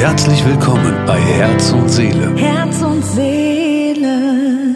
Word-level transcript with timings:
Herzlich 0.00 0.42
willkommen 0.46 1.04
bei 1.04 1.20
Herz 1.20 1.72
und 1.72 1.86
Seele. 1.90 2.34
Herz 2.34 2.80
und 2.80 3.04
Seele. 3.04 4.74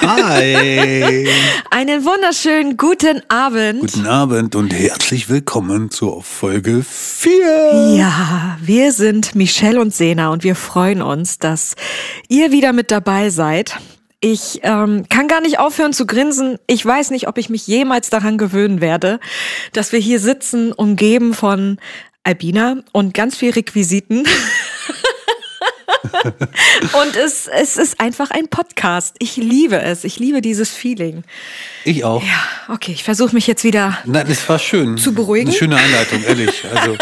Hi. 0.00 1.28
Einen 1.70 2.04
wunderschönen 2.04 2.76
guten 2.76 3.28
Abend. 3.28 3.80
Guten 3.80 4.06
Abend 4.06 4.54
und 4.54 4.72
herzlich 4.72 5.28
willkommen 5.28 5.90
zur 5.90 6.22
Folge 6.22 6.84
4. 6.88 7.96
Ja, 7.96 8.58
wir 8.62 8.92
sind 8.92 9.34
Michelle 9.34 9.80
und 9.80 9.92
Sena 9.92 10.28
und 10.28 10.44
wir 10.44 10.54
freuen 10.54 11.02
uns, 11.02 11.40
dass 11.40 11.74
ihr 12.28 12.52
wieder 12.52 12.72
mit 12.72 12.92
dabei 12.92 13.30
seid. 13.30 13.76
Ich 14.20 14.60
ähm, 14.62 15.06
kann 15.08 15.26
gar 15.26 15.40
nicht 15.40 15.58
aufhören 15.58 15.92
zu 15.92 16.06
grinsen. 16.06 16.60
Ich 16.68 16.86
weiß 16.86 17.10
nicht, 17.10 17.26
ob 17.26 17.38
ich 17.38 17.50
mich 17.50 17.66
jemals 17.66 18.08
daran 18.08 18.38
gewöhnen 18.38 18.80
werde, 18.80 19.18
dass 19.72 19.90
wir 19.90 19.98
hier 19.98 20.20
sitzen, 20.20 20.72
umgeben 20.72 21.34
von 21.34 21.78
Albina 22.24 22.76
und 22.92 23.12
ganz 23.12 23.36
viel 23.36 23.50
Requisiten. 23.52 24.24
und 26.24 27.16
es, 27.16 27.46
es 27.46 27.76
ist 27.76 28.00
einfach 28.00 28.30
ein 28.30 28.48
Podcast. 28.48 29.16
Ich 29.18 29.36
liebe 29.36 29.80
es. 29.80 30.04
Ich 30.04 30.18
liebe 30.18 30.40
dieses 30.40 30.70
Feeling. 30.70 31.22
Ich 31.84 32.02
auch. 32.04 32.22
Ja, 32.22 32.72
okay, 32.72 32.92
ich 32.92 33.04
versuche 33.04 33.34
mich 33.34 33.46
jetzt 33.46 33.62
wieder. 33.62 33.98
Nein, 34.06 34.26
das 34.26 34.48
war 34.48 34.58
schön. 34.58 34.96
Zu 34.96 35.12
beruhigen? 35.12 35.48
Eine 35.48 35.56
schöne 35.56 35.76
Einleitung, 35.76 36.22
ehrlich. 36.24 36.64
Also, 36.74 36.96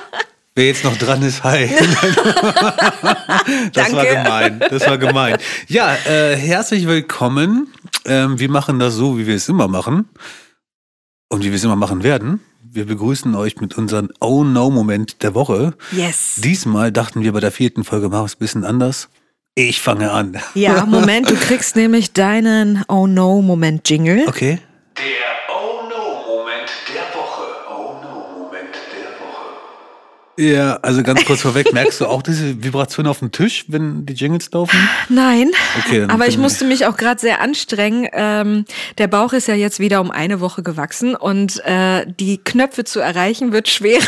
wer 0.56 0.66
jetzt 0.66 0.82
noch 0.82 0.96
dran 0.96 1.22
ist, 1.22 1.44
hi. 1.44 1.70
das 3.72 3.92
war 3.92 4.04
Danke. 4.04 4.22
gemein. 4.22 4.58
Das 4.58 4.86
war 4.86 4.98
gemein. 4.98 5.36
Ja, 5.68 5.94
äh, 6.04 6.36
herzlich 6.36 6.88
willkommen. 6.88 7.68
Ähm, 8.06 8.40
wir 8.40 8.50
machen 8.50 8.80
das 8.80 8.94
so, 8.94 9.18
wie 9.18 9.26
wir 9.28 9.36
es 9.36 9.48
immer 9.48 9.68
machen. 9.68 10.08
Und 11.28 11.44
wie 11.44 11.50
wir 11.50 11.56
es 11.56 11.64
immer 11.64 11.76
machen 11.76 12.02
werden. 12.02 12.40
Wir 12.74 12.86
begrüßen 12.86 13.36
euch 13.36 13.60
mit 13.60 13.78
unserem 13.78 14.10
Oh 14.20 14.42
No 14.42 14.68
Moment 14.68 15.22
der 15.22 15.36
Woche. 15.36 15.74
Yes. 15.92 16.40
Diesmal 16.42 16.90
dachten 16.90 17.22
wir 17.22 17.32
bei 17.32 17.38
der 17.38 17.52
vierten 17.52 17.84
Folge 17.84 18.08
machen 18.08 18.22
wir 18.22 18.26
es 18.26 18.34
ein 18.34 18.38
bisschen 18.40 18.64
anders. 18.64 19.08
Ich 19.54 19.80
fange 19.80 20.10
an. 20.10 20.38
Ja, 20.56 20.84
Moment, 20.88 21.30
du 21.30 21.36
kriegst 21.36 21.76
nämlich 21.76 22.14
deinen 22.14 22.82
Oh 22.88 23.06
No 23.06 23.42
Moment 23.42 23.88
Jingle. 23.88 24.24
Okay. 24.26 24.58
Ja, 30.36 30.78
also 30.82 31.02
ganz 31.02 31.24
kurz 31.24 31.42
vorweg, 31.42 31.72
merkst 31.72 32.00
du 32.00 32.06
auch 32.06 32.22
diese 32.22 32.62
Vibration 32.62 33.06
auf 33.06 33.20
dem 33.20 33.30
Tisch, 33.30 33.66
wenn 33.68 34.04
die 34.04 34.14
Jingles 34.14 34.50
laufen? 34.50 34.76
Nein, 35.08 35.50
Okay, 35.78 36.00
dann 36.00 36.10
aber 36.10 36.26
ich 36.26 36.38
musste 36.38 36.64
mich 36.64 36.86
auch 36.86 36.96
gerade 36.96 37.20
sehr 37.20 37.40
anstrengen. 37.40 38.08
Ähm, 38.12 38.64
der 38.98 39.06
Bauch 39.06 39.32
ist 39.32 39.46
ja 39.46 39.54
jetzt 39.54 39.78
wieder 39.78 40.00
um 40.00 40.10
eine 40.10 40.40
Woche 40.40 40.62
gewachsen 40.62 41.14
und 41.14 41.64
äh, 41.64 42.04
die 42.18 42.38
Knöpfe 42.38 42.84
zu 42.84 43.00
erreichen 43.00 43.52
wird 43.52 43.68
schwerer. 43.68 44.02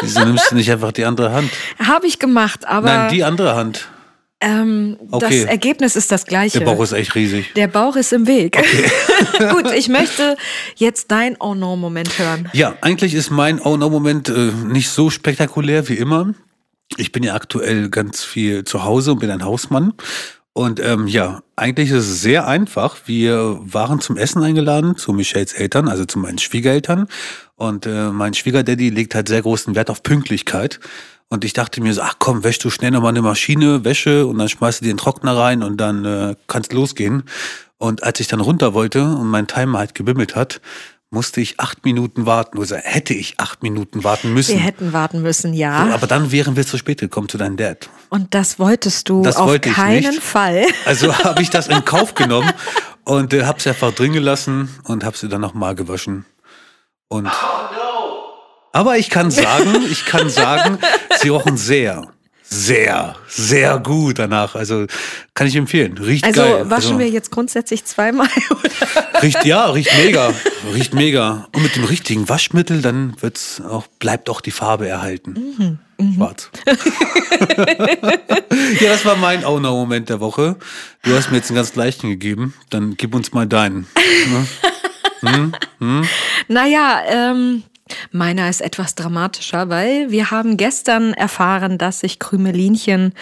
Wieso 0.00 0.24
nimmst 0.24 0.50
du 0.50 0.54
nicht 0.54 0.70
einfach 0.72 0.92
die 0.92 1.04
andere 1.04 1.32
Hand? 1.32 1.50
Habe 1.78 2.06
ich 2.06 2.18
gemacht, 2.18 2.66
aber 2.66 2.86
Nein, 2.86 3.12
die 3.12 3.24
andere 3.24 3.54
Hand. 3.54 3.88
Ähm, 4.42 4.96
Okay. 5.10 5.40
das 5.40 5.48
Ergebnis 5.50 5.96
ist 5.96 6.12
das 6.12 6.26
gleiche. 6.26 6.58
Der 6.58 6.66
Bauch 6.66 6.82
ist 6.82 6.92
echt 6.92 7.14
riesig. 7.14 7.52
Der 7.54 7.68
Bauch 7.68 7.96
ist 7.96 8.12
im 8.12 8.26
Weg. 8.26 8.56
Gut, 9.50 9.72
ich 9.72 9.88
möchte 9.88 10.36
jetzt 10.76 11.10
dein 11.10 11.36
Oh 11.40 11.54
No 11.54 11.76
Moment 11.76 12.18
hören. 12.18 12.48
Ja, 12.52 12.74
eigentlich 12.80 13.14
ist 13.14 13.30
mein 13.30 13.60
Oh 13.60 13.76
No 13.76 13.88
Moment 13.88 14.28
äh, 14.28 14.50
nicht 14.66 14.90
so 14.90 15.08
spektakulär 15.10 15.88
wie 15.88 15.94
immer. 15.96 16.34
Ich 16.98 17.12
bin 17.12 17.22
ja 17.22 17.34
aktuell 17.34 17.88
ganz 17.88 18.22
viel 18.22 18.64
zu 18.64 18.84
Hause 18.84 19.12
und 19.12 19.20
bin 19.20 19.30
ein 19.30 19.44
Hausmann. 19.44 19.94
Und 20.54 20.80
ähm, 20.80 21.06
ja, 21.06 21.42
eigentlich 21.56 21.90
ist 21.90 22.08
es 22.08 22.20
sehr 22.20 22.46
einfach. 22.46 22.96
Wir 23.06 23.58
waren 23.62 24.00
zum 24.00 24.18
Essen 24.18 24.42
eingeladen 24.42 24.96
zu 24.98 25.14
Michelles 25.14 25.54
Eltern, 25.54 25.88
also 25.88 26.04
zu 26.04 26.18
meinen 26.18 26.36
Schwiegereltern. 26.38 27.06
Und 27.56 27.86
äh, 27.86 28.10
mein 28.10 28.34
Schwiegerdaddy 28.34 28.90
legt 28.90 29.14
halt 29.14 29.28
sehr 29.28 29.40
großen 29.40 29.74
Wert 29.74 29.88
auf 29.88 30.02
Pünktlichkeit. 30.02 30.78
Und 31.32 31.46
ich 31.46 31.54
dachte 31.54 31.80
mir 31.80 31.94
so, 31.94 32.02
ach 32.02 32.16
komm, 32.18 32.44
wäsch 32.44 32.58
du 32.58 32.68
schnell 32.68 32.90
nochmal 32.90 33.08
eine 33.08 33.22
Maschine, 33.22 33.86
Wäsche 33.86 34.26
und 34.26 34.36
dann 34.36 34.50
schmeißt 34.50 34.82
du 34.82 34.84
den 34.84 34.98
Trockner 34.98 35.34
rein 35.34 35.62
und 35.62 35.78
dann 35.78 36.04
äh, 36.04 36.36
kannst 36.46 36.74
losgehen. 36.74 37.22
Und 37.78 38.02
als 38.02 38.20
ich 38.20 38.26
dann 38.28 38.40
runter 38.40 38.74
wollte 38.74 39.02
und 39.02 39.28
mein 39.28 39.46
Timer 39.46 39.78
halt 39.78 39.94
gebimmelt 39.94 40.36
hat, 40.36 40.60
musste 41.08 41.40
ich 41.40 41.58
acht 41.58 41.86
Minuten 41.86 42.26
warten. 42.26 42.58
Oder 42.58 42.76
hätte 42.76 43.14
ich 43.14 43.40
acht 43.40 43.62
Minuten 43.62 44.04
warten 44.04 44.34
müssen. 44.34 44.56
Wir 44.58 44.62
hätten 44.62 44.92
warten 44.92 45.22
müssen, 45.22 45.54
ja. 45.54 45.88
Aber 45.94 46.06
dann 46.06 46.32
wären 46.32 46.54
wir 46.54 46.66
zu 46.66 46.76
spät 46.76 47.00
gekommen 47.00 47.30
zu 47.30 47.38
deinem 47.38 47.56
Dad. 47.56 47.88
Und 48.10 48.34
das 48.34 48.58
wolltest 48.58 49.08
du 49.08 49.22
Das 49.22 49.36
auf 49.38 49.48
wollte 49.48 49.70
ich 49.70 49.74
keinen 49.74 50.10
nicht. 50.10 50.22
Fall. 50.22 50.66
Also 50.84 51.16
habe 51.16 51.40
ich 51.40 51.48
das 51.48 51.68
in 51.68 51.82
Kauf 51.86 52.12
genommen 52.12 52.52
und 53.04 53.32
äh, 53.32 53.44
habe 53.46 53.58
es 53.58 53.66
einfach 53.66 53.92
drin 53.94 54.12
gelassen 54.12 54.68
und 54.84 55.02
habe 55.02 55.16
sie 55.16 55.30
dann 55.30 55.40
nochmal 55.40 55.74
gewaschen. 55.74 56.26
Und 57.08 57.26
Oh 57.26 57.74
no. 57.74 57.81
Aber 58.72 58.98
ich 58.98 59.10
kann 59.10 59.30
sagen, 59.30 59.76
ich 59.90 60.06
kann 60.06 60.30
sagen, 60.30 60.78
sie 61.20 61.28
rochen 61.28 61.56
sehr, 61.56 62.08
sehr, 62.42 63.16
sehr 63.28 63.78
gut 63.78 64.18
danach. 64.18 64.54
Also 64.54 64.86
kann 65.34 65.46
ich 65.46 65.56
empfehlen. 65.56 65.98
Riecht 65.98 66.24
Also 66.24 66.42
geil. 66.42 66.70
waschen 66.70 66.92
also, 66.92 66.98
wir 66.98 67.08
jetzt 67.08 67.30
grundsätzlich 67.30 67.84
zweimal? 67.84 68.28
Oder? 68.50 69.22
Riecht, 69.22 69.44
ja, 69.44 69.66
riecht 69.66 69.96
mega. 69.96 70.32
Riecht 70.74 70.94
mega. 70.94 71.48
Und 71.54 71.62
mit 71.62 71.76
dem 71.76 71.84
richtigen 71.84 72.28
Waschmittel, 72.28 72.82
dann 72.82 73.14
wird's 73.20 73.60
auch, 73.60 73.86
bleibt 73.98 74.28
auch 74.30 74.40
die 74.40 74.50
Farbe 74.50 74.88
erhalten. 74.88 75.78
Mhm, 75.98 76.14
Schwarz. 76.16 76.50
ja, 78.80 78.88
das 78.88 79.04
war 79.04 79.16
mein 79.16 79.44
Oh 79.44 79.60
No 79.60 79.72
Moment 79.76 80.08
der 80.08 80.20
Woche. 80.20 80.56
Du 81.02 81.14
hast 81.14 81.30
mir 81.30 81.38
jetzt 81.38 81.50
einen 81.50 81.56
ganz 81.56 81.74
leichten 81.74 82.08
gegeben. 82.08 82.54
Dann 82.70 82.96
gib 82.96 83.14
uns 83.14 83.32
mal 83.32 83.46
deinen. 83.46 83.86
Naja, 86.48 87.00
ähm, 87.06 87.62
meiner 88.10 88.48
ist 88.48 88.60
etwas 88.60 88.94
dramatischer, 88.94 89.68
weil 89.68 90.10
wir 90.10 90.30
haben 90.30 90.56
gestern 90.56 91.14
erfahren, 91.14 91.78
dass 91.78 92.00
sich 92.00 92.18
Krümelinchen 92.18 93.14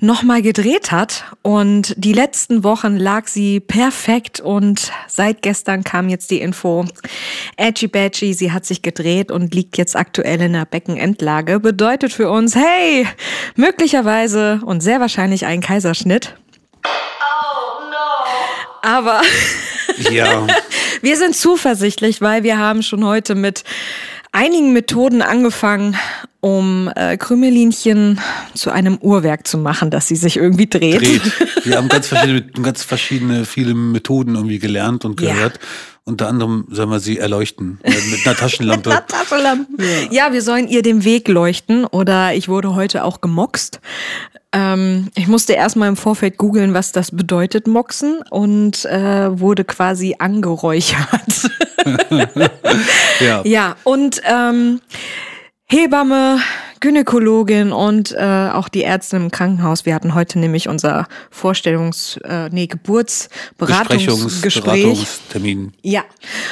nochmal 0.00 0.42
gedreht 0.42 0.92
hat 0.92 1.24
und 1.42 1.94
die 1.96 2.12
letzten 2.12 2.64
Wochen 2.64 2.96
lag 2.96 3.28
sie 3.28 3.60
perfekt 3.60 4.40
und 4.40 4.92
seit 5.08 5.42
gestern 5.42 5.84
kam 5.84 6.08
jetzt 6.08 6.30
die 6.30 6.40
Info, 6.40 6.84
Edgy 7.56 7.86
Badgy, 7.86 8.34
sie 8.34 8.52
hat 8.52 8.64
sich 8.66 8.82
gedreht 8.82 9.30
und 9.30 9.54
liegt 9.54 9.78
jetzt 9.78 9.96
aktuell 9.96 10.40
in 10.40 10.52
der 10.52 10.64
Beckenendlage. 10.64 11.60
Bedeutet 11.60 12.12
für 12.12 12.30
uns, 12.30 12.56
hey, 12.56 13.06
möglicherweise 13.56 14.60
und 14.64 14.82
sehr 14.82 15.00
wahrscheinlich 15.00 15.46
ein 15.46 15.60
Kaiserschnitt. 15.60 16.34
Oh 16.84 17.90
no. 17.90 18.88
Aber 18.88 19.22
Ja. 20.10 20.46
Wir 21.02 21.16
sind 21.16 21.34
zuversichtlich, 21.36 22.20
weil 22.20 22.42
wir 22.44 22.58
haben 22.58 22.82
schon 22.82 23.04
heute 23.04 23.34
mit 23.34 23.64
einigen 24.30 24.72
Methoden 24.72 25.20
angefangen, 25.20 25.96
um 26.40 26.90
äh, 26.96 27.16
Krümelinchen 27.16 28.18
zu 28.54 28.70
einem 28.70 28.96
Uhrwerk 28.98 29.46
zu 29.46 29.58
machen, 29.58 29.90
dass 29.90 30.08
sie 30.08 30.16
sich 30.16 30.36
irgendwie 30.36 30.68
dreht. 30.68 31.00
dreht. 31.02 31.22
Wir 31.64 31.76
haben 31.76 31.88
ganz 31.88 32.08
verschiedene, 32.08 32.42
ganz 32.42 32.82
verschiedene, 32.82 33.44
viele 33.44 33.74
Methoden 33.74 34.34
irgendwie 34.34 34.58
gelernt 34.58 35.04
und 35.04 35.20
Ja. 35.20 35.34
gehört. 35.34 35.60
Unter 36.04 36.26
anderem 36.26 36.66
sollen 36.68 36.90
wir 36.90 36.98
sie 36.98 37.18
erleuchten 37.18 37.78
äh, 37.84 37.92
mit 38.10 38.26
einer 38.26 38.34
Taschenlampe. 38.36 38.88
Na, 38.90 39.00
Taschenlampen. 39.02 39.76
Ja. 40.10 40.32
wir 40.32 40.42
sollen 40.42 40.66
ihr 40.66 40.82
den 40.82 41.04
Weg 41.04 41.28
leuchten 41.28 41.84
oder 41.84 42.34
ich 42.34 42.48
wurde 42.48 42.74
heute 42.74 43.04
auch 43.04 43.20
gemoxt. 43.20 43.80
Ähm, 44.54 45.08
ich 45.14 45.28
musste 45.28 45.54
erstmal 45.54 45.88
im 45.88 45.96
Vorfeld 45.96 46.36
googeln, 46.36 46.74
was 46.74 46.92
das 46.92 47.10
bedeutet, 47.10 47.66
moxen 47.66 48.20
und 48.30 48.84
äh, 48.84 49.40
wurde 49.40 49.64
quasi 49.64 50.16
angeräuchert. 50.18 51.50
Ja. 53.20 53.42
Ja, 53.44 53.74
und 53.82 54.22
ähm, 54.24 54.80
Hebamme, 55.66 56.38
Gynäkologin 56.78 57.72
und 57.72 58.12
äh, 58.12 58.50
auch 58.52 58.68
die 58.68 58.84
Ärztin 58.84 59.22
im 59.22 59.30
Krankenhaus. 59.32 59.84
Wir 59.84 59.92
hatten 59.94 60.14
heute 60.14 60.38
nämlich 60.38 60.68
unser 60.68 61.08
Vorstellungs-, 61.30 62.20
äh, 62.22 62.48
nee, 62.52 62.68
Geburtsberatungsgespräch. 62.68 65.06
Ja, 65.82 66.02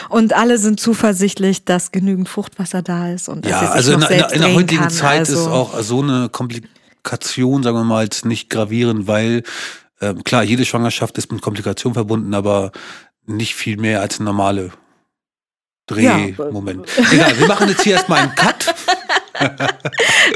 und 0.08 0.32
alle 0.34 0.58
sind 0.58 0.80
zuversichtlich, 0.80 1.64
dass 1.64 1.92
genügend 1.92 2.28
Fruchtwasser 2.28 2.82
da 2.82 3.10
ist 3.12 3.28
und 3.28 3.44
dass 3.44 3.52
Ja, 3.52 3.58
sie 3.60 3.66
sich 3.66 3.74
also 3.74 3.92
in, 3.94 4.00
noch 4.00 4.08
der- 4.08 4.16
in, 4.16 4.20
selbst 4.20 4.34
in 4.36 4.42
der 4.42 4.54
heutigen 4.54 4.80
kann. 4.82 4.90
Zeit 4.90 5.18
also, 5.20 5.32
ist 5.34 5.46
auch 5.48 5.78
so 5.80 6.02
eine 6.02 6.28
Komplikation, 7.02 7.62
sagen 7.62 7.76
wir 7.76 7.84
mal, 7.84 8.04
jetzt 8.04 8.24
nicht 8.24 8.50
gravierend, 8.50 9.06
weil 9.06 9.42
ähm, 10.00 10.24
klar, 10.24 10.42
jede 10.42 10.64
Schwangerschaft 10.64 11.18
ist 11.18 11.32
mit 11.32 11.42
Komplikationen 11.42 11.94
verbunden, 11.94 12.34
aber 12.34 12.72
nicht 13.26 13.54
viel 13.54 13.76
mehr 13.76 14.00
als 14.00 14.18
ein 14.18 14.24
normale 14.24 14.70
Drehmoment. 15.86 16.86
Egal, 17.12 17.38
wir 17.38 17.46
machen 17.46 17.68
jetzt 17.68 17.82
hier 17.82 17.94
erstmal 17.94 18.20
einen 18.20 18.34
Cut. 18.34 18.74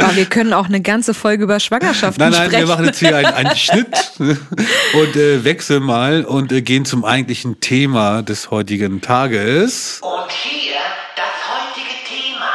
Aber 0.00 0.16
wir 0.16 0.24
können 0.24 0.54
auch 0.54 0.66
eine 0.66 0.80
ganze 0.80 1.12
Folge 1.12 1.44
über 1.44 1.60
Schwangerschaften 1.60 2.18
Nein, 2.18 2.32
nein, 2.32 2.46
sprechen. 2.48 2.66
wir 2.66 2.74
machen 2.74 2.86
jetzt 2.86 2.98
hier 2.98 3.14
einen, 3.14 3.34
einen 3.34 3.54
Schnitt 3.54 3.88
und 4.18 5.16
äh, 5.16 5.44
wechseln 5.44 5.82
mal 5.82 6.24
und 6.24 6.50
äh, 6.52 6.62
gehen 6.62 6.86
zum 6.86 7.04
eigentlichen 7.04 7.60
Thema 7.60 8.22
des 8.22 8.50
heutigen 8.50 9.02
Tages. 9.02 10.00
Und 10.00 10.32
hier 10.32 10.80
das 11.16 11.26
heutige 11.52 11.94
Thema. 12.08 12.50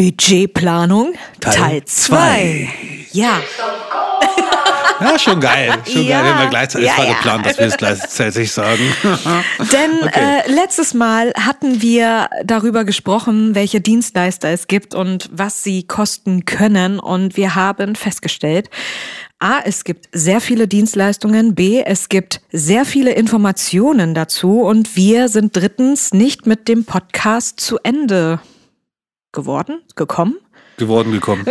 Budgetplanung 0.00 1.12
Teil 1.40 1.54
Teil 1.54 1.84
2. 1.84 2.68
Ja. 3.12 3.38
Ja, 5.02 5.18
schon 5.18 5.40
geil. 5.40 5.72
Schon 5.90 6.02
Ja. 6.04 6.18
geil. 6.20 6.24
Wir 6.26 6.34
haben 6.34 6.42
ja 6.44 6.50
gleichzeitig 6.50 6.86
Ja, 6.86 6.92
es 6.92 6.98
war 6.98 7.06
ja. 7.06 7.12
geplant, 7.14 7.46
dass 7.46 7.58
wir 7.58 7.66
es 7.66 7.76
gleichzeitig 7.78 8.52
sagen. 8.52 8.82
Denn 9.72 9.90
Okay. 10.02 10.42
äh, 10.46 10.50
letztes 10.50 10.92
Mal 10.92 11.32
hatten 11.40 11.80
wir 11.80 12.28
darüber 12.44 12.84
gesprochen, 12.84 13.54
welche 13.54 13.80
Dienstleister 13.80 14.50
es 14.50 14.66
gibt 14.66 14.94
und 14.94 15.30
was 15.32 15.62
sie 15.62 15.84
kosten 15.84 16.44
können. 16.44 16.98
Und 17.00 17.38
wir 17.38 17.54
haben 17.54 17.94
festgestellt, 17.94 18.68
A, 19.38 19.60
es 19.64 19.84
gibt 19.84 20.10
sehr 20.12 20.42
viele 20.42 20.68
Dienstleistungen, 20.68 21.54
B, 21.54 21.82
es 21.82 22.10
gibt 22.10 22.42
sehr 22.52 22.84
viele 22.84 23.12
Informationen 23.12 24.14
dazu 24.14 24.60
und 24.60 24.96
wir 24.96 25.30
sind 25.30 25.56
drittens 25.56 26.12
nicht 26.12 26.46
mit 26.46 26.68
dem 26.68 26.84
Podcast 26.84 27.58
zu 27.58 27.78
Ende 27.82 28.40
geworden, 29.32 29.80
gekommen. 29.96 30.36
geworden 30.76 31.12
gekommen. 31.12 31.44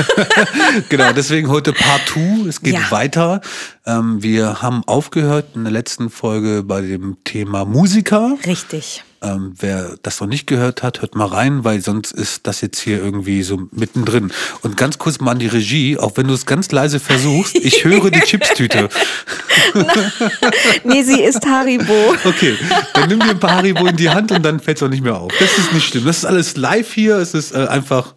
genau, 0.88 1.12
deswegen 1.12 1.48
heute 1.48 1.72
Part 1.72 2.02
2. 2.08 2.48
Es 2.48 2.60
geht 2.60 2.74
Ja. 2.74 2.90
weiter. 2.90 3.40
Ähm, 3.84 4.22
wir 4.22 4.62
haben 4.62 4.82
aufgehört 4.86 5.48
in 5.54 5.64
der 5.64 5.72
letzten 5.72 6.10
Folge 6.10 6.62
bei 6.62 6.80
dem 6.80 7.16
Thema 7.24 7.64
Musiker. 7.64 8.36
Richtig. 8.46 9.04
Ähm, 9.26 9.54
wer 9.58 9.96
das 10.02 10.20
noch 10.20 10.28
nicht 10.28 10.46
gehört 10.46 10.82
hat, 10.82 11.00
hört 11.00 11.16
mal 11.16 11.26
rein, 11.26 11.64
weil 11.64 11.80
sonst 11.80 12.12
ist 12.12 12.46
das 12.46 12.60
jetzt 12.60 12.78
hier 12.78 13.02
irgendwie 13.02 13.42
so 13.42 13.68
mittendrin. 13.72 14.32
Und 14.62 14.76
ganz 14.76 14.98
kurz 14.98 15.20
mal 15.20 15.32
an 15.32 15.38
die 15.40 15.48
Regie, 15.48 15.98
auch 15.98 16.12
wenn 16.16 16.28
du 16.28 16.34
es 16.34 16.46
ganz 16.46 16.70
leise 16.70 17.00
versuchst, 17.00 17.56
ich 17.60 17.84
höre 17.84 18.10
die 18.10 18.20
Chipstüte. 18.20 18.88
Nee, 20.84 21.02
sie 21.02 21.22
ist 21.22 21.44
Haribo. 21.46 22.14
Okay, 22.24 22.56
dann 22.94 23.08
nimm 23.08 23.20
dir 23.20 23.30
ein 23.30 23.40
paar 23.40 23.56
Haribo 23.56 23.86
in 23.86 23.96
die 23.96 24.10
Hand 24.10 24.30
und 24.30 24.42
dann 24.42 24.60
fällt 24.60 24.76
es 24.76 24.82
auch 24.82 24.88
nicht 24.88 25.02
mehr 25.02 25.16
auf. 25.16 25.32
Das 25.38 25.58
ist 25.58 25.72
nicht 25.72 25.88
schlimm. 25.88 26.04
Das 26.04 26.18
ist 26.18 26.24
alles 26.24 26.56
live 26.56 26.92
hier. 26.92 27.16
Es 27.16 27.34
ist 27.34 27.52
äh, 27.52 27.66
einfach 27.66 28.14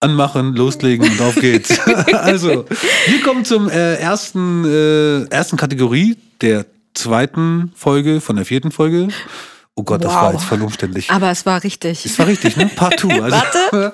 anmachen, 0.00 0.54
loslegen 0.54 1.08
und 1.08 1.20
auf 1.20 1.36
geht's. 1.36 1.78
also, 2.12 2.66
wir 3.06 3.22
kommen 3.22 3.44
zum 3.44 3.68
äh, 3.68 3.94
ersten, 3.94 4.64
äh, 4.64 5.24
ersten 5.26 5.56
Kategorie 5.56 6.16
der 6.40 6.66
zweiten 6.94 7.72
Folge 7.74 8.20
von 8.20 8.36
der 8.36 8.44
vierten 8.44 8.70
Folge. 8.70 9.08
Oh 9.76 9.82
Gott, 9.82 10.04
das 10.04 10.12
Wow. 10.12 10.22
war 10.22 10.32
jetzt 10.32 10.44
voll 10.44 10.62
umständlich. 10.62 11.10
Aber 11.10 11.30
es 11.30 11.44
war 11.46 11.62
richtig. 11.64 12.04
Das 12.04 12.18
war 12.18 12.26
richtig, 12.26 12.56
ne? 12.56 12.66
Part 12.66 13.00
2. 13.00 13.22
Also, 13.22 13.36
Warte. 13.36 13.92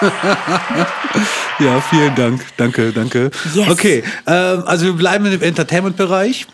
ja, 1.58 1.80
vielen 1.80 2.14
Dank. 2.14 2.44
Danke, 2.56 2.92
danke. 2.92 3.30
Yes. 3.54 3.70
Okay, 3.70 4.04
ähm, 4.26 4.62
also 4.66 4.86
wir 4.86 4.92
bleiben 4.92 5.26
im 5.26 5.42
Entertainment-Bereich 5.42 6.46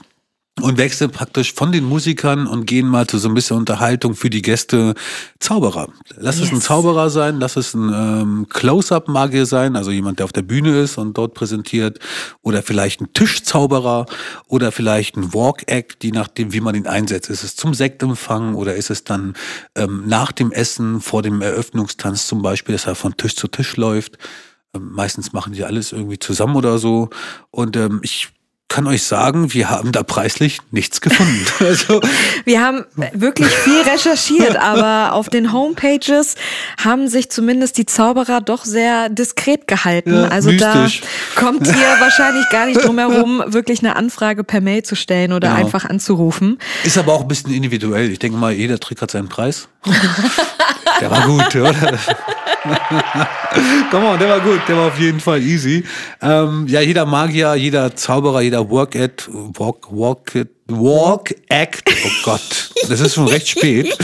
und 0.62 0.78
wechseln 0.78 1.10
praktisch 1.10 1.52
von 1.52 1.72
den 1.72 1.84
Musikern 1.84 2.46
und 2.46 2.66
gehen 2.66 2.86
mal 2.86 3.06
zu 3.06 3.18
so 3.18 3.28
ein 3.28 3.34
bisschen 3.34 3.56
Unterhaltung 3.56 4.14
für 4.14 4.30
die 4.30 4.42
Gäste 4.42 4.94
Zauberer. 5.38 5.88
Lass 6.16 6.38
es 6.40 6.50
ein 6.50 6.56
Yes. 6.56 6.64
Zauberer 6.64 7.10
sein, 7.10 7.38
lass 7.40 7.56
es 7.56 7.74
ein 7.74 7.92
ähm, 7.92 8.46
Close-Up-Magier 8.48 9.46
sein, 9.46 9.76
also 9.76 9.90
jemand, 9.90 10.18
der 10.18 10.24
auf 10.24 10.32
der 10.32 10.42
Bühne 10.42 10.80
ist 10.80 10.98
und 10.98 11.16
dort 11.16 11.34
präsentiert, 11.34 11.98
oder 12.42 12.62
vielleicht 12.62 13.00
ein 13.00 13.12
Tischzauberer 13.12 14.06
oder 14.46 14.72
vielleicht 14.72 15.16
ein 15.16 15.32
Walk-Act, 15.34 16.04
je 16.04 16.12
nachdem, 16.12 16.52
wie 16.52 16.60
man 16.60 16.74
ihn 16.74 16.86
einsetzt. 16.86 17.30
Ist 17.30 17.44
es 17.44 17.56
zum 17.56 17.74
Sektempfang 17.74 18.54
oder 18.54 18.74
ist 18.74 18.90
es 18.90 19.04
dann 19.04 19.34
ähm, 19.74 20.04
nach 20.06 20.32
dem 20.32 20.52
Essen, 20.52 21.00
vor 21.00 21.22
dem 21.22 21.40
Eröffnungstanz 21.42 22.26
zum 22.26 22.42
Beispiel, 22.42 22.74
dass 22.74 22.86
er 22.86 22.94
von 22.94 23.16
Tisch 23.16 23.36
zu 23.36 23.48
Tisch 23.48 23.76
läuft. 23.76 24.18
Ähm, 24.74 24.90
meistens 24.92 25.32
machen 25.32 25.52
die 25.52 25.64
alles 25.64 25.92
irgendwie 25.92 26.18
zusammen 26.18 26.56
oder 26.56 26.78
so. 26.78 27.10
Und 27.50 27.76
ähm, 27.76 28.00
ich 28.02 28.28
kann 28.70 28.86
euch 28.86 29.02
sagen, 29.02 29.52
wir 29.52 29.68
haben 29.68 29.92
da 29.92 30.02
preislich 30.02 30.60
nichts 30.70 31.00
gefunden. 31.02 31.44
Also 31.60 32.00
Wir 32.44 32.62
haben 32.64 32.84
wirklich 33.12 33.48
viel 33.48 33.82
recherchiert, 33.82 34.56
aber 34.60 35.12
auf 35.12 35.28
den 35.28 35.52
Homepages 35.52 36.36
haben 36.82 37.08
sich 37.08 37.30
zumindest 37.30 37.76
die 37.76 37.84
Zauberer 37.84 38.40
doch 38.40 38.64
sehr 38.64 39.08
diskret 39.10 39.66
gehalten. 39.66 40.14
Ja, 40.14 40.28
also 40.28 40.50
mystisch. 40.50 41.02
da 41.34 41.40
kommt 41.40 41.66
ihr 41.66 41.74
wahrscheinlich 42.00 42.48
gar 42.50 42.66
nicht 42.66 42.82
drum 42.82 42.98
herum, 42.98 43.42
wirklich 43.46 43.80
eine 43.80 43.96
Anfrage 43.96 44.42
per 44.44 44.60
Mail 44.60 44.82
zu 44.84 44.94
stellen 44.94 45.32
oder 45.32 45.48
Genau. 45.50 45.60
einfach 45.60 45.84
anzurufen. 45.84 46.58
ist 46.84 46.96
aber 46.96 47.12
auch 47.12 47.22
ein 47.22 47.28
bisschen 47.28 47.52
individuell. 47.52 48.10
Ich 48.10 48.20
denke 48.20 48.38
mal, 48.38 48.52
jeder 48.52 48.78
Trick 48.78 49.02
hat 49.02 49.10
seinen 49.10 49.28
Preis. 49.28 49.68
Der 51.00 51.10
war 51.10 51.26
gut, 51.26 51.54
oder? 51.56 51.98
Komm 53.90 54.04
on, 54.04 54.18
der 54.18 54.28
war 54.28 54.40
gut, 54.40 54.60
der 54.68 54.76
war 54.76 54.88
auf 54.88 54.98
jeden 54.98 55.20
Fall 55.20 55.40
easy. 55.42 55.84
Ähm, 56.20 56.66
ja, 56.68 56.80
jeder 56.80 57.06
Magier, 57.06 57.54
jeder 57.54 57.94
Zauberer, 57.96 58.40
jeder 58.42 58.70
Walk-Act, 58.70 59.28
Walk, 59.32 59.88
Walk, 59.90 60.32
Walk-Act, 60.68 61.90
oh 62.04 62.10
Gott, 62.24 62.70
das 62.88 63.00
ist 63.00 63.14
schon 63.14 63.26
recht 63.26 63.48
spät. 63.48 63.96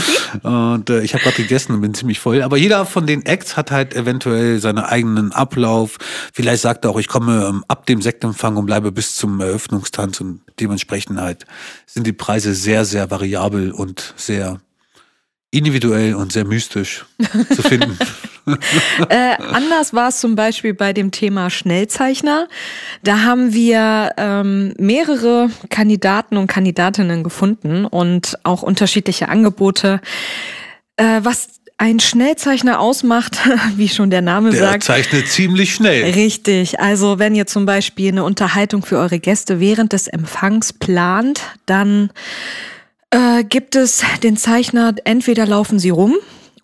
Und 0.43 0.89
äh, 0.89 1.01
ich 1.01 1.13
habe 1.13 1.23
gerade 1.23 1.37
gegessen 1.37 1.73
und 1.73 1.81
bin 1.81 1.93
ziemlich 1.93 2.19
voll. 2.19 2.41
Aber 2.41 2.57
jeder 2.57 2.85
von 2.85 3.07
den 3.07 3.25
Acts 3.25 3.55
hat 3.55 3.71
halt 3.71 3.95
eventuell 3.95 4.59
seinen 4.59 4.79
eigenen 4.79 5.31
Ablauf. 5.31 5.97
Vielleicht 6.33 6.61
sagt 6.61 6.85
er 6.85 6.91
auch, 6.91 6.99
ich 6.99 7.07
komme 7.07 7.47
ähm, 7.47 7.63
ab 7.67 7.85
dem 7.85 8.01
Sektempfang 8.01 8.57
und 8.57 8.65
bleibe 8.65 8.91
bis 8.91 9.15
zum 9.15 9.39
Eröffnungstanz 9.39 10.19
und 10.19 10.41
dementsprechend 10.59 11.19
halt 11.19 11.45
sind 11.85 12.05
die 12.05 12.13
Preise 12.13 12.53
sehr, 12.53 12.85
sehr 12.85 13.09
variabel 13.09 13.71
und 13.71 14.13
sehr 14.17 14.59
individuell 15.51 16.15
und 16.15 16.31
sehr 16.31 16.45
mystisch 16.45 17.05
zu 17.55 17.61
finden. 17.61 17.97
Äh, 19.09 19.35
anders 19.51 19.93
war 19.93 20.09
es 20.09 20.19
zum 20.19 20.35
Beispiel 20.35 20.73
bei 20.73 20.93
dem 20.93 21.11
Thema 21.11 21.49
Schnellzeichner. 21.49 22.47
Da 23.03 23.23
haben 23.23 23.53
wir 23.53 24.13
ähm, 24.17 24.73
mehrere 24.77 25.49
Kandidaten 25.69 26.37
und 26.37 26.47
Kandidatinnen 26.47 27.23
gefunden 27.23 27.85
und 27.85 28.37
auch 28.43 28.61
unterschiedliche 28.61 29.29
Angebote. 29.29 29.99
Äh, 30.95 31.19
was 31.23 31.49
ein 31.77 31.99
Schnellzeichner 31.99 32.79
ausmacht, 32.79 33.37
wie 33.75 33.89
schon 33.89 34.09
der 34.09 34.21
Name 34.21 34.51
Der 34.51 34.59
sagt, 34.59 34.83
zeichnet 34.83 35.27
ziemlich 35.27 35.73
schnell. 35.73 36.11
Richtig. 36.11 36.79
Also 36.79 37.19
wenn 37.19 37.35
ihr 37.35 37.47
zum 37.47 37.65
Beispiel 37.65 38.11
eine 38.11 38.23
Unterhaltung 38.23 38.83
für 38.83 38.97
eure 38.97 39.19
Gäste 39.19 39.59
während 39.59 39.93
des 39.93 40.07
Empfangs 40.07 40.73
plant, 40.73 41.41
dann 41.65 42.09
äh, 43.11 43.43
gibt 43.43 43.75
es 43.75 44.01
den 44.23 44.37
Zeichner, 44.37 44.93
entweder 45.03 45.45
laufen 45.45 45.79
sie 45.79 45.89
rum 45.89 46.15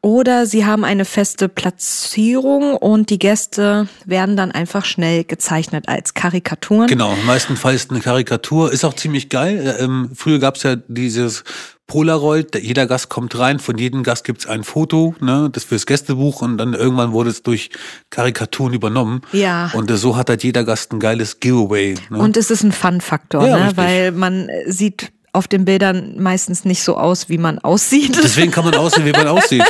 oder 0.01 0.45
sie 0.45 0.65
haben 0.65 0.83
eine 0.83 1.05
feste 1.05 1.47
Platzierung 1.47 2.75
und 2.75 3.09
die 3.09 3.19
Gäste 3.19 3.87
werden 4.05 4.35
dann 4.35 4.51
einfach 4.51 4.83
schnell 4.83 5.23
gezeichnet 5.23 5.85
als 5.87 6.13
Karikaturen. 6.13 6.87
Genau, 6.87 7.15
meistenfalls 7.25 7.89
eine 7.89 8.01
Karikatur. 8.01 8.73
Ist 8.73 8.83
auch 8.83 8.95
ziemlich 8.95 9.29
geil. 9.29 9.75
Äh, 9.79 9.83
Ähm, 9.83 10.09
früher 10.13 10.39
gab 10.39 10.57
es 10.57 10.63
ja 10.63 10.75
dieses 10.75 11.45
Polaroid, 11.87 12.53
der- 12.53 12.61
jeder 12.61 12.85
Gast 12.85 13.07
kommt 13.07 13.37
rein, 13.39 13.59
von 13.59 13.77
jedem 13.77 14.03
Gast 14.03 14.25
gibt's 14.25 14.45
ein 14.45 14.63
Foto, 14.65 15.15
ne, 15.21 15.49
das 15.51 15.63
fürs 15.63 15.85
Gästebuch 15.85 16.41
und 16.41 16.57
dann 16.57 16.73
irgendwann 16.73 17.13
wurde 17.13 17.29
es 17.29 17.41
durch 17.43 17.69
Karikaturen 18.09 18.73
übernommen. 18.73 19.21
Ja. 19.31 19.71
Und 19.73 19.89
äh, 19.89 19.95
so 19.95 20.17
hat 20.17 20.29
halt 20.29 20.43
jeder 20.43 20.65
Gast 20.65 20.91
ein 20.91 20.99
geiles 20.99 21.39
Giveaway. 21.39 21.95
Ne? 22.09 22.17
Und 22.17 22.35
es 22.35 22.51
ist 22.51 22.63
ein 22.63 22.73
Fun-Faktor, 22.73 23.47
Ja, 23.47 23.55
ne? 23.57 23.61
richtig. 23.67 23.77
weil 23.77 24.11
man 24.11 24.49
sieht 24.67 25.12
auf 25.33 25.47
den 25.47 25.65
Bildern 25.65 26.13
meistens 26.18 26.63
nicht 26.63 26.83
so 26.83 26.95
aus, 26.95 27.27
wie 27.27 27.39
man 27.39 27.59
aussieht. 27.59 28.18
Deswegen 28.24 28.51
kann 28.51 28.65
man 28.65 28.75
aussehen, 28.75 29.06
wie 29.06 29.12
man 29.12 29.27
aussieht. 29.27 29.63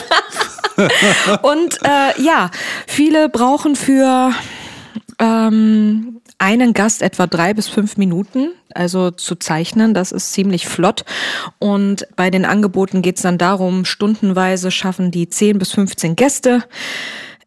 Und 1.41 1.79
äh, 1.83 2.21
ja, 2.21 2.51
viele 2.85 3.29
brauchen 3.29 3.75
für 3.75 4.31
ähm, 5.19 6.21
einen 6.37 6.73
Gast 6.73 7.01
etwa 7.01 7.27
drei 7.27 7.53
bis 7.53 7.69
fünf 7.69 7.95
Minuten, 7.95 8.49
also 8.73 9.11
zu 9.11 9.35
zeichnen. 9.35 9.93
Das 9.93 10.11
ist 10.11 10.33
ziemlich 10.33 10.67
flott. 10.67 11.05
Und 11.59 12.07
bei 12.17 12.29
den 12.29 12.43
Angeboten 12.43 13.01
geht 13.01 13.15
es 13.15 13.21
dann 13.21 13.37
darum, 13.37 13.85
stundenweise 13.85 14.69
schaffen 14.69 15.11
die 15.11 15.29
10 15.29 15.59
bis 15.59 15.71
15 15.71 16.17
Gäste. 16.17 16.63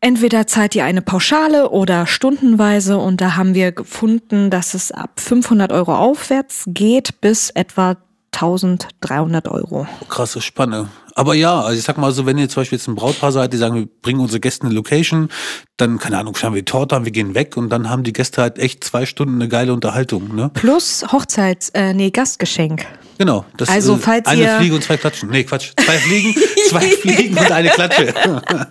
Entweder 0.01 0.47
zahlt 0.47 0.75
ihr 0.75 0.85
eine 0.85 1.03
Pauschale 1.03 1.71
oder 1.71 2.07
stundenweise 2.07 2.99
und 2.99 3.21
da 3.21 3.37
haben 3.37 3.55
wir 3.55 3.73
gefunden, 3.73 4.51
dass 4.51 4.75
es 4.75 4.93
ab 4.93 5.21
500 5.21 5.73
Euro 5.73 5.97
aufwärts 5.97 6.65
geht 6.67 7.21
bis 7.21 7.51
etwa 7.51 7.97
1300 8.37 9.49
Euro. 9.49 9.87
Krasse 10.09 10.41
Spanne. 10.43 10.89
Aber 11.19 11.33
ja, 11.35 11.61
also 11.63 11.79
ich 11.79 11.83
sag 11.85 11.97
mal 11.97 12.13
so, 12.13 12.27
wenn 12.27 12.37
ihr 12.37 12.47
zum 12.51 12.61
Beispiel 12.61 12.77
jetzt 12.77 12.89
ein 12.89 12.95
Brautpaar 12.95 13.33
seid, 13.33 13.51
die 13.53 13.57
sagen, 13.57 13.75
wir 13.77 13.89
bringen 14.03 14.21
unsere 14.21 14.39
Gäste 14.39 14.67
eine 14.67 14.75
Location, 14.75 15.31
dann, 15.79 15.99
keine 15.99 16.19
Ahnung, 16.19 16.37
schauen 16.37 16.53
wir 16.55 16.61
die 16.61 16.67
Torte 16.67 16.95
an, 16.95 17.07
wir 17.07 17.13
gehen 17.13 17.35
weg 17.35 17.57
und 17.57 17.71
dann 17.71 17.89
haben 17.89 18.03
die 18.03 18.13
Gäste 18.13 18.43
halt 18.43 18.59
echt 18.59 18.85
zwei 18.85 19.07
Stunden 19.07 19.37
eine 19.37 19.49
geile 19.49 19.73
Unterhaltung, 19.73 20.35
ne? 20.37 20.51
Plus 20.53 21.05
Hochzeits-, 21.11 21.71
äh, 21.73 21.95
nee, 21.95 22.11
Gastgeschenk. 22.11 22.85
Genau. 23.17 23.47
Das, 23.57 23.71
Also, 23.71 23.95
äh, 23.95 23.99
falls 23.99 24.27
eine 24.27 24.43
ihr- 24.43 24.59
Fliege 24.59 24.75
und 24.75 24.85
zwei 24.85 24.99
Klatschen. 24.99 25.31
Nee, 25.31 25.45
Quatsch. 25.45 25.73
Zwei 25.83 25.97
Fliegen, 25.97 26.35
zwei 26.69 26.81
Fliegen 26.91 27.39
und 27.39 27.51
eine 27.51 27.71
Klatsche. 27.71 28.13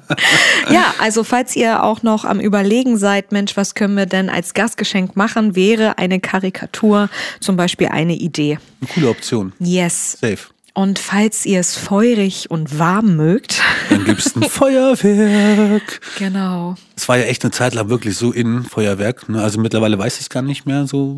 Ja, 0.71 0.93
also 0.99 1.23
falls 1.23 1.55
ihr 1.55 1.83
auch 1.83 2.03
noch 2.03 2.25
am 2.25 2.39
Überlegen 2.39 2.97
seid, 2.97 3.31
Mensch, 3.31 3.55
was 3.57 3.75
können 3.75 3.95
wir 3.95 4.05
denn 4.05 4.29
als 4.29 4.53
Gastgeschenk 4.53 5.15
machen, 5.15 5.55
wäre 5.55 5.97
eine 5.97 6.19
Karikatur 6.19 7.09
zum 7.39 7.55
Beispiel 7.57 7.87
eine 7.87 8.13
Idee. 8.15 8.59
Eine 8.81 8.89
coole 8.93 9.09
Option. 9.09 9.53
Yes. 9.59 10.17
Safe. 10.19 10.37
Und 10.75 10.99
falls 10.99 11.45
ihr 11.45 11.61
es 11.61 11.75
feurig 11.75 12.51
und 12.51 12.77
warm 12.77 13.15
mögt, 13.15 13.61
Dann 13.89 14.03
gibt's 14.03 14.35
ein 14.35 14.43
Feuerwerk. 14.49 16.01
genau. 16.17 16.75
Es 16.97 17.07
war 17.07 17.17
ja 17.17 17.23
echt 17.23 17.43
eine 17.43 17.51
Zeit 17.51 17.73
lang 17.73 17.89
wirklich 17.89 18.17
so 18.17 18.31
in 18.31 18.63
Feuerwerk. 18.63 19.29
Ne? 19.29 19.41
Also 19.41 19.59
mittlerweile 19.59 19.97
weiß 19.97 20.15
ich 20.15 20.21
es 20.23 20.29
gar 20.29 20.41
nicht 20.41 20.65
mehr 20.65 20.85
so. 20.85 21.15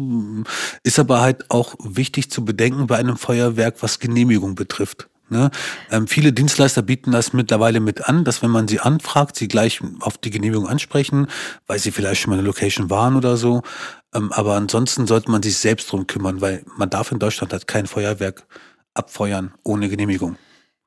Ist 0.84 1.00
aber 1.00 1.22
halt 1.22 1.50
auch 1.50 1.76
wichtig 1.84 2.30
zu 2.30 2.46
bedenken 2.46 2.86
bei 2.86 2.98
einem 2.98 3.18
Feuerwerk, 3.18 3.82
was 3.82 4.00
Genehmigung 4.00 4.54
betrifft. 4.54 5.08
Ne? 5.30 5.50
Ähm, 5.92 6.08
viele 6.08 6.34
Dienstleister 6.34 6.84
bieten 6.84 7.12
das 7.12 7.34
mittlerweile 7.34 7.80
mit 7.80 8.08
an, 8.08 8.24
dass 8.24 8.44
wenn 8.44 8.52
man 8.52 8.68
sie 8.68 8.80
anfragt, 8.80 9.38
sie 9.38 9.48
gleich 9.48 9.82
auf 10.02 10.20
die 10.20 10.30
Genehmigung 10.30 10.68
ansprechen, 10.68 11.28
weil 11.66 11.80
sie 11.80 11.92
vielleicht 11.92 12.22
schon 12.22 12.30
mal 12.30 12.38
eine 12.38 12.48
Location 12.48 12.92
waren 12.92 13.16
oder 13.16 13.38
so. 13.38 13.64
Ähm, 14.14 14.32
aber 14.32 14.56
ansonsten 14.56 15.08
sollte 15.08 15.32
man 15.32 15.42
sich 15.42 15.58
selbst 15.58 15.92
drum 15.92 16.08
kümmern, 16.08 16.42
weil 16.42 16.64
man 16.78 16.90
darf 16.90 17.12
in 17.12 17.20
Deutschland 17.20 17.52
halt 17.52 17.68
kein 17.68 17.88
Feuerwerk 17.88 18.46
abfeuern 18.98 19.54
ohne 19.63 19.89
Genehmigung. 19.89 20.38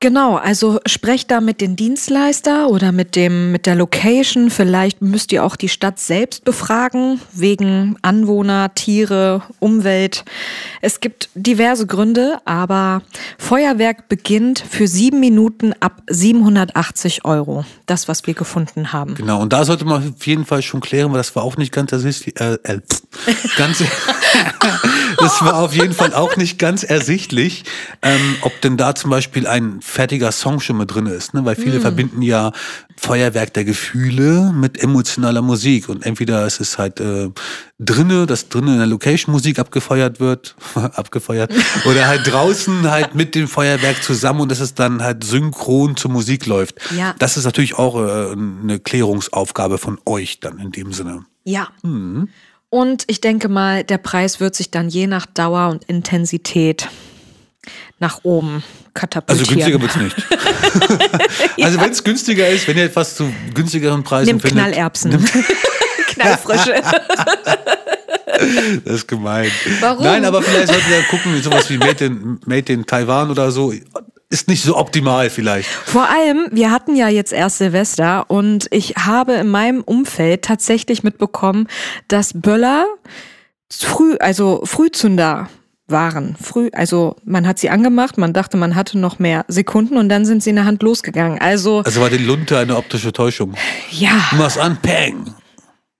Genau, 0.01 0.35
also 0.35 0.79
sprecht 0.87 1.29
da 1.29 1.41
mit 1.41 1.61
den 1.61 1.75
Dienstleister 1.75 2.69
oder 2.69 2.91
mit 2.91 3.15
dem 3.15 3.51
mit 3.51 3.67
der 3.67 3.75
Location. 3.75 4.49
Vielleicht 4.49 4.99
müsst 4.99 5.31
ihr 5.31 5.45
auch 5.45 5.55
die 5.55 5.69
Stadt 5.69 5.99
selbst 5.99 6.43
befragen 6.43 7.21
wegen 7.33 7.97
Anwohner, 8.01 8.73
Tiere, 8.73 9.43
Umwelt. 9.59 10.25
Es 10.81 11.01
gibt 11.01 11.29
diverse 11.35 11.85
Gründe, 11.85 12.39
aber 12.45 13.03
Feuerwerk 13.37 14.09
beginnt 14.09 14.63
für 14.67 14.87
sieben 14.87 15.19
Minuten 15.19 15.71
ab 15.79 16.01
780 16.07 17.23
Euro. 17.23 17.63
Das, 17.85 18.07
was 18.07 18.25
wir 18.25 18.33
gefunden 18.33 18.93
haben. 18.93 19.13
Genau, 19.13 19.39
und 19.39 19.53
da 19.53 19.65
sollte 19.65 19.85
man 19.85 20.15
auf 20.15 20.25
jeden 20.25 20.47
Fall 20.47 20.63
schon 20.63 20.81
klären, 20.81 21.11
weil 21.11 21.19
das 21.19 21.35
war 21.35 21.43
auch 21.43 21.57
nicht 21.57 21.71
ganz 21.71 21.91
ersichtlich. 21.91 22.39
Äh, 22.41 22.57
äh, 22.63 22.79
ganz, 23.55 23.83
das 25.21 25.41
war 25.41 25.55
auf 25.55 25.73
jeden 25.73 25.93
Fall 25.93 26.13
auch 26.13 26.35
nicht 26.37 26.59
ganz 26.59 26.83
ersichtlich, 26.83 27.63
ähm, 28.01 28.35
ob 28.41 28.59
denn 28.61 28.77
da 28.77 28.95
zum 28.95 29.09
Beispiel 29.09 29.47
ein 29.47 29.81
fertiger 29.81 30.31
Song 30.31 30.59
schon 30.59 30.77
mit 30.77 30.93
drin 30.93 31.05
ist. 31.05 31.33
Ne? 31.33 31.45
Weil 31.45 31.55
viele 31.55 31.79
verbinden 31.79 32.21
ja 32.21 32.51
Feuerwerk 32.97 33.53
der 33.53 33.65
Gefühle 33.65 34.51
mit 34.53 34.81
emotionaler 34.81 35.41
Musik. 35.41 35.89
Und 35.89 36.05
entweder 36.05 36.45
ist 36.45 36.59
es 36.59 36.77
halt 36.77 36.99
äh, 36.99 37.29
drinne, 37.79 38.27
dass 38.27 38.49
drinnen 38.49 38.73
in 38.73 38.77
der 38.77 38.87
Location 38.87 39.33
Musik 39.33 39.59
abgefeuert 39.59 40.19
wird, 40.19 40.55
abgefeuert, 40.75 41.51
oder 41.85 42.07
halt 42.07 42.31
draußen 42.31 42.89
halt 42.89 43.15
mit 43.15 43.33
dem 43.35 43.47
Feuerwerk 43.47 44.03
zusammen 44.03 44.41
und 44.41 44.51
dass 44.51 44.59
es 44.59 44.75
dann 44.75 45.01
halt 45.03 45.23
synchron 45.23 45.97
zur 45.97 46.11
Musik 46.11 46.45
läuft. 46.45 46.75
Ja. 46.95 47.15
Das 47.17 47.37
ist 47.37 47.45
natürlich 47.45 47.77
auch 47.77 47.95
äh, 47.95 48.31
eine 48.33 48.79
Klärungsaufgabe 48.79 49.77
von 49.77 49.99
euch 50.05 50.39
dann 50.39 50.59
in 50.59 50.71
dem 50.71 50.93
Sinne. 50.93 51.25
Ja. 51.43 51.69
Und 52.71 53.03
ich 53.07 53.19
denke 53.19 53.49
mal, 53.49 53.83
der 53.83 53.97
Preis 53.97 54.39
wird 54.39 54.55
sich 54.55 54.71
dann 54.71 54.87
je 54.87 55.05
nach 55.05 55.25
Dauer 55.25 55.67
und 55.67 55.83
Intensität 55.83 56.87
nach 57.99 58.21
oben 58.23 58.55
Also 58.55 58.63
katapultieren. 58.93 59.55
günstiger 59.55 59.81
wird's 59.81 59.95
nicht. 59.97 60.15
Also 61.65 61.79
wenn 61.81 61.91
es 61.91 62.03
günstiger 62.03 62.47
ist, 62.47 62.67
wenn 62.67 62.77
ihr 62.77 62.85
etwas 62.85 63.15
zu 63.15 63.31
günstigeren 63.53 64.03
Preisen 64.03 64.27
Nimm 64.29 64.39
findet. 64.39 64.57
Knallerbsen. 64.57 65.27
Knallfrische. 66.07 66.81
Das 68.85 68.95
ist 68.95 69.07
gemein. 69.07 69.51
Warum? 69.81 70.03
Nein, 70.03 70.25
aber 70.25 70.41
vielleicht 70.41 70.69
sollten 70.69 70.89
wir 70.89 71.03
gucken, 71.03 71.43
sowas 71.43 71.69
wie 71.69 71.77
Made 71.77 72.05
in, 72.05 72.39
Made 72.45 72.73
in 72.73 72.85
Taiwan 72.85 73.29
oder 73.29 73.51
so. 73.51 73.71
Ist 74.31 74.47
nicht 74.47 74.63
so 74.63 74.77
optimal 74.77 75.29
vielleicht. 75.29 75.67
Vor 75.69 76.07
allem, 76.09 76.47
wir 76.51 76.71
hatten 76.71 76.95
ja 76.95 77.09
jetzt 77.09 77.33
erst 77.33 77.57
Silvester 77.59 78.25
und 78.29 78.67
ich 78.71 78.95
habe 78.97 79.33
in 79.33 79.49
meinem 79.49 79.81
Umfeld 79.81 80.41
tatsächlich 80.43 81.03
mitbekommen, 81.03 81.67
dass 82.07 82.31
Böller 82.33 82.85
früh, 83.71 84.15
also 84.19 84.61
Frühzünder 84.63 85.49
waren. 85.87 86.37
Früh, 86.41 86.69
also 86.71 87.17
man 87.25 87.45
hat 87.45 87.59
sie 87.59 87.69
angemacht, 87.69 88.17
man 88.17 88.31
dachte, 88.31 88.55
man 88.55 88.75
hatte 88.75 88.97
noch 88.97 89.19
mehr 89.19 89.43
Sekunden 89.49 89.97
und 89.97 90.07
dann 90.07 90.25
sind 90.25 90.41
sie 90.41 90.51
in 90.51 90.55
der 90.55 90.63
Hand 90.65 90.81
losgegangen. 90.81 91.39
Also 91.39 91.81
Also 91.85 91.99
war 91.99 92.09
die 92.09 92.17
Lunte 92.17 92.57
eine 92.57 92.77
optische 92.77 93.11
Täuschung. 93.11 93.53
ja, 93.91 94.11
Du 94.29 94.37
machst 94.37 94.57
an, 94.57 94.77
peng. 94.81 95.25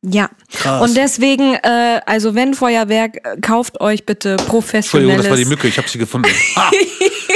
ja. 0.01 0.29
Krass. 0.53 0.81
Und 0.81 0.95
deswegen, 0.95 1.55
äh, 1.55 1.99
also 2.05 2.33
wenn 2.35 2.53
Feuerwerk, 2.53 3.17
äh, 3.25 3.41
kauft 3.41 3.81
euch 3.81 4.05
bitte 4.05 4.31
Entschuldigung, 4.31 4.61
professionelles, 4.61 5.17
das 5.23 5.29
war 5.29 5.37
die 5.37 5.45
Mücke, 5.45 5.67
ich 5.67 5.77
habe 5.77 5.89
sie 5.89 5.97
gefunden. 5.97 6.29
Ah, 6.55 6.71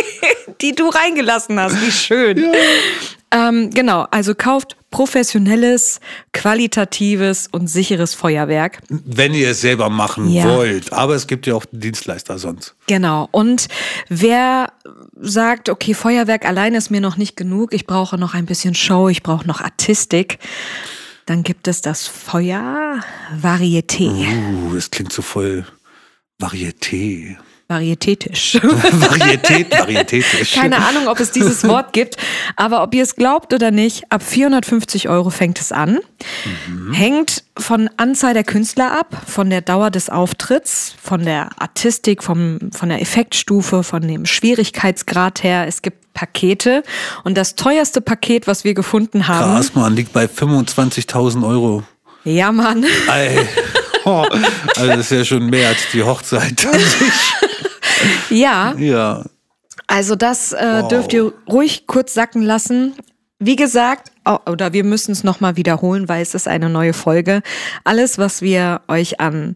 die 0.66 0.76
du 0.76 0.90
reingelassen 0.90 1.60
hast. 1.60 1.82
Wie 1.82 1.92
schön. 1.92 2.44
Ähm, 3.32 3.70
genau, 3.72 4.06
also 4.12 4.34
kauft 4.34 4.78
professionelles, 4.92 6.00
qualitatives 6.32 7.48
und 7.52 7.68
sicheres 7.68 8.14
Feuerwerk. 8.14 8.80
wenn 8.88 9.34
ihr 9.34 9.50
es 9.50 9.60
selber 9.60 9.90
machen 9.90 10.30
Ja. 10.30 10.56
wollt. 10.56 10.94
Aber 10.94 11.16
es 11.16 11.28
gibt 11.28 11.46
ja 11.48 11.56
auch 11.56 11.66
Dienstleister 11.70 12.38
sonst. 12.38 12.76
Genau. 12.88 13.28
Und 13.32 13.68
wer 14.08 14.72
sagt, 15.20 15.68
okay, 15.68 15.94
Feuerwerk 15.94 16.46
allein 16.46 16.76
ist 16.76 16.92
mir 16.92 17.02
noch 17.02 17.18
nicht 17.18 17.36
genug, 17.36 17.74
ich 17.74 17.86
brauche 17.86 18.18
noch 18.18 18.36
ein 18.36 18.46
bisschen 18.46 18.74
Show, 18.74 19.10
ich 19.10 19.22
brauche 19.22 19.46
noch 19.46 19.60
Artistik, 19.60 20.38
dann 21.26 21.44
gibt 21.44 21.68
es 21.68 21.82
das 21.82 22.08
Feuer 22.08 23.02
Varieté. 23.42 24.08
Uh, 24.08 24.76
das 24.76 24.92
klingt 24.92 25.12
so 25.12 25.24
voll 25.24 25.66
Varieté. 26.42 27.36
Varietätisch. 27.68 28.56
Varietät, 28.62 29.72
varietätisch. 29.72 30.54
Keine 30.54 30.78
Ahnung, 30.86 31.08
ob 31.08 31.20
es 31.20 31.32
dieses 31.32 31.64
Wort 31.68 31.94
gibt, 31.94 32.16
aber 32.56 32.84
ob 32.84 32.94
ihr 32.94 33.02
es 33.02 33.16
glaubt 33.16 33.54
oder 33.54 33.72
nicht, 33.72 34.04
ab 34.12 34.22
450 34.22 35.10
Euro 35.10 35.32
fängt 35.32 35.60
es 35.60 35.72
an. 35.72 35.98
Hängt 36.94 37.44
von 37.58 37.90
Anzahl 37.98 38.36
der 38.36 38.44
Künstler 38.44 38.92
ab, 38.92 39.20
von 39.26 39.50
der 39.50 39.62
Dauer 39.62 39.90
des 39.90 40.12
Auftritts, 40.12 40.94
von 41.02 41.26
der 41.26 41.50
Artistik, 41.60 42.24
vom, 42.24 42.60
von 42.72 42.90
der 42.90 43.02
Effektstufe, 43.02 43.82
von 43.84 44.08
dem 44.08 44.26
Schwierigkeitsgrad 44.28 45.42
her. 45.44 45.66
Es 45.68 45.82
gibt 45.82 46.14
Pakete 46.14 46.84
und 47.24 47.36
das 47.36 47.56
teuerste 47.56 48.00
Paket, 48.00 48.46
was 48.48 48.64
wir 48.64 48.74
gefunden 48.76 49.28
haben, 49.28 49.56
Krass, 49.56 49.74
man 49.74 49.94
liegt 49.96 50.14
bei 50.14 50.26
25.000 50.26 51.46
Euro. 51.46 51.84
ja 52.24 52.52
Mann, 52.52 52.86
Ey. 53.12 53.40
Also 54.76 54.88
das 54.88 55.00
ist 55.00 55.12
ja 55.12 55.26
schon 55.26 55.46
mehr 55.50 55.70
als 55.70 55.80
die 55.94 56.04
Hochzeit 56.04 56.66
an 56.66 56.80
sich. 56.80 57.34
ja, 58.30 58.74
Ja. 58.78 59.24
Also 59.88 60.16
das 60.16 60.52
äh, 60.52 60.80
Wow. 60.82 60.88
dürft 60.88 61.14
ihr 61.14 61.32
ruhig 61.48 61.86
kurz 61.86 62.14
sacken 62.14 62.42
lassen. 62.42 62.94
Wie 63.40 63.56
gesagt, 63.56 64.12
oh, 64.26 64.38
oder 64.50 64.74
wir 64.74 64.84
müssen 64.84 65.12
es 65.12 65.24
nochmal 65.24 65.58
wiederholen, 65.58 66.10
weil 66.10 66.22
es 66.24 66.34
ist 66.34 66.48
eine 66.48 66.70
neue 66.70 66.94
Folge. 66.94 67.42
Alles, 67.84 68.18
was 68.18 68.42
wir 68.42 68.82
euch 68.88 69.20
an 69.20 69.56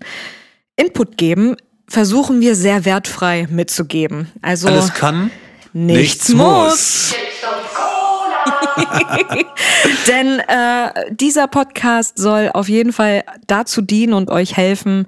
Input 0.75 1.17
geben, 1.17 1.55
versuchen 1.87 2.41
wir 2.41 2.55
sehr 2.55 2.85
wertfrei 2.85 3.47
mitzugeben. 3.49 4.29
Also 4.41 4.67
Alles 4.67 4.93
kann, 4.93 5.31
nichts, 5.73 6.27
nichts 6.27 6.29
muss. 6.29 6.45
muss. 6.65 7.15
Denn 10.07 10.39
äh, 10.39 11.13
dieser 11.15 11.48
Podcast 11.48 12.17
soll 12.17 12.50
auf 12.53 12.69
jeden 12.69 12.93
Fall 12.93 13.24
dazu 13.48 13.81
dienen 13.81 14.13
und 14.13 14.29
euch 14.29 14.57
helfen, 14.57 15.05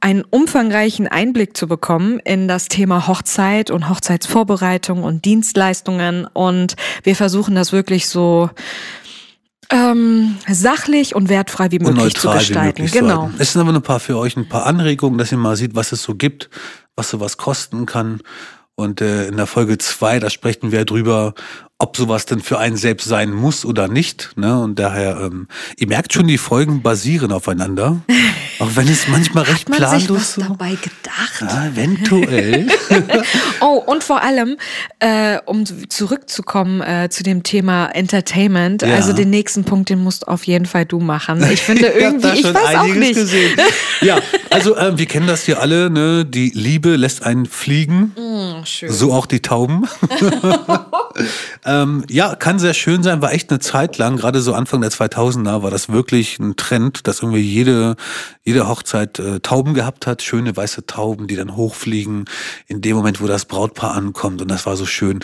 einen 0.00 0.22
umfangreichen 0.28 1.08
Einblick 1.08 1.56
zu 1.56 1.66
bekommen 1.66 2.18
in 2.20 2.48
das 2.48 2.68
Thema 2.68 3.06
Hochzeit 3.06 3.70
und 3.70 3.88
Hochzeitsvorbereitung 3.88 5.02
und 5.02 5.24
Dienstleistungen. 5.24 6.26
Und 6.32 6.76
wir 7.02 7.16
versuchen 7.16 7.54
das 7.54 7.72
wirklich 7.72 8.08
so 8.08 8.50
ähm, 9.70 10.36
sachlich 10.48 11.14
und 11.14 11.28
wertfrei 11.28 11.70
wie 11.70 11.78
und 11.78 11.94
möglich 11.96 12.14
zu 12.14 12.26
neutral 12.26 12.34
wie 12.34 12.46
gestalten. 12.46 12.82
möglich 12.82 12.92
zu 12.92 12.98
Genau. 12.98 13.22
halten. 13.22 13.34
Es 13.38 13.52
sind 13.52 13.62
aber 13.62 13.72
ein 13.72 13.82
paar 13.82 14.00
für 14.00 14.18
euch 14.18 14.36
ein 14.36 14.48
paar 14.48 14.66
Anregungen, 14.66 15.18
dass 15.18 15.32
ihr 15.32 15.38
mal 15.38 15.56
sieht, 15.56 15.74
was 15.74 15.92
es 15.92 16.02
so 16.02 16.14
gibt, 16.14 16.50
was 16.96 17.10
sowas 17.10 17.36
kosten 17.36 17.86
kann. 17.86 18.20
Und 18.76 19.00
äh, 19.00 19.26
in 19.28 19.36
der 19.36 19.46
Folge 19.46 19.78
zwei, 19.78 20.18
da 20.18 20.30
sprechen 20.30 20.72
wir 20.72 20.84
drüber, 20.84 21.34
ob 21.84 21.98
sowas 21.98 22.24
denn 22.24 22.40
für 22.40 22.58
einen 22.58 22.78
selbst 22.78 23.06
sein 23.06 23.30
muss 23.30 23.66
oder 23.66 23.88
nicht. 23.88 24.30
Ne? 24.36 24.58
Und 24.58 24.78
daher, 24.78 25.18
ähm, 25.20 25.48
ihr 25.76 25.86
merkt 25.86 26.14
schon, 26.14 26.26
die 26.26 26.38
Folgen 26.38 26.80
basieren 26.80 27.30
aufeinander. 27.30 28.00
auch 28.58 28.70
wenn 28.74 28.88
es 28.88 29.06
manchmal 29.06 29.44
recht 29.44 29.68
man 29.68 29.76
planlos 29.76 30.16
was 30.18 30.34
so. 30.34 30.40
dabei 30.40 30.70
gedacht? 30.70 31.42
Ja, 31.42 31.66
eventuell. 31.66 32.66
Oh, 33.60 33.82
und 33.86 34.04
vor 34.04 34.22
allem, 34.22 34.56
äh, 34.98 35.38
um 35.46 35.64
zurückzukommen 35.88 36.80
äh, 36.82 37.08
zu 37.10 37.22
dem 37.22 37.42
Thema 37.42 37.86
Entertainment, 37.86 38.82
Ja. 38.82 38.94
also 38.94 39.12
den 39.12 39.30
nächsten 39.30 39.64
Punkt, 39.64 39.88
den 39.90 40.00
musst 40.02 40.28
auf 40.28 40.44
jeden 40.44 40.66
Fall 40.66 40.84
du 40.84 41.00
machen. 41.00 41.42
Ich 41.50 41.60
finde 41.62 41.86
Ich 41.96 42.02
irgendwie, 42.02 42.28
ich 42.28 42.40
schon 42.42 42.54
weiß 42.54 42.76
auch 42.76 42.86
nicht. 42.86 43.14
Gesehen. 43.14 43.58
Ja, 44.00 44.18
also 44.50 44.76
ähm, 44.76 44.98
wir 44.98 45.06
kennen 45.06 45.26
das 45.26 45.44
hier 45.44 45.60
alle, 45.60 45.90
ne? 45.90 46.24
Die 46.24 46.50
Liebe 46.50 46.96
lässt 46.96 47.24
einen 47.24 47.46
fliegen. 47.46 48.12
schön. 48.64 48.92
So 48.92 49.12
auch 49.12 49.26
die 49.26 49.40
Tauben. 49.40 49.86
Ähm, 51.82 52.04
ja, 52.08 52.34
kann 52.34 52.58
sehr 52.58 52.74
schön 52.74 53.02
sein, 53.02 53.22
war 53.22 53.32
echt 53.32 53.50
eine 53.50 53.58
Zeit 53.58 53.98
lang, 53.98 54.16
gerade 54.16 54.40
so 54.40 54.54
Anfang 54.54 54.80
der 54.80 54.90
2000er, 54.90 55.62
war 55.62 55.70
das 55.70 55.88
wirklich 55.88 56.38
ein 56.38 56.56
Trend, 56.56 57.06
dass 57.06 57.20
irgendwie 57.20 57.40
jede, 57.40 57.96
jede 58.44 58.68
Hochzeit 58.68 59.18
äh, 59.18 59.40
Tauben 59.40 59.74
gehabt 59.74 60.06
hat, 60.06 60.22
schöne 60.22 60.56
weiße 60.56 60.86
Tauben, 60.86 61.26
die 61.26 61.36
dann 61.36 61.56
hochfliegen 61.56 62.26
in 62.66 62.80
dem 62.80 62.96
Moment, 62.96 63.20
wo 63.20 63.26
das 63.26 63.44
Brautpaar 63.46 63.94
ankommt 63.94 64.42
und 64.42 64.50
das 64.50 64.66
war 64.66 64.76
so 64.76 64.86
schön. 64.86 65.20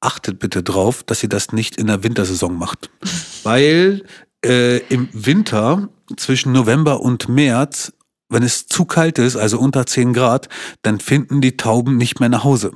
Achtet 0.00 0.38
bitte 0.38 0.62
drauf, 0.62 1.02
dass 1.04 1.22
ihr 1.22 1.28
das 1.28 1.52
nicht 1.52 1.76
in 1.76 1.86
der 1.86 2.02
Wintersaison 2.02 2.56
macht, 2.56 2.90
weil 3.44 4.04
äh, 4.44 4.78
im 4.88 5.08
Winter 5.12 5.88
zwischen 6.16 6.52
November 6.52 7.00
und 7.00 7.28
März, 7.28 7.92
wenn 8.28 8.42
es 8.42 8.66
zu 8.66 8.84
kalt 8.84 9.18
ist, 9.18 9.36
also 9.36 9.58
unter 9.58 9.86
10 9.86 10.12
Grad, 10.12 10.48
dann 10.82 11.00
finden 11.00 11.40
die 11.40 11.56
Tauben 11.56 11.96
nicht 11.96 12.18
mehr 12.18 12.28
nach 12.28 12.44
Hause. 12.44 12.72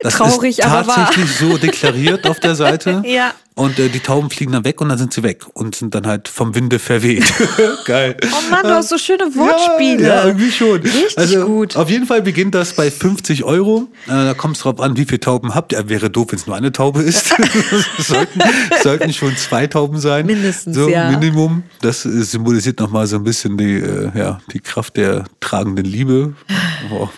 Das 0.00 0.14
Traurig, 0.14 0.58
ist 0.60 0.64
aber 0.64 0.86
wahr. 0.86 0.94
tatsächlich 1.06 1.36
so 1.36 1.58
deklariert 1.58 2.26
auf 2.28 2.38
der 2.40 2.54
Seite. 2.54 3.02
Ja. 3.06 3.32
Und 3.58 3.76
äh, 3.80 3.88
die 3.88 3.98
Tauben 3.98 4.30
fliegen 4.30 4.52
dann 4.52 4.64
weg 4.64 4.80
und 4.80 4.88
dann 4.88 4.98
sind 4.98 5.12
sie 5.12 5.24
weg 5.24 5.44
und 5.52 5.74
sind 5.74 5.92
dann 5.92 6.06
halt 6.06 6.28
vom 6.28 6.54
Winde 6.54 6.78
verweht. 6.78 7.24
Geil. 7.86 8.16
Oh 8.22 8.50
Mann, 8.52 8.62
du 8.62 8.68
hast 8.68 8.88
so 8.88 8.98
schöne 8.98 9.24
Wortspiele. 9.34 10.00
Ja, 10.00 10.14
ja 10.14 10.26
irgendwie 10.26 10.52
schon. 10.52 10.80
Richtig 10.80 11.18
also, 11.18 11.44
gut. 11.44 11.76
Auf 11.76 11.90
jeden 11.90 12.06
Fall 12.06 12.22
beginnt 12.22 12.54
das 12.54 12.74
bei 12.74 12.88
50 12.88 13.42
Euro. 13.42 13.88
Äh, 14.06 14.10
da 14.10 14.34
kommt 14.34 14.54
es 14.54 14.62
drauf 14.62 14.78
an, 14.80 14.96
wie 14.96 15.06
viele 15.06 15.18
Tauben 15.18 15.56
habt 15.56 15.72
ihr. 15.72 15.88
Wäre 15.88 16.08
doof, 16.08 16.28
wenn 16.30 16.38
es 16.38 16.46
nur 16.46 16.54
eine 16.54 16.70
Taube 16.70 17.02
ist. 17.02 17.34
Sollten, 17.98 18.40
sollten 18.80 19.12
schon 19.12 19.36
zwei 19.36 19.66
Tauben 19.66 19.98
sein. 19.98 20.26
Mindestens, 20.26 20.76
so, 20.76 20.88
ja. 20.88 21.10
Minimum. 21.10 21.64
Das 21.80 22.04
äh, 22.04 22.22
symbolisiert 22.22 22.78
nochmal 22.78 23.08
so 23.08 23.16
ein 23.16 23.24
bisschen 23.24 23.58
die, 23.58 23.78
äh, 23.78 24.16
ja, 24.16 24.38
die 24.52 24.60
Kraft 24.60 24.96
der 24.96 25.24
tragenden 25.40 25.84
Liebe. 25.84 26.34
Wow. 26.90 27.10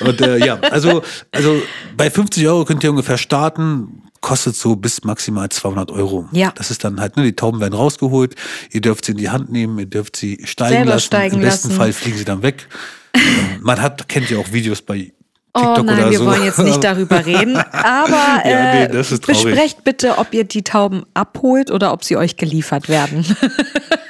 Und 0.00 0.20
äh, 0.20 0.38
ja, 0.38 0.58
also, 0.70 1.02
also 1.32 1.60
bei 1.96 2.08
50 2.10 2.46
Euro 2.46 2.64
könnt 2.64 2.82
ihr 2.84 2.90
ungefähr 2.90 3.18
starten. 3.18 4.02
Kostet 4.20 4.54
so 4.54 4.76
bis 4.76 5.02
maximal 5.04 5.48
200 5.48 5.90
Euro. 5.90 6.28
Ja. 6.32 6.52
Das 6.56 6.70
ist 6.70 6.84
dann 6.84 7.00
halt, 7.00 7.16
ne, 7.16 7.24
die 7.24 7.34
Tauben 7.34 7.60
werden 7.60 7.74
rausgeholt. 7.74 8.34
Ihr 8.70 8.80
dürft 8.82 9.06
sie 9.06 9.12
in 9.12 9.18
die 9.18 9.30
Hand 9.30 9.50
nehmen, 9.50 9.78
ihr 9.78 9.86
dürft 9.86 10.16
sie 10.16 10.40
steigen 10.44 10.74
Selber 10.74 10.90
lassen. 10.92 11.06
steigen 11.06 11.36
Im 11.36 11.40
besten 11.42 11.68
lassen. 11.68 11.78
Fall 11.78 11.92
fliegen 11.92 12.18
sie 12.18 12.24
dann 12.24 12.42
weg. 12.42 12.68
Man 13.60 13.80
hat, 13.80 14.08
kennt 14.08 14.28
ja 14.30 14.38
auch 14.38 14.52
Videos 14.52 14.82
bei 14.82 15.12
TikTok 15.52 15.78
Oh 15.78 15.82
nein, 15.82 16.10
wir 16.10 16.18
so. 16.18 16.26
wollen 16.26 16.44
jetzt 16.44 16.58
nicht 16.60 16.84
darüber 16.84 17.24
reden. 17.26 17.56
Aber 17.56 18.42
Ja, 18.48 18.74
nee, 18.74 18.82
äh, 18.84 19.18
besprecht 19.26 19.82
bitte, 19.82 20.18
ob 20.18 20.32
ihr 20.32 20.44
die 20.44 20.62
Tauben 20.62 21.04
abholt 21.14 21.70
oder 21.72 21.92
ob 21.92 22.04
sie 22.04 22.16
euch 22.16 22.36
geliefert 22.36 22.88
werden. 22.88 23.24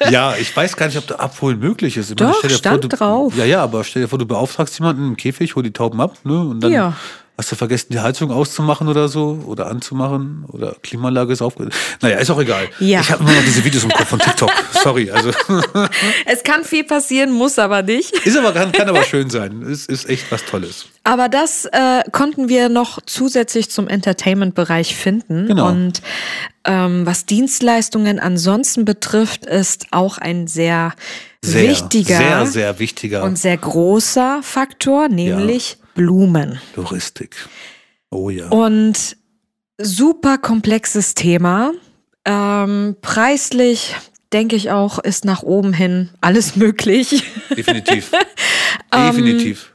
Ja, 0.08 0.34
ich 0.34 0.56
weiß 0.56 0.76
gar 0.76 0.86
nicht, 0.86 0.96
ob 0.96 1.06
da 1.06 1.16
Abholen 1.16 1.58
möglich 1.58 1.98
ist. 1.98 2.08
Ich 2.08 2.16
Doch, 2.16 2.40
dir 2.40 2.48
stand 2.48 2.84
du, 2.84 2.88
drauf. 2.88 3.36
Ja, 3.36 3.44
ja, 3.44 3.62
aber 3.62 3.84
stell 3.84 4.00
dir 4.00 4.08
vor, 4.08 4.18
du 4.18 4.24
beauftragst 4.24 4.78
jemanden 4.78 5.08
im 5.08 5.16
Käfig, 5.16 5.54
hol 5.56 5.62
die 5.62 5.72
Tauben 5.74 6.00
ab, 6.00 6.16
ne? 6.24 6.40
Und 6.40 6.60
dann 6.60 6.72
Ja. 6.72 6.96
Hast 7.40 7.50
du 7.50 7.56
vergessen, 7.56 7.86
die 7.90 8.00
Heizung 8.00 8.30
auszumachen 8.30 8.86
oder 8.86 9.08
so 9.08 9.42
oder 9.46 9.68
anzumachen 9.68 10.44
oder 10.48 10.76
Klimaanlage 10.82 11.32
ist 11.32 11.40
aufge. 11.40 11.70
Naja, 12.02 12.18
ist 12.18 12.30
auch 12.30 12.38
egal. 12.38 12.68
Ja. 12.78 13.00
Ich 13.00 13.10
habe 13.10 13.22
immer 13.22 13.32
noch 13.32 13.44
diese 13.44 13.64
Videos 13.64 13.82
im 13.82 13.90
Kopf 13.90 14.08
von 14.08 14.18
TikTok. 14.18 14.50
Sorry, 14.82 15.10
also 15.10 15.30
es 16.26 16.42
kann 16.42 16.64
viel 16.64 16.84
passieren, 16.84 17.32
muss 17.32 17.58
aber 17.58 17.82
nicht. 17.82 18.12
ist 18.26 18.36
aber 18.36 18.52
kann, 18.52 18.72
kann 18.72 18.90
aber 18.90 19.04
schön 19.04 19.30
sein. 19.30 19.62
Es 19.62 19.86
ist 19.86 20.08
echt 20.08 20.30
was 20.30 20.44
Tolles. 20.44 20.86
Aber 21.02 21.30
das 21.30 21.64
äh, 21.64 22.02
konnten 22.12 22.50
wir 22.50 22.68
noch 22.68 22.98
zusätzlich 23.06 23.70
zum 23.70 23.88
Entertainment-Bereich 23.88 24.94
finden. 24.94 25.46
Genau. 25.46 25.68
Und 25.68 26.02
ähm, 26.64 27.06
was 27.06 27.24
Dienstleistungen 27.24 28.20
ansonsten 28.20 28.84
betrifft, 28.84 29.46
ist 29.46 29.86
auch 29.92 30.18
ein 30.18 30.46
sehr, 30.46 30.92
Sehr, 31.42 31.70
wichtiger 31.70 32.18
sehr, 32.18 32.46
sehr 32.46 32.78
wichtiger 32.78 33.22
und 33.24 33.38
sehr 33.38 33.56
großer 33.56 34.40
Faktor, 34.42 35.08
nämlich 35.08 35.78
Blumen. 36.00 36.58
Touristik. 36.74 37.36
Oh 38.10 38.30
ja. 38.30 38.48
Und 38.48 39.18
super 39.76 40.38
komplexes 40.38 41.14
Thema. 41.14 41.72
Ähm, 42.24 42.96
preislich 43.02 43.94
denke 44.32 44.56
ich 44.56 44.70
auch, 44.70 44.98
ist 44.98 45.26
nach 45.26 45.42
oben 45.42 45.74
hin 45.74 46.08
alles 46.22 46.56
möglich. 46.56 47.24
Definitiv. 47.54 48.12
Ähm, 48.92 49.14
Definitiv. 49.14 49.74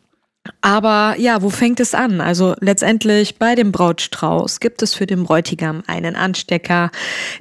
Aber 0.60 1.16
ja, 1.18 1.42
wo 1.42 1.50
fängt 1.50 1.80
es 1.80 1.94
an? 1.94 2.20
Also 2.20 2.56
letztendlich 2.60 3.40
bei 3.40 3.56
dem 3.56 3.72
Brautstrauß 3.72 4.60
gibt 4.60 4.82
es 4.82 4.94
für 4.94 5.06
den 5.06 5.24
Bräutigam 5.24 5.84
einen 5.88 6.18
Anstecker. 6.18 6.92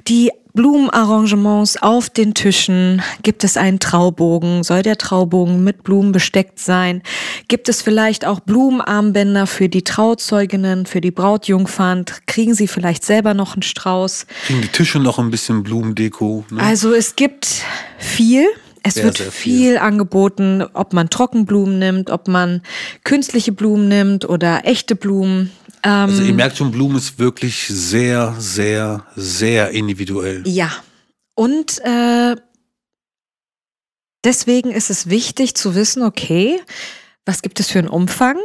Die 0.07 0.31
Blumenarrangements 0.55 1.77
auf 1.77 2.09
den 2.09 2.33
Tischen. 2.33 3.01
Gibt 3.23 3.43
es 3.43 3.57
einen 3.57 3.79
Traubogen? 3.79 4.63
Soll 4.63 4.81
der 4.81 4.97
Traubogen 4.97 5.63
mit 5.63 5.83
Blumen 5.83 6.11
besteckt 6.13 6.59
sein? 6.59 7.03
Gibt 7.47 7.67
es 7.69 7.81
vielleicht 7.81 8.25
auch 8.25 8.39
Blumenarmbänder 8.39 9.47
für 9.47 9.67
die 9.67 9.83
Trauzeuginnen, 9.83 10.85
für 10.85 11.01
die 11.01 11.11
Brautjungfern? 11.11 12.05
Kriegen 12.25 12.55
sie 12.55 12.67
vielleicht 12.67 13.03
selber 13.03 13.33
noch 13.33 13.53
einen 13.55 13.63
Strauß? 13.63 14.27
Kriegen 14.47 14.61
die 14.61 14.69
Tische 14.69 14.99
noch 14.99 15.19
ein 15.19 15.29
bisschen 15.29 15.61
Blumendeko. 15.63 16.45
Ne? 16.49 16.61
Also 16.61 16.93
es 16.93 17.15
gibt 17.15 17.63
viel. 17.99 18.45
Es 18.87 18.93
Sehr, 18.93 19.05
wird 19.05 19.17
sehr 19.17 19.31
viel. 19.31 19.57
viel. 19.57 19.77
angeboten, 19.79 20.63
ob 20.73 20.93
man 20.93 21.09
Trockenblumen 21.09 21.79
nimmt, 21.79 22.11
ob 22.11 22.27
man 22.27 22.61
künstliche 23.03 23.51
Blumen 23.51 23.87
nimmt 23.87 24.29
oder 24.29 24.61
echte 24.65 24.95
Blumen. 24.95 25.51
Ähm, 25.85 26.09
Also 26.09 26.23
ihr 26.23 26.33
merkt 26.33 26.57
schon, 26.57 26.71
Blumen 26.71 26.97
ist 26.97 27.19
wirklich 27.19 27.67
sehr, 27.67 28.35
sehr, 28.39 29.05
sehr 29.15 29.69
individuell. 29.71 30.43
ja. 30.45 30.71
Und 31.37 31.79
äh, 31.83 32.35
deswegen 34.23 34.71
ist 34.71 34.89
es 34.89 35.09
wichtig 35.09 35.53
zu 35.55 35.75
wissen, 35.75 36.01
okay, 36.01 36.61
was 37.25 37.41
gibt 37.41 37.59
es 37.59 37.69
für 37.69 37.79
einen 37.79 37.89
Umfang? 37.89 38.37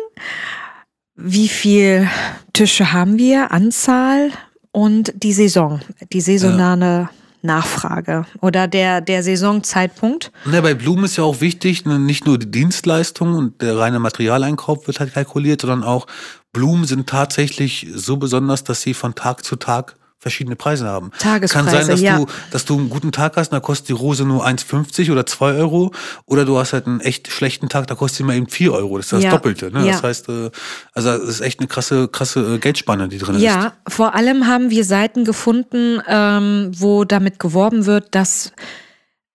Wie 1.14 1.48
viel 1.48 2.08
Tische 2.52 2.92
haben 2.92 3.16
wir? 3.16 3.52
Anzahl 3.52 4.32
und 4.72 5.12
die 5.16 5.32
Saison, 5.32 5.80
die 6.12 6.20
saisonale 6.20 7.08
Nachfrage 7.42 8.26
oder 8.40 8.66
der, 8.66 9.00
der 9.00 9.22
Saisonzeitpunkt. 9.22 10.32
Ne, 10.46 10.60
bei 10.60 10.74
Blumen 10.74 11.04
ist 11.04 11.16
ja 11.16 11.24
auch 11.24 11.40
wichtig, 11.40 11.84
ne, 11.84 11.98
nicht 11.98 12.26
nur 12.26 12.38
die 12.38 12.50
Dienstleistung 12.50 13.34
und 13.34 13.62
der 13.62 13.78
reine 13.78 13.98
Materialeinkauf 13.98 14.86
wird 14.86 15.00
halt 15.00 15.14
kalkuliert, 15.14 15.60
sondern 15.62 15.84
auch 15.84 16.06
Blumen 16.52 16.84
sind 16.84 17.08
tatsächlich 17.08 17.86
so 17.94 18.16
besonders, 18.16 18.64
dass 18.64 18.82
sie 18.82 18.94
von 18.94 19.14
Tag 19.14 19.44
zu 19.44 19.56
Tag 19.56 19.96
verschiedene 20.20 20.54
Preise 20.54 20.86
haben. 20.86 21.12
Tagespreise, 21.18 21.64
Kann 21.64 21.74
sein, 21.74 21.88
dass 21.88 22.00
ja. 22.00 22.18
du, 22.18 22.26
dass 22.50 22.66
du 22.66 22.78
einen 22.78 22.90
guten 22.90 23.10
Tag 23.10 23.36
hast, 23.36 23.52
und 23.52 23.56
da 23.56 23.60
kostet 23.60 23.88
die 23.88 23.94
Rose 23.94 24.26
nur 24.26 24.46
1,50 24.46 25.10
oder 25.10 25.24
2 25.24 25.54
Euro. 25.54 25.92
Oder 26.26 26.44
du 26.44 26.58
hast 26.58 26.74
halt 26.74 26.86
einen 26.86 27.00
echt 27.00 27.32
schlechten 27.32 27.70
Tag, 27.70 27.86
da 27.86 27.94
kostet 27.94 28.18
sie 28.18 28.24
mal 28.24 28.36
eben 28.36 28.46
4 28.46 28.72
Euro. 28.72 28.98
Das 28.98 29.06
ist 29.06 29.12
das 29.12 29.22
Ja. 29.24 29.30
Doppelte. 29.30 29.70
Ne? 29.72 29.86
Ja. 29.86 29.92
Das 29.92 30.02
heißt, 30.02 30.28
äh, 30.28 30.50
also 30.92 31.16
das 31.16 31.22
ist 31.22 31.40
echt 31.40 31.60
eine 31.60 31.68
krasse, 31.68 32.06
krasse 32.08 32.56
äh, 32.56 32.58
Geldspanne, 32.58 33.08
die 33.08 33.16
drin 33.16 33.36
ist. 33.36 33.42
Ja, 33.42 33.72
vor 33.88 34.14
allem 34.14 34.46
haben 34.46 34.68
wir 34.68 34.84
Seiten 34.84 35.24
gefunden, 35.24 36.02
ähm, 36.06 36.70
wo 36.76 37.04
damit 37.04 37.38
geworben 37.38 37.86
wird, 37.86 38.14
dass 38.14 38.52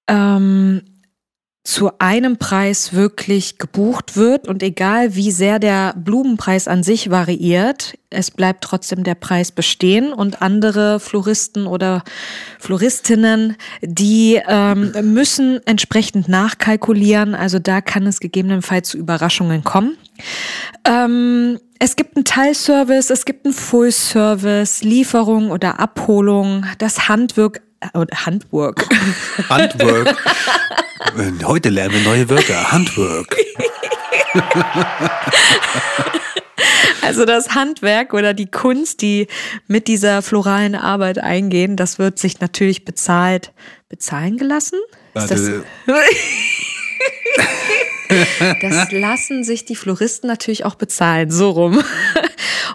ähm, 0.08 0.84
zu 1.66 1.90
einem 1.98 2.38
Preis 2.38 2.94
wirklich 2.94 3.58
gebucht 3.58 4.16
wird 4.16 4.48
und 4.48 4.62
egal 4.62 5.16
wie 5.16 5.32
sehr 5.32 5.58
der 5.58 5.96
Blumenpreis 5.98 6.68
an 6.68 6.84
sich 6.84 7.10
variiert, 7.10 7.98
es 8.12 8.30
bleibt 8.30 8.64
trotzdem 8.64 9.04
der 9.04 9.16
Preis 9.16 9.52
bestehen 9.52 10.14
und 10.14 10.44
andere 10.44 11.00
Floristen 11.00 11.66
oder 11.66 12.04
Floristinnen, 12.60 13.58
die 13.82 14.40
ähm, 14.48 14.92
müssen 15.02 15.60
entsprechend 15.66 16.30
nachkalkulieren. 16.30 17.34
Also 17.34 17.58
da 17.58 17.82
kann 17.82 18.06
es 18.06 18.20
gegebenenfalls 18.20 18.90
zu 18.90 19.00
Überraschungen 19.00 19.64
kommen. 19.64 19.98
Ähm, 20.88 21.60
es 21.80 21.96
gibt 21.96 22.16
einen 22.16 22.26
Teilservice, 22.26 23.10
es 23.10 23.26
gibt 23.26 23.46
einen 23.46 23.54
Full-Service, 23.54 24.84
Lieferung 24.84 25.52
oder 25.52 25.80
Abholung, 25.80 26.66
das 26.78 27.10
Handwerk, 27.10 27.62
Handwork. 27.84 28.88
Handwork. 29.50 30.16
Äh, 31.18 31.44
Heute 31.44 31.70
lernen 31.70 31.94
wir 31.94 32.02
neue 32.02 32.30
Wörter. 32.30 32.72
Handwork. 32.72 33.36
Also 37.02 37.26
das 37.26 37.54
Handwerk 37.54 38.14
oder 38.16 38.34
die 38.34 38.50
Kunst, 38.50 39.04
die 39.04 39.28
mit 39.68 39.88
dieser 39.88 40.24
floralen 40.24 40.74
Arbeit 40.74 41.20
eingehen, 41.20 41.76
das 41.76 42.00
wird 42.00 42.18
sich 42.18 42.40
natürlich 42.40 42.84
bezahlt, 42.84 43.54
bezahlen 43.90 44.38
gelassen? 44.38 44.80
Ist 45.14 45.30
das, 45.30 45.42
Warte, 45.86 46.04
das 48.62 48.92
lassen 48.92 49.44
sich 49.44 49.66
die 49.66 49.76
Floristen 49.76 50.28
natürlich 50.28 50.66
auch 50.66 50.76
bezahlen, 50.76 51.30
so 51.30 51.52
rum. 51.52 51.84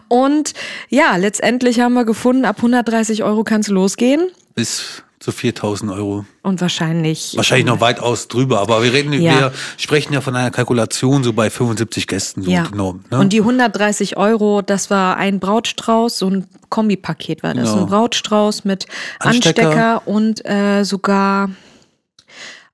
Und 0.08 0.54
ja, 0.88 1.16
letztendlich 1.16 1.80
haben 1.80 1.94
wir 1.94 2.04
gefunden, 2.04 2.44
ab 2.44 2.56
130 2.58 3.24
Euro 3.24 3.42
kann 3.42 3.62
es 3.62 3.68
losgehen. 3.68 4.30
Bis 4.54 5.02
zu 5.18 5.32
4000 5.32 5.92
Euro. 5.92 6.24
Und 6.42 6.62
wahrscheinlich. 6.62 7.34
Wahrscheinlich 7.36 7.66
noch 7.66 7.80
weitaus 7.82 8.28
drüber, 8.28 8.60
aber 8.60 8.82
wir 8.82 8.92
reden, 8.94 9.12
Ja. 9.12 9.38
wir 9.38 9.52
sprechen 9.76 10.14
ja 10.14 10.22
von 10.22 10.34
einer 10.34 10.50
Kalkulation 10.50 11.22
so 11.22 11.34
bei 11.34 11.50
75 11.50 12.06
Gästen, 12.06 12.42
so 12.42 12.50
Ja. 12.50 12.64
genau. 12.64 12.98
Ne? 13.10 13.18
Und 13.18 13.32
die 13.34 13.42
130 13.42 14.16
Euro, 14.16 14.62
das 14.62 14.88
war 14.88 15.18
ein 15.18 15.38
Brautstrauß, 15.38 16.16
so 16.18 16.28
ein 16.30 16.46
Kombipaket 16.70 17.42
war 17.42 17.52
das. 17.52 17.68
Genau. 17.70 17.82
Ein 17.82 17.86
Brautstrauß 17.90 18.64
mit 18.64 18.86
Anstecker. 19.18 19.62
Anstecker, 19.66 20.02
und 20.06 20.42
äh, 20.46 20.84
sogar 20.84 21.50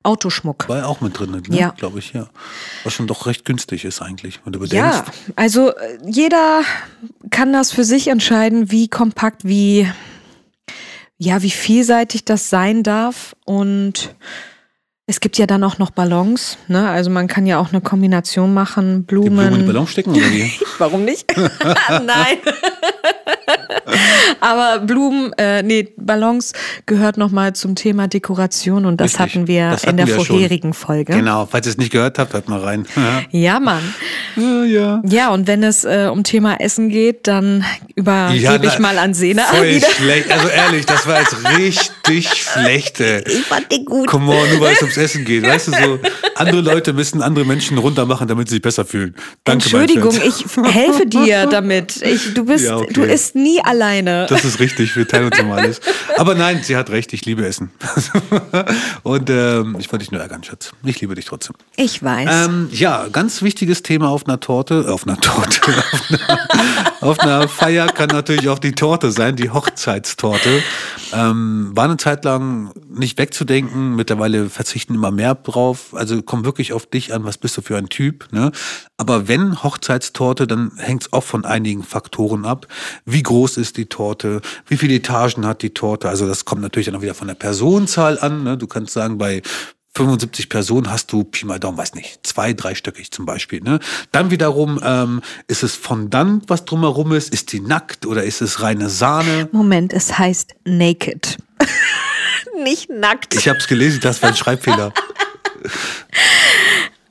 Autoschmuck. 0.05 0.69
war 0.69 0.79
ja 0.79 0.87
auch 0.87 1.01
mit 1.01 1.19
drin, 1.19 1.33
ne? 1.33 1.43
Ja. 1.49 1.71
glaube 1.71 1.99
ich, 1.99 2.13
ja. 2.13 2.29
Was 2.85 2.93
schon 2.95 3.09
doch 3.09 3.27
recht 3.27 3.45
günstig 3.45 3.85
ist 3.85 4.01
eigentlich, 4.01 4.39
wenn 4.45 4.53
du 4.53 4.61
bedenkst. 4.61 4.99
Ja, 4.99 5.05
also 5.35 5.71
äh, 5.71 5.99
jeder 6.07 6.61
kann 7.31 7.53
das 7.53 7.73
für 7.73 7.83
sich 7.83 8.07
entscheiden, 8.07 8.71
wie 8.71 8.87
kompakt, 8.87 9.43
wie, 9.45 9.91
ja, 11.19 11.43
wie 11.43 11.51
vielseitig 11.51 12.25
das 12.25 12.51
sein 12.51 12.83
darf. 12.83 13.35
Und 13.45 14.15
es 15.07 15.21
gibt 15.21 15.39
ja 15.39 15.47
dann 15.47 15.63
auch 15.65 15.79
noch 15.79 15.91
Ballons, 15.91 16.59
ne? 16.69 16.89
Also 16.91 17.11
man 17.11 17.27
kann 17.29 17.47
ja 17.47 17.59
auch 17.61 17.73
eine 17.73 17.81
Kombination 17.81 18.53
machen, 18.53 18.99
Die 19.01 19.03
Blumen 19.07 19.31
in 19.31 19.37
Blumen. 19.37 19.59
den 19.61 19.67
Ballon 19.67 19.87
stecken 19.87 20.11
oder 20.11 20.21
wie? 20.31 20.51
Warum 20.79 21.05
nicht? 21.05 21.27
Nein. 21.89 22.39
Aber 24.41 24.81
Blumen, 24.81 25.33
äh, 25.39 25.63
nee, 25.63 25.89
Ballons 25.97 26.53
gehört 26.87 27.17
nochmal 27.17 27.55
zum 27.55 27.75
Thema 27.75 28.09
Dekoration 28.09 28.85
und 28.87 29.01
das 29.01 29.13
Richtig. 29.19 29.21
hatten 29.21 29.47
wir 29.49 29.71
Das 29.71 29.83
in 29.85 29.89
hatten 29.89 29.97
der 29.99 30.07
wir 30.07 30.13
ja 30.15 30.19
schon. 30.19 30.27
vorherigen 30.37 30.75
Folge. 30.75 31.13
Genau, 31.13 31.47
falls 31.51 31.67
ihr 31.67 31.71
es 31.71 31.79
nicht 31.79 31.93
gehört 31.93 32.19
habt, 32.19 32.33
hört 32.33 32.49
mal 32.49 32.61
rein. 32.61 32.87
Ja, 33.31 33.61
Mann. 33.61 33.83
ja, 34.37 34.65
ja. 34.65 35.03
Ja, 35.07 35.31
und 35.33 35.47
wenn 35.47 35.63
es 35.63 35.85
äh, 35.85 36.09
um 36.11 36.25
Thema 36.25 36.61
Essen 36.61 36.89
geht, 36.89 37.27
dann 37.27 37.65
übergebe 37.95 38.41
Ja, 38.43 38.63
ich 38.63 38.79
mal 38.79 38.99
an 38.99 39.15
Sena 39.15 39.43
Voll 39.45 39.69
wieder. 39.77 39.89
schlecht. 39.89 40.31
Also 40.31 40.49
ehrlich, 40.49 40.87
das 40.87 41.07
war 41.07 41.21
jetzt 41.21 41.37
richtig 41.59 42.29
schlecht. 42.35 43.01
ey. 43.01 43.23
Ich 43.27 43.45
fand 43.45 43.71
den 43.71 43.85
gut. 43.85 44.07
Come 44.09 44.33
on, 44.35 44.51
nur 44.51 44.61
weil 44.61 44.75
es 44.75 44.83
ums 44.83 44.97
Essen 44.97 45.25
geht. 45.25 45.45
Weißt 45.47 45.69
du, 45.69 45.73
so 45.73 45.99
andere 46.35 46.61
Leute 46.61 46.93
müssen 46.93 47.23
andere 47.23 47.45
Menschen 47.45 47.79
runtermachen, 47.79 48.27
damit 48.29 48.49
sie 48.49 48.57
sich 48.57 48.63
besser 48.63 48.85
fühlen. 48.85 49.15
Danke, 49.45 49.65
Entschuldigung, 49.65 50.15
ich 50.17 50.45
helfe 50.73 51.07
dir 51.07 51.47
damit. 51.47 52.03
Ich, 52.03 52.35
du 52.35 52.45
bist, 52.45 52.65
Ja, 52.67 52.77
okay. 52.79 52.93
du 52.93 53.03
isst 53.03 53.36
nie 53.37 53.61
alleine. 53.63 54.27
Das 54.29 54.45
ist 54.45 54.59
richtig, 54.59 54.97
wir 54.97 55.07
teilen 55.07 55.27
uns 55.27 55.39
immer 55.39 55.57
alles. 55.57 55.81
Aber 56.17 56.35
nein, 56.35 56.63
sie 56.63 56.77
hat 56.77 56.91
recht, 56.91 57.13
ich 57.13 57.25
liebe 57.25 57.47
Essen. 57.47 57.71
Und 59.03 59.31
ähm, 59.31 59.77
ich 59.79 59.93
wollte 59.93 60.05
dich 60.05 60.11
nur 60.11 60.21
ärgern, 60.21 60.43
Schatz. 60.43 60.73
Ich 60.85 61.01
liebe 61.01 61.15
dich 61.15 61.27
trotzdem. 61.27 61.55
Ich 61.77 62.03
weiß. 62.03 62.29
Ähm, 62.49 62.69
ja, 62.73 63.07
ganz 63.09 63.43
wichtiges 63.43 63.83
Thema 63.83 64.09
auf 64.09 64.27
einer 64.27 64.41
Torte, 64.41 64.87
auf 64.93 65.07
einer 65.07 65.21
Torte, 65.21 65.61
auf 65.93 66.11
einer, 66.11 66.93
auf 67.01 67.19
einer 67.21 67.49
Feier 67.49 67.87
kann 67.87 68.09
natürlich 68.09 68.49
auch 68.49 68.59
die 68.59 68.73
Torte 68.73 69.11
sein, 69.11 69.37
die 69.37 69.51
Hochzeitstorte. 69.51 70.63
Ähm, 71.13 71.71
war 71.75 71.85
eine 71.85 71.97
Zeit 71.97 72.25
lang 72.25 72.73
nicht 72.89 73.19
wegzudenken, 73.19 73.95
mittlerweile 73.95 74.49
verzichten 74.49 74.95
immer 74.95 75.11
mehr 75.11 75.35
drauf. 75.35 75.95
Also 75.95 76.21
kommt 76.23 76.45
wirklich 76.45 76.73
auf 76.73 76.87
dich 76.87 77.13
an, 77.15 77.25
was 77.25 77.39
bist 77.39 77.57
du 77.57 77.63
für 77.63 77.77
ein 77.77 77.89
Typ. 77.89 78.29
Ne? 78.33 78.53
Aber 78.97 79.29
wenn 79.29 79.63
Hochzeitstorte, 79.63 80.47
dann 80.47 80.73
hängt 80.77 81.03
es 81.03 81.13
auch 81.13 81.25
von 81.25 81.45
einigen 81.45 81.83
Faktoren 81.83 82.45
ab. 82.45 82.67
Wie 83.05 83.23
groß 83.23 83.57
ist 83.59 83.77
die 83.77 83.87
Torte? 83.87 84.41
Wie 84.67 84.77
viele 84.77 84.95
Etagen 84.95 85.47
hat 85.47 85.63
die 85.63 85.75
Torte? 85.75 86.09
Also 86.09 86.27
das 86.27 86.45
kommt 86.45 86.63
natürlich 86.63 86.87
dann 86.87 86.97
auch 86.97 87.03
wieder 87.03 87.15
von 87.15 87.29
der 87.29 87.35
Personenzahl 87.35 88.19
an. 88.19 88.43
Ne? 88.43 88.57
Du 88.57 88.67
kannst 88.67 88.93
sagen, 88.93 89.19
bei 89.19 89.43
75 89.97 90.51
Personen 90.51 90.91
hast 90.91 91.11
du 91.11 91.25
Pi 91.25 91.47
mal 91.47 91.59
Daumen, 91.59 91.79
weiß 91.79 91.95
nicht, 91.95 92.21
zwei, 92.27 92.53
dreistöckig 92.53 93.11
zum 93.11 93.25
Beispiel. 93.25 93.63
Ne? 93.63 93.81
Dann 94.13 94.31
wiederum 94.31 94.79
ähm, 94.85 95.23
ist 95.49 95.63
es 95.63 95.75
Fondant, 95.75 96.45
was 96.49 96.67
drumherum 96.67 97.13
ist. 97.13 97.33
Ist 97.33 97.53
die 97.53 97.61
nackt 97.61 98.05
oder 98.05 98.23
ist 98.25 98.43
es 98.43 98.61
reine 98.61 98.91
Sahne? 98.91 99.49
Moment, 99.53 99.95
es 99.95 100.19
heißt 100.19 100.55
naked. 100.65 101.39
Nicht 102.63 102.91
nackt. 102.91 103.35
Ich 103.35 103.49
habe 103.49 103.59
es 103.59 103.67
gelesen, 103.67 104.01
das 104.03 104.21
war 104.23 104.29
ein 104.29 104.37
Schreibfehler. 104.37 104.93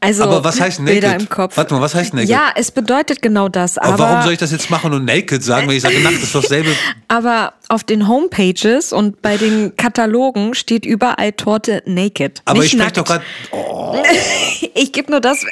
Also 0.05 0.23
Aber 0.23 0.43
was 0.43 0.59
heißt 0.59 0.79
naked? 0.79 1.01
Bilder 1.01 1.15
im 1.15 1.29
Kopf. 1.29 1.57
Warte 1.57 1.73
mal, 1.73 1.81
was 1.81 1.95
heißt 1.95 2.13
naked? 2.13 2.29
Ja, 2.29 2.51
es 2.55 2.71
bedeutet 2.71 3.21
genau 3.21 3.49
das. 3.49 3.77
Aber, 3.77 3.93
Aber, 3.93 4.03
warum 4.03 4.23
soll 4.23 4.33
ich 4.33 4.39
das 4.39 4.51
jetzt 4.51 4.69
machen 4.69 4.93
und 4.93 5.05
naked 5.05 5.43
sagen, 5.43 5.67
wenn 5.67 5.75
ich 5.75 5.81
sage 5.81 5.99
nackt 5.99 6.21
ist 6.21 6.35
doch 6.35 6.41
dasselbe? 6.41 6.69
aber 7.07 7.53
auf 7.69 7.83
den 7.83 8.07
Homepages 8.07 8.93
und 8.93 9.21
bei 9.21 9.37
den 9.37 9.75
Katalogen 9.75 10.53
steht 10.53 10.85
überall 10.85 11.31
Torte 11.31 11.81
naked. 11.85 12.41
Aber 12.45 12.59
nicht 12.59 12.73
ich 12.73 12.79
spreche 12.79 12.93
doch 12.93 13.05
gerade. 13.05 13.23
Oh, 13.51 13.97
Ich 14.77 14.91
gebe 14.91 15.09
nur 15.09 15.21
das. 15.21 15.39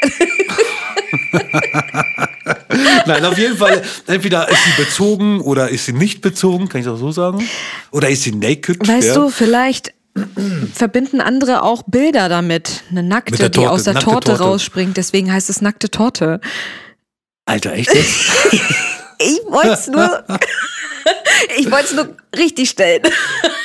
nein, 3.06 3.24
auf 3.26 3.38
jeden 3.38 3.58
Fall. 3.58 3.82
Entweder 4.06 4.50
ist 4.50 4.60
sie 4.66 4.84
bezogen 4.84 5.40
oder 5.42 5.70
ist 5.70 5.86
sie 5.86 5.94
nicht 5.94 6.22
bezogen, 6.22 6.68
kann 6.68 6.82
ich 6.82 6.88
auch 6.88 6.98
so 6.98 7.12
sagen. 7.12 7.48
Oder 7.92 8.10
ist 8.10 8.24
sie 8.24 8.34
naked? 8.34 8.86
Weißt 8.88 9.08
ja. 9.10 9.14
du, 9.16 9.30
vielleicht 9.30 9.94
verbinden 10.74 11.22
andere 11.22 11.64
auch 11.64 11.84
Bilder 11.88 12.30
damit. 12.30 12.84
Eine 12.92 13.04
nackte, 13.04 13.38
der 13.38 13.50
die 13.50 13.56
Torte, 13.60 13.72
aus 13.72 13.84
der 13.84 13.96
Torte, 13.96 14.28
Torte. 14.30 14.44
rausspringt. 14.44 14.98
Deswegen 14.98 15.32
heißt 15.32 15.50
es 15.50 15.62
nackte 15.62 15.90
Torte. 15.90 16.40
Alter, 17.46 17.74
echt 17.74 17.94
jetzt? 17.94 18.14
Ich 19.20 19.40
wollte 19.48 19.70
es 19.70 19.88
nur. 19.88 20.24
ich 21.58 21.72
wollte 21.72 21.86
es 21.86 21.94
nur 21.94 22.18
richtig 22.36 22.70
stellen. 22.72 23.04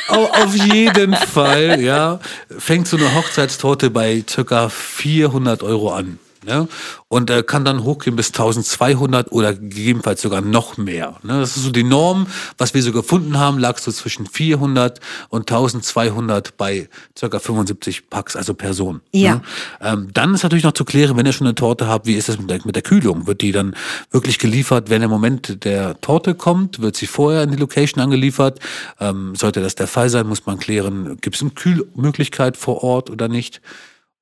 Au- 0.09 0.27
Auf 0.27 0.55
jeden 0.55 1.15
Fall, 1.17 1.81
ja, 1.81 2.21
fängt 2.59 2.87
so 2.87 2.97
eine 2.97 3.13
Hochzeitstorte 3.15 3.91
bei 3.91 4.23
circa 4.29 4.69
400 4.69 5.63
Euro 5.65 5.93
an. 5.93 6.21
Ne? 6.49 6.67
Und 7.09 7.29
äh, 7.29 7.43
kann 7.43 7.67
dann 7.67 7.85
hochgehen 7.85 8.17
bis 8.17 8.29
1200 8.29 9.31
oder 9.33 9.53
gegebenenfalls 9.53 10.23
sogar 10.23 10.41
noch 10.41 10.79
mehr. 10.79 11.17
Ne? 11.23 11.41
Das 11.41 11.59
ist 11.59 11.65
so 11.65 11.71
die 11.71 11.85
Norm, 11.85 12.27
was 12.57 12.73
wir 12.73 12.83
so 12.83 12.91
gefunden 12.91 13.39
haben, 13.39 13.59
lag 13.59 13.77
so 13.77 13.93
zwischen 13.93 14.27
400 14.27 14.99
und 15.29 15.41
1200 15.41 16.57
bei 16.57 16.89
circa 17.17 17.39
75 17.39 18.09
Packs, 18.09 18.35
also 18.35 18.55
Personen. 18.55 19.03
Ja. 19.13 19.37
Ne? 19.37 19.43
Ähm, 19.83 20.09
dann 20.15 20.33
ist 20.33 20.43
natürlich 20.43 20.65
noch 20.65 20.73
zu 20.73 20.87
klären, 20.87 21.19
wenn 21.19 21.27
ihr 21.27 21.33
schon 21.35 21.47
eine 21.47 21.55
Torte 21.55 21.87
habt, 21.87 22.07
wie 22.07 22.15
ist 22.15 22.31
das 22.31 22.39
mit 22.39 22.49
der, 22.49 22.61
mit 22.65 22.75
der 22.75 22.83
Kühlung? 22.83 23.27
Wird 23.27 23.43
die 23.43 23.53
dann 23.53 23.77
wirklich 24.11 24.39
geliefert, 24.39 24.89
wenn 24.89 25.01
der 25.01 25.11
Moment 25.11 25.65
der 25.65 26.01
Torte 26.01 26.35
kommt? 26.35 26.81
Wird 26.81 26.97
sie 26.97 27.07
vorher 27.07 27.43
in 27.43 27.51
die 27.51 27.59
Location 27.59 28.03
angeliefert? 28.03 28.59
Ähm, 29.01 29.35
sollte 29.35 29.61
das 29.61 29.75
der 29.75 29.87
Fall 29.87 30.09
sein, 30.09 30.27
muss 30.27 30.47
man 30.47 30.59
klären, 30.59 31.19
gibt 31.21 31.37
es 31.37 31.43
eine 31.43 31.51
Kühlmöglichkeit 31.51 32.57
vor 32.57 32.83
Ort 32.83 33.11
oder 33.11 33.29
nicht? 33.29 33.61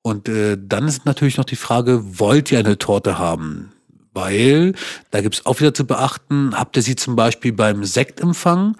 Und 0.07 0.29
äh, 0.29 0.57
dann 0.57 0.87
ist 0.87 1.05
natürlich 1.05 1.35
noch 1.35 1.43
die 1.43 1.57
Frage, 1.57 2.01
wollt 2.17 2.49
ihr 2.49 2.59
eine 2.59 2.77
Torte 2.77 3.19
haben? 3.19 3.73
Weil, 4.13 4.73
da 5.11 5.19
gibt's 5.19 5.45
auch 5.45 5.59
wieder 5.59 5.73
zu 5.73 5.85
beachten, 5.85 6.55
habt 6.55 6.77
ihr 6.77 6.81
sie 6.81 6.95
zum 6.95 7.17
Beispiel 7.17 7.51
beim 7.51 7.83
Sektempfang, 7.83 8.77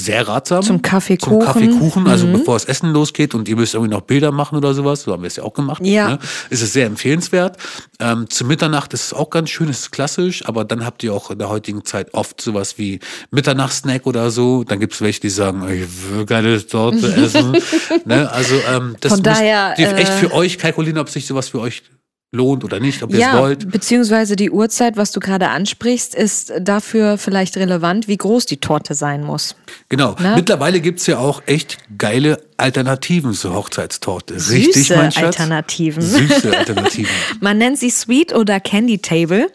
sehr 0.00 0.28
ratsam. 0.28 0.62
Zum 0.62 0.80
Kaffeekuchen. 0.80 1.40
Zum 1.40 1.46
Kaffeekuchen, 1.46 2.06
also 2.06 2.26
Mhm. 2.26 2.34
bevor 2.34 2.54
das 2.54 2.64
Essen 2.66 2.92
losgeht 2.92 3.34
und 3.34 3.48
ihr 3.48 3.56
müsst 3.56 3.74
irgendwie 3.74 3.90
noch 3.92 4.02
Bilder 4.02 4.30
machen 4.30 4.56
oder 4.56 4.72
sowas, 4.72 5.02
so 5.02 5.12
haben 5.12 5.22
wir 5.22 5.26
es 5.26 5.34
ja 5.36 5.42
auch 5.42 5.52
gemacht. 5.52 5.82
Ja. 5.84 6.10
Ne? 6.10 6.18
Ist 6.50 6.62
es 6.62 6.72
sehr 6.72 6.86
empfehlenswert. 6.86 7.56
Ähm, 7.98 8.30
zu 8.30 8.44
Mitternacht 8.44 8.94
ist 8.94 9.06
es 9.06 9.12
auch 9.12 9.28
ganz 9.30 9.50
schön, 9.50 9.68
ist 9.68 9.90
klassisch, 9.90 10.46
aber 10.46 10.64
dann 10.64 10.84
habt 10.84 11.02
ihr 11.02 11.12
auch 11.12 11.32
in 11.32 11.38
der 11.38 11.48
heutigen 11.48 11.84
Zeit 11.84 12.14
oft 12.14 12.40
sowas 12.40 12.78
wie 12.78 13.00
Mitternachtssnack 13.32 14.06
oder 14.06 14.30
so. 14.30 14.62
Dann 14.62 14.78
gibt's 14.78 15.00
welche, 15.00 15.20
die 15.20 15.30
sagen, 15.30 15.68
ich 15.68 15.88
will 16.14 16.26
keine 16.26 16.64
Torte 16.64 17.12
essen. 17.16 17.56
ne? 18.04 18.30
Also 18.30 18.54
ähm, 18.72 18.94
das 19.00 19.12
Von 19.14 19.22
daher, 19.24 19.70
müsst 19.76 19.80
ihr 19.80 19.96
echt 19.96 20.12
äh, 20.12 20.16
für 20.18 20.32
euch 20.32 20.58
kalkulieren, 20.58 20.98
ob 20.98 21.08
sich 21.08 21.26
sowas 21.26 21.48
für 21.48 21.58
euch 21.60 21.82
lohnt 22.30 22.62
oder 22.62 22.78
nicht, 22.78 23.02
ob 23.02 23.10
ihr 23.10 23.16
es 23.16 23.22
Ja, 23.22 23.40
wollt. 23.40 23.70
beziehungsweise 23.70 24.36
die 24.36 24.50
Uhrzeit, 24.50 24.98
was 24.98 25.12
du 25.12 25.20
gerade 25.20 25.48
ansprichst, 25.48 26.14
ist 26.14 26.52
dafür 26.60 27.16
vielleicht 27.16 27.56
relevant, 27.56 28.06
wie 28.06 28.18
groß 28.18 28.44
die 28.44 28.58
Torte 28.58 28.94
sein 28.94 29.22
muss. 29.24 29.56
Genau. 29.88 30.14
Ne? 30.20 30.34
Mittlerweile 30.36 30.80
gibt's 30.80 31.06
ja 31.06 31.18
auch 31.18 31.42
echt 31.46 31.78
geile 31.96 32.42
Alternativen 32.58 33.32
zur 33.32 33.54
Hochzeitstorte. 33.54 34.34
Richtig, 34.34 34.74
Süße 34.74 34.96
mein 34.96 35.10
Schatz? 35.12 35.24
Alternativen. 35.38 36.02
Süße 36.02 36.54
Alternativen. 36.58 37.10
Man 37.40 37.56
nennt 37.56 37.78
sie 37.78 37.88
Sweet 37.90 38.34
oder 38.34 38.60
Candy 38.60 38.98
Table 38.98 39.50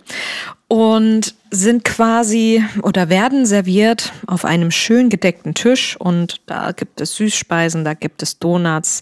und 0.67 1.35
sind 1.53 1.83
quasi 1.83 2.63
oder 2.81 3.09
werden 3.09 3.45
serviert 3.45 4.11
auf 4.25 4.43
einem 4.43 4.71
schön 4.71 5.09
gedeckten 5.09 5.53
Tisch 5.53 5.95
und 5.99 6.41
da 6.47 6.71
gibt 6.71 6.99
es 6.99 7.15
Süßspeisen, 7.15 7.85
da 7.85 7.93
gibt 7.93 8.23
es 8.23 8.39
Donuts, 8.39 9.01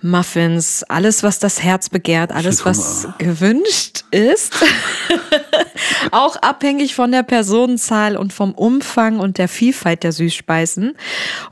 Muffins, 0.00 0.84
alles 0.84 1.24
was 1.24 1.40
das 1.40 1.62
Herz 1.62 1.88
begehrt, 1.88 2.30
alles 2.30 2.64
was 2.64 3.08
gewünscht 3.18 4.04
ist. 4.12 4.54
Auch 6.12 6.36
abhängig 6.36 6.94
von 6.94 7.10
der 7.10 7.24
Personenzahl 7.24 8.16
und 8.16 8.32
vom 8.32 8.52
Umfang 8.52 9.18
und 9.18 9.38
der 9.38 9.48
Vielfalt 9.48 10.04
der 10.04 10.12
Süßspeisen. 10.12 10.94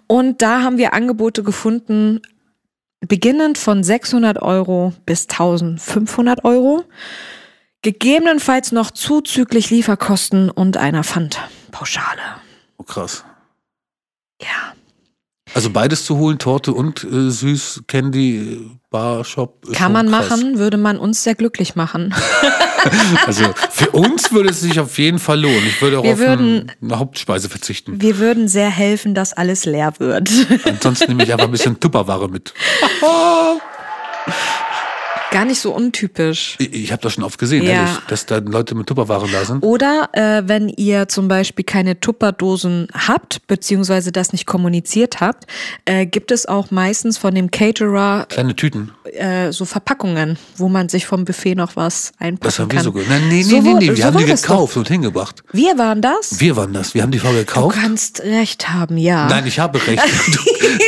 Und 0.07 0.43
da 0.43 0.63
haben 0.63 0.79
wir 0.79 0.95
Angebote 0.95 1.43
gefunden, 1.43 2.21
beginnend 3.01 3.59
von 3.59 3.83
600 3.83 4.41
Euro 4.41 4.93
bis 5.07 5.23
1500 5.29 6.45
Euro. 6.45 6.85
Gegebenenfalls 7.87 8.73
noch 8.73 8.91
zuzüglich 8.91 9.71
Lieferkosten 9.71 10.51
und 10.51 10.77
einer 10.77 11.05
Pfandpauschale. 11.05 12.21
Oh, 12.79 12.83
krass. 12.83 13.25
Ja. 14.43 14.75
Also 15.55 15.71
beides 15.71 16.05
zu 16.05 16.17
holen, 16.17 16.39
Torte 16.41 16.73
und 16.73 17.05
äh, 17.05 17.31
süß 17.31 17.85
Candy 17.87 18.69
Bar 18.91 19.23
Shop. 19.25 19.65
ist 19.69 19.77
Kann 19.77 19.93
man 19.93 20.11
krass. 20.11 20.31
machen, 20.31 20.59
würde 20.59 20.79
man 20.79 20.99
uns 20.99 21.23
sehr 21.23 21.37
glücklich 21.37 21.77
machen. 21.77 22.13
Also 23.27 23.43
für 23.73 23.91
uns 23.91 24.31
würde 24.31 24.51
es 24.51 24.61
sich 24.61 24.79
auf 24.79 24.97
jeden 24.99 25.19
Fall 25.19 25.41
lohnen. 25.41 25.67
Ich 25.67 25.83
würde 25.83 25.99
auch 25.99 26.05
Wir 26.05 26.13
auf 26.13 26.19
würden- 26.21 26.69
ein, 26.69 26.73
eine 26.91 26.99
Hauptspeise 27.01 27.49
verzichten. 27.49 28.01
Wir 28.01 28.19
würden 28.19 28.47
sehr 28.47 28.71
helfen, 28.71 29.13
dass 29.13 29.33
alles 29.33 29.65
leer 29.65 29.95
wird. 29.99 30.31
Ansonsten 30.65 31.09
nehme 31.09 31.25
ich 31.25 31.33
einfach 31.33 31.47
ein 31.47 31.51
bisschen 31.51 31.81
Tupperware 31.81 32.29
mit. 32.29 32.55
Gar 35.33 35.45
nicht 35.45 35.61
so 35.61 35.73
untypisch. 35.75 36.55
Ich, 36.59 36.73
ich 36.73 36.93
habe 36.93 37.03
das 37.03 37.15
schon 37.15 37.25
oft 37.25 37.39
gesehen, 37.39 37.65
Ja. 37.65 37.71
ehrlich, 37.73 37.91
dass 38.09 38.27
da 38.27 38.39
Leute 38.39 38.75
mit 38.75 38.87
Tupperware 38.87 39.27
da 39.31 39.45
sind. 39.45 39.63
Oder 39.63 40.09
äh, 40.13 40.43
wenn 40.47 40.69
ihr 40.69 41.09
zum 41.09 41.29
Beispiel 41.29 41.65
keine 41.65 41.99
Tupperdosen 42.01 42.89
habt, 42.95 43.47
beziehungsweise 43.49 44.13
das 44.13 44.33
nicht 44.33 44.47
kommuniziert 44.47 45.21
habt, 45.21 45.45
äh, 45.85 46.07
gibt 46.07 46.31
es 46.31 46.47
auch 46.47 46.71
meistens 46.71 47.19
von 47.19 47.35
dem 47.35 47.51
Caterer 47.51 48.27
Kleine 48.29 48.55
Tüten. 48.57 48.93
äh, 49.05 49.51
so 49.53 49.65
Verpackungen, 49.65 50.39
wo 50.57 50.69
man 50.69 50.89
sich 50.89 51.07
vom 51.07 51.25
Buffet 51.25 51.55
noch 51.57 51.75
was 51.77 52.13
einpacken 52.19 52.45
Das 52.45 52.59
haben 52.61 52.71
wir 52.71 52.77
kann. 52.77 52.85
sogar. 52.85 53.05
Nein, 53.09 53.23
nee, 53.29 53.35
nee, 53.37 53.43
So 53.43 53.61
nee. 53.61 53.87
Wir 53.89 53.97
so 53.97 54.05
haben 54.05 54.17
die 54.19 54.27
doch. 54.27 54.41
gekauft 54.41 54.77
und 54.77 54.89
hingebracht. 54.89 55.43
Wir 55.53 55.77
waren 55.77 56.01
das? 56.01 56.41
Wir 56.41 56.57
waren 56.57 56.73
das. 56.73 56.95
Wir 56.95 57.03
haben 57.03 57.11
die 57.11 57.19
Farbe 57.19 57.39
Du 57.39 57.45
gekauft. 57.45 57.77
kannst 57.81 58.21
recht 58.23 58.69
haben, 58.71 58.97
ja. 58.97 59.29
Nein, 59.29 59.47
ich 59.47 59.59
habe 59.59 59.85
recht. 59.87 60.03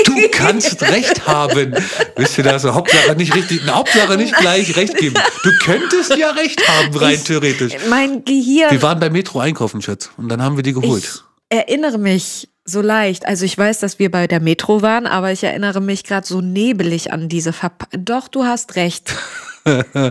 Du, 0.04 0.14
du 0.14 0.28
kannst 0.32 0.82
recht 0.82 1.26
haben. 1.26 1.74
Wisst 2.16 2.36
ihr 2.38 2.44
das? 2.44 2.64
Hauptsache 2.64 3.14
nicht 3.16 3.34
richtig, 3.34 3.62
eine 3.62 3.74
Hauptsache 3.74 4.16
nicht 4.16 4.37
gleich 4.40 4.76
recht 4.76 4.96
geben. 4.96 5.14
Du 5.42 5.50
könntest 5.60 6.16
ja 6.16 6.30
recht 6.30 6.66
haben, 6.68 6.96
rein 6.96 7.22
theoretisch. 7.22 7.74
Mein 7.88 8.24
Gehirn. 8.24 8.70
Wir 8.70 8.82
waren 8.82 9.00
bei 9.00 9.10
Metro 9.10 9.40
einkaufen, 9.40 9.82
Schatz. 9.82 10.10
Und 10.16 10.28
dann 10.28 10.42
haben 10.42 10.56
wir 10.56 10.62
die 10.62 10.72
geholt. 10.72 11.24
erinnere 11.48 11.98
mich 11.98 12.48
so 12.64 12.80
leicht. 12.82 13.26
Also 13.26 13.44
ich 13.44 13.56
weiß, 13.56 13.80
dass 13.80 13.98
wir 13.98 14.10
bei 14.10 14.26
der 14.26 14.40
Metro 14.40 14.82
waren, 14.82 15.06
aber 15.06 15.32
ich 15.32 15.42
erinnere 15.42 15.80
mich 15.80 16.04
gerade 16.04 16.26
so 16.26 16.40
nebelig 16.40 17.12
an 17.12 17.28
diese 17.28 17.52
Verpackung. 17.52 18.04
Doch, 18.04 18.28
du 18.28 18.44
hast 18.44 18.76
recht. 18.76 19.14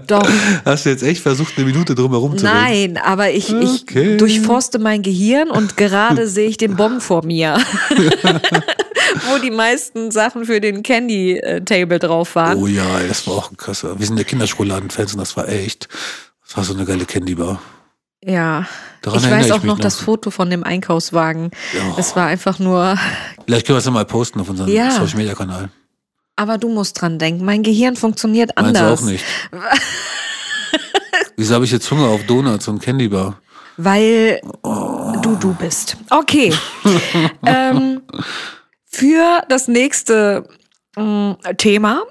Doch. 0.08 0.28
Hast 0.66 0.86
du 0.86 0.90
jetzt 0.90 1.04
echt 1.04 1.22
versucht, 1.22 1.54
eine 1.58 1.66
Minute 1.66 1.96
drum 1.96 2.12
herum 2.12 2.38
zu 2.38 2.46
reden? 2.46 2.94
Nein, 2.94 2.98
aber 3.04 3.32
ich, 3.32 3.52
ich 3.54 3.82
Okay. 3.84 4.18
durchforste 4.18 4.80
mein 4.80 5.02
Gehirn 5.02 5.50
und 5.50 5.78
gerade 5.78 6.28
sehe 6.28 6.48
ich 6.50 6.58
den 6.58 6.76
Bon 6.76 7.00
vor 7.02 7.26
mir. 7.26 7.58
Wo 9.30 9.38
die 9.42 9.52
meisten 9.52 10.12
Sachen 10.12 10.46
für 10.46 10.60
den 10.62 10.84
Candy 10.84 11.38
äh, 11.38 11.62
Table 11.62 12.00
drauf 12.00 12.36
waren. 12.36 12.58
Oh 12.58 12.68
ja, 12.68 12.86
das 13.08 13.26
war 13.28 13.36
auch 13.36 13.52
ein 13.52 13.58
krasser. 13.58 13.98
Wir 14.00 14.06
sind 14.06 14.18
ja 14.18 14.24
Kinderschokoladenfans 14.24 15.14
und 15.14 15.20
das 15.20 15.36
war 15.38 15.48
echt. 15.48 15.88
Das 16.46 16.58
war 16.58 16.64
so 16.64 16.74
eine 16.74 16.86
geile 16.86 17.06
Candy 17.06 17.36
Bar. 17.36 17.62
Ja. 18.24 18.66
Daran 19.02 19.24
ich 19.24 19.30
weiß 19.30 19.46
ich 19.46 19.52
auch 19.54 19.58
mich 19.58 19.66
noch 19.66 19.78
noch. 19.78 19.84
das 19.84 19.96
Foto 20.00 20.32
von 20.32 20.50
dem 20.50 20.64
Einkaufswagen. 20.64 21.52
Ja. 21.74 21.96
Es 21.98 22.16
war 22.16 22.28
einfach 22.28 22.60
nur. 22.60 22.98
Vielleicht 23.46 23.68
können 23.68 23.76
wir 23.76 23.80
es 23.80 23.86
ja 23.86 23.92
mal 23.92 24.06
posten 24.06 24.40
auf 24.42 24.50
unserem 24.50 24.70
Ja. 24.70 24.92
Social 24.92 25.18
Media 25.18 25.36
Kanal. 25.36 25.70
Aber 26.38 26.58
du 26.58 26.70
musst 26.70 27.02
dran 27.02 27.20
denken. 27.20 27.44
Mein 27.44 27.64
Gehirn 27.64 27.98
funktioniert 27.98 28.52
Meinst 28.56 28.80
anders. 28.80 29.02
auch 29.02 29.06
nicht? 29.06 29.26
Wieso 31.36 31.56
habe 31.56 31.66
ich 31.66 31.72
jetzt 31.72 31.92
Hunger 31.92 32.08
auf 32.08 32.24
Donuts 32.26 32.68
und 32.68 32.82
Candy 32.82 33.10
Bar? 33.10 33.42
Weil 33.76 34.40
du 34.64 35.36
du 35.36 35.54
bist. 35.54 35.98
Okay. 36.10 36.54
ähm, 37.46 38.02
für 38.86 39.42
das 39.50 39.68
nächste 39.68 40.48
ähm, 40.96 41.38
Thema, 41.58 42.04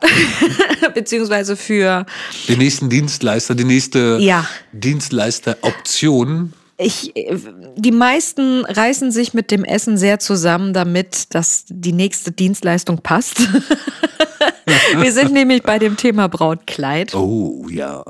beziehungsweise 0.94 1.56
für, 1.56 2.06
Den 2.48 2.58
nächsten 2.58 2.88
Dienstleister, 2.88 3.54
die 3.54 3.64
nächste 3.64 4.18
ja, 4.20 4.46
Dienstleister-Option. 4.72 6.52
Ich, 6.78 7.16
äh, 7.16 7.36
die 7.76 7.92
meisten 7.92 8.64
reißen 8.64 9.10
sich 9.10 9.34
mit 9.34 9.50
dem 9.50 9.64
Essen 9.64 9.96
sehr 9.96 10.18
zusammen, 10.18 10.72
damit 10.72 11.34
dass 11.34 11.64
die 11.68 11.92
nächste 11.92 12.32
Dienstleistung 12.32 12.98
passt. 12.98 13.38
Wir 14.96 15.12
sind 15.12 15.32
nämlich 15.32 15.62
bei 15.62 15.78
dem 15.78 15.96
Thema 15.96 16.28
Brautkleid. 16.28 17.14
Oh 17.14 17.66
ja. 17.70 18.02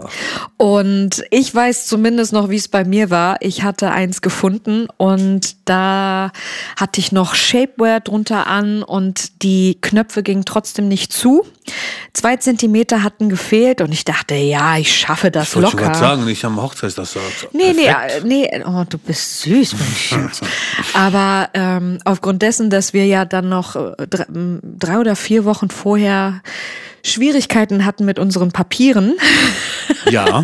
Und 0.57 1.23
ich 1.31 1.55
weiß 1.55 1.87
zumindest 1.87 2.33
noch, 2.33 2.49
wie 2.49 2.57
es 2.57 2.69
bei 2.69 2.85
mir 2.85 3.11
war. 3.11 3.37
Ich 3.41 3.63
hatte 3.63 3.91
eins 3.91 4.23
gefunden 4.23 4.89
und 4.97 5.57
da 5.69 6.33
hatte 6.79 7.01
ich 7.01 7.13
noch 7.13 7.35
Shapewear 7.35 8.01
drunter 8.01 8.47
an 8.47 8.83
und 8.83 9.43
die 9.43 9.79
Knöpfe 9.81 10.23
gingen 10.23 10.45
trotzdem 10.47 10.89
nicht 10.89 11.13
zu. 11.13 11.45
Zwei 12.13 12.37
Zentimeter 12.37 13.03
hatten 13.03 13.29
gefehlt 13.29 13.81
und 13.81 13.93
ich 13.93 14.05
dachte, 14.05 14.35
ja, 14.37 14.79
ich 14.79 14.95
schaffe 14.97 15.31
das 15.31 15.49
Ich 15.51 15.57
wollte 15.57 15.73
locker. 15.73 15.85
gerade 15.87 15.99
sagen, 15.99 16.25
nicht 16.25 16.45
am 16.45 16.63
Hochzeitstag. 16.63 17.07
Nee, 17.53 17.73
nee, 17.75 17.85
Perfekt. 17.87 18.25
äh, 18.25 18.27
nee, 18.27 18.63
oh, 18.65 18.85
du 18.89 18.97
bist 18.99 19.41
süß, 19.41 19.75
mein 19.75 19.97
Schatz. 19.97 20.41
Aber 20.95 21.51
ähm, 21.55 21.99
aufgrund 22.05 22.41
dessen, 22.43 22.71
dass 22.71 22.93
wir 22.93 23.05
ja 23.07 23.25
dann 23.25 23.49
noch 23.49 23.77
äh, 23.77 24.07
drei, 24.09 24.25
drei 24.63 24.99
oder 24.99 25.17
vier 25.17 25.45
Wochen 25.45 25.69
vorher 25.69 26.41
Schwierigkeiten 27.03 27.85
hatten 27.85 28.05
mit 28.05 28.19
unseren 28.19 28.51
Papieren, 28.51 29.15
Ja, 30.11 30.43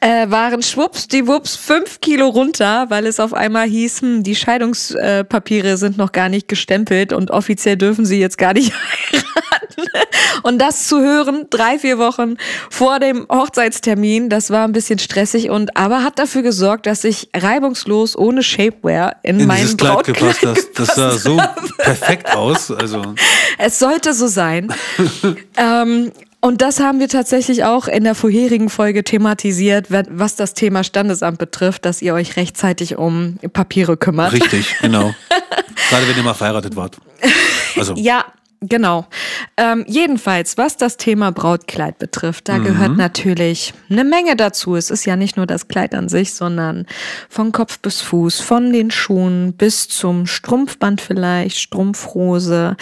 äh, 0.00 0.30
waren 0.30 0.62
schwuppsdiwupps 0.62 1.56
fünf 1.56 2.00
Kilo 2.00 2.28
runter, 2.28 2.86
weil 2.88 3.06
es 3.06 3.20
auf 3.20 3.32
einmal 3.32 3.66
hieß, 3.66 4.02
hm, 4.02 4.22
die 4.22 4.34
Scheidungspapiere 4.34 5.76
sind 5.76 5.96
noch 5.96 6.12
gar 6.12 6.28
nicht 6.28 6.48
gestempelt 6.48 7.12
und 7.12 7.30
offiziell 7.30 7.76
dürfen 7.76 8.06
sie 8.06 8.18
jetzt 8.18 8.38
gar 8.38 8.54
nicht 8.54 8.72
heiraten. 9.12 9.90
Und 10.44 10.58
das 10.58 10.86
zu 10.86 11.00
hören, 11.00 11.46
drei, 11.48 11.78
vier 11.78 11.96
Wochen 11.98 12.36
vor 12.70 13.00
dem 13.00 13.26
Hochzeitstermin, 13.32 14.28
das 14.28 14.50
war 14.50 14.64
ein 14.68 14.72
bisschen 14.72 14.98
stressig 14.98 15.48
und 15.48 15.76
aber 15.76 16.02
hat 16.04 16.18
dafür 16.18 16.42
gesorgt, 16.42 16.84
dass 16.86 17.02
ich 17.04 17.30
reibungslos 17.34 18.14
ohne 18.16 18.42
Shapewear 18.42 19.16
in, 19.22 19.40
in 19.40 19.46
meinem 19.46 19.76
Kleid 19.76 19.94
Brautkleid 20.04 20.40
gepasst. 20.40 20.68
Das, 20.74 20.86
das 20.88 20.94
sah 20.96 21.08
gepasst 21.08 21.24
so 21.24 21.36
perfekt 21.78 22.30
aus. 22.36 22.70
Also, 22.70 23.02
Es 23.58 23.78
sollte 23.78 24.12
so 24.12 24.26
sein. 24.26 24.72
ähm, 25.56 26.12
und 26.40 26.60
das 26.60 26.78
haben 26.78 27.00
wir 27.00 27.08
tatsächlich 27.08 27.64
auch 27.64 27.88
in 27.88 28.04
der 28.04 28.14
vorherigen 28.14 28.68
Folge 28.68 29.02
thematisiert, 29.02 29.90
wa- 29.90 30.02
was 30.10 30.36
das 30.36 30.52
Thema 30.52 30.84
Standesamt 30.84 31.38
betrifft, 31.38 31.86
dass 31.86 32.02
ihr 32.02 32.12
euch 32.12 32.36
rechtzeitig 32.36 32.96
um 32.98 33.38
Papiere 33.54 33.96
kümmert. 33.96 34.32
richtig, 34.32 34.76
genau. 34.82 35.14
Gerade 35.88 36.06
wenn 36.06 36.16
ihr 36.18 36.22
mal 36.22 36.34
verheiratet 36.34 36.76
wart. 36.76 36.98
Also, 37.78 37.94
Ja, 37.96 38.26
genau. 38.68 39.06
Ähm, 39.56 39.84
jedenfalls, 39.86 40.58
was 40.58 40.76
das 40.76 40.96
Thema 40.96 41.32
Brautkleid 41.32 41.98
betrifft, 41.98 42.48
da 42.48 42.58
gehört 42.58 42.96
natürlich 42.96 43.74
eine 43.90 44.04
Menge 44.04 44.36
dazu. 44.36 44.76
Es 44.76 44.90
ist 44.90 45.04
ja 45.04 45.16
nicht 45.16 45.36
nur 45.36 45.46
das 45.46 45.68
Kleid 45.68 45.94
an 45.94 46.08
sich, 46.08 46.34
sondern 46.34 46.86
von 47.28 47.52
Kopf 47.52 47.78
bis 47.78 48.00
Fuß, 48.00 48.40
von 48.40 48.72
den 48.72 48.90
Schuhen 48.90 49.54
bis 49.54 49.88
zum 49.88 50.26
Strumpfband 50.26 51.00
vielleicht, 51.00 51.58
Strumpfhose. 51.58 52.76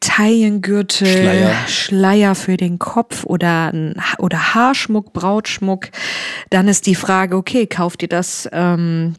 Taillengürtel, 0.00 1.06
Schleier. 1.06 1.54
Schleier 1.68 2.34
für 2.34 2.56
den 2.56 2.78
Kopf 2.78 3.24
oder, 3.26 3.70
oder 4.18 4.54
Haarschmuck, 4.54 5.12
Brautschmuck. 5.12 5.90
Dann 6.48 6.68
ist 6.68 6.86
die 6.86 6.94
Frage, 6.94 7.36
okay, 7.36 7.66
kauft 7.66 8.02
ihr 8.02 8.08
das 8.08 8.48
ähm, 8.50 9.14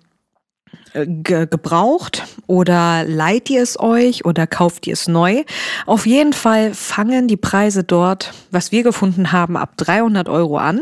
ge 0.93 1.47
gebraucht 1.47 2.23
oder 2.47 3.04
leiht 3.06 3.49
ihr 3.49 3.62
es 3.62 3.80
euch 3.80 4.25
oder 4.25 4.47
kauft 4.47 4.88
ihr 4.88 4.93
es 4.93 5.08
neu? 5.08 5.43
Auf 5.86 6.06
jeden 6.06 6.34
Fall 6.34 6.73
fangen 6.73 7.27
die 7.27 7.38
Preise 7.38 7.84
dort, 7.84 8.34
was 8.51 8.71
wir 8.71 8.84
gefunden 8.84 9.32
haben, 9.32 9.58
ab 9.58 9.77
300 9.77 10.30
Euro 10.30 10.58
an 10.58 10.82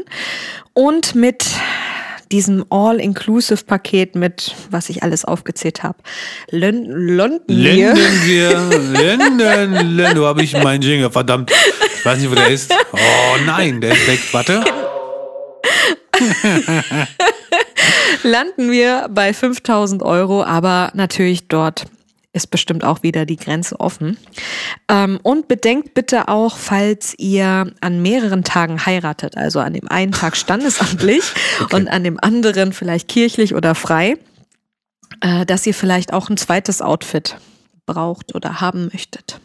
und 0.73 1.15
mit 1.15 1.45
diesem 2.31 2.63
All-Inclusive-Paket 2.69 4.15
mit, 4.15 4.55
was 4.69 4.89
ich 4.89 5.01
alles 5.01 5.25
aufgezählt 5.25 5.81
habe, 5.83 5.97
London 6.51 7.41
Linden 7.47 7.97
wir, 8.25 8.55
Linden, 8.69 9.95
Linden, 9.97 10.19
wo 10.19 10.25
habe 10.25 10.43
ich 10.43 10.53
meinen 10.53 10.81
Jingle? 10.81 11.09
Verdammt. 11.09 11.51
Ich 11.95 12.05
weiß 12.05 12.19
nicht, 12.19 12.29
wo 12.29 12.35
der 12.35 12.49
ist. 12.49 12.71
Oh 12.93 12.97
nein, 13.45 13.81
der 13.81 13.93
ist 13.93 14.07
weg. 14.07 14.19
Warte. 14.31 14.63
landen 18.23 18.71
wir 18.71 19.07
bei 19.09 19.33
5000 19.33 20.03
Euro, 20.03 20.43
aber 20.43 20.91
natürlich 20.93 21.47
dort 21.47 21.85
ist 22.31 22.51
bestimmt 22.51 22.83
auch 22.83 23.01
wieder 23.01 23.25
die 23.25 23.37
Grenze 23.37 23.79
offen. 23.79 24.17
Ähm, 24.87 25.19
und 25.23 25.47
bedenkt 25.47 25.93
bitte 25.93 26.27
auch, 26.27 26.57
falls 26.57 27.15
ihr 27.17 27.71
an 27.81 28.01
mehreren 28.01 28.43
Tagen 28.43 28.85
heiratet, 28.85 29.35
also 29.35 29.59
an 29.59 29.73
dem 29.73 29.87
einen 29.87 30.11
Tag 30.11 30.37
standesamtlich 30.37 31.23
und 31.71 31.87
an 31.87 32.03
dem 32.03 32.19
anderen 32.19 32.71
vielleicht 32.71 33.07
kirchlich 33.07 33.55
oder 33.55 33.73
frei, 33.73 34.17
äh, 35.21 35.45
dass 35.45 35.65
ihr 35.65 35.73
vielleicht 35.73 36.13
auch 36.13 36.29
ein 36.29 36.37
zweites 36.37 36.81
Outfit 36.81 37.35
braucht 37.85 38.35
oder 38.35 38.61
haben 38.61 38.89
möchtet. 38.93 39.39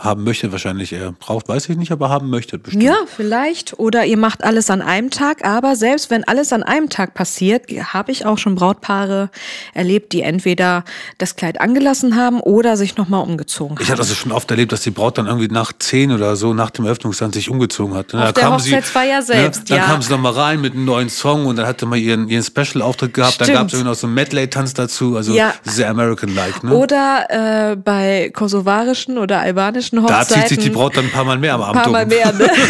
Haben 0.00 0.24
möchte 0.24 0.50
wahrscheinlich 0.50 0.92
er. 0.94 1.12
Braucht, 1.12 1.48
weiß 1.48 1.68
ich 1.68 1.76
nicht, 1.76 1.92
aber 1.92 2.08
haben 2.08 2.30
möchte 2.30 2.58
bestimmt. 2.58 2.82
Ja, 2.82 2.94
vielleicht. 3.06 3.78
Oder 3.78 4.06
ihr 4.06 4.16
macht 4.16 4.42
alles 4.42 4.70
an 4.70 4.80
einem 4.80 5.10
Tag. 5.10 5.44
Aber 5.44 5.76
selbst 5.76 6.10
wenn 6.10 6.24
alles 6.24 6.52
an 6.54 6.62
einem 6.62 6.88
Tag 6.88 7.12
passiert, 7.12 7.64
habe 7.92 8.10
ich 8.10 8.24
auch 8.24 8.38
schon 8.38 8.54
Brautpaare 8.54 9.28
erlebt, 9.74 10.12
die 10.14 10.22
entweder 10.22 10.84
das 11.18 11.36
Kleid 11.36 11.60
angelassen 11.60 12.16
haben 12.16 12.40
oder 12.40 12.78
sich 12.78 12.96
nochmal 12.96 13.22
umgezogen 13.22 13.76
haben. 13.76 13.82
Ich 13.82 13.90
hatte 13.90 13.98
das 14.00 14.16
schon 14.16 14.32
oft 14.32 14.50
erlebt, 14.50 14.72
dass 14.72 14.80
die 14.80 14.90
Braut 14.90 15.18
dann 15.18 15.26
irgendwie 15.26 15.48
nach 15.48 15.72
zehn 15.78 16.12
oder 16.12 16.34
so, 16.34 16.54
nach 16.54 16.70
dem 16.70 16.86
Eröffnungstanz 16.86 17.34
sich 17.34 17.50
umgezogen 17.50 17.94
hat. 17.94 18.14
Auf 18.14 18.32
der 18.32 18.52
Hochzeitsfeier 18.52 19.20
selbst, 19.20 19.68
Dann 19.70 19.78
ja. 19.78 19.84
kam 19.84 20.00
sie 20.00 20.10
nochmal 20.10 20.32
rein 20.32 20.60
mit 20.62 20.72
einem 20.72 20.86
neuen 20.86 21.10
Song 21.10 21.44
und 21.44 21.56
dann 21.56 21.66
hatte 21.66 21.84
man 21.84 21.98
ihren, 21.98 22.26
ihren 22.28 22.42
Special-Auftritt 22.42 23.12
gehabt. 23.12 23.38
Dann 23.40 23.44
Stimmt. 23.46 23.58
gab 23.58 23.66
es 23.68 23.74
irgendwie 23.74 23.88
noch 23.90 23.96
so 23.96 24.06
einen 24.06 24.14
Medley-Tanz 24.14 24.72
dazu. 24.72 25.16
Also 25.16 25.34
Ja. 25.34 25.52
sehr 25.64 25.90
American-like. 25.90 26.64
Ne? 26.64 26.74
Oder 26.74 27.72
äh, 27.72 27.76
bei 27.76 28.30
kosovarischen 28.34 29.18
oder 29.18 29.40
albanischen 29.40 29.89
da 29.92 30.02
Hochzeiten. 30.02 30.42
zieht 30.42 30.48
sich 30.48 30.58
die 30.58 30.70
Braut 30.70 30.96
dann 30.96 31.06
ein 31.06 31.10
paar 31.10 31.24
Mal 31.24 31.38
mehr 31.38 31.54
am 31.54 31.62
ein 31.62 31.68
Abend 31.68 31.82
paar 31.82 31.92
Mal 31.92 32.02
um. 32.04 32.08
mehr, 32.08 32.32
ne? 32.32 32.50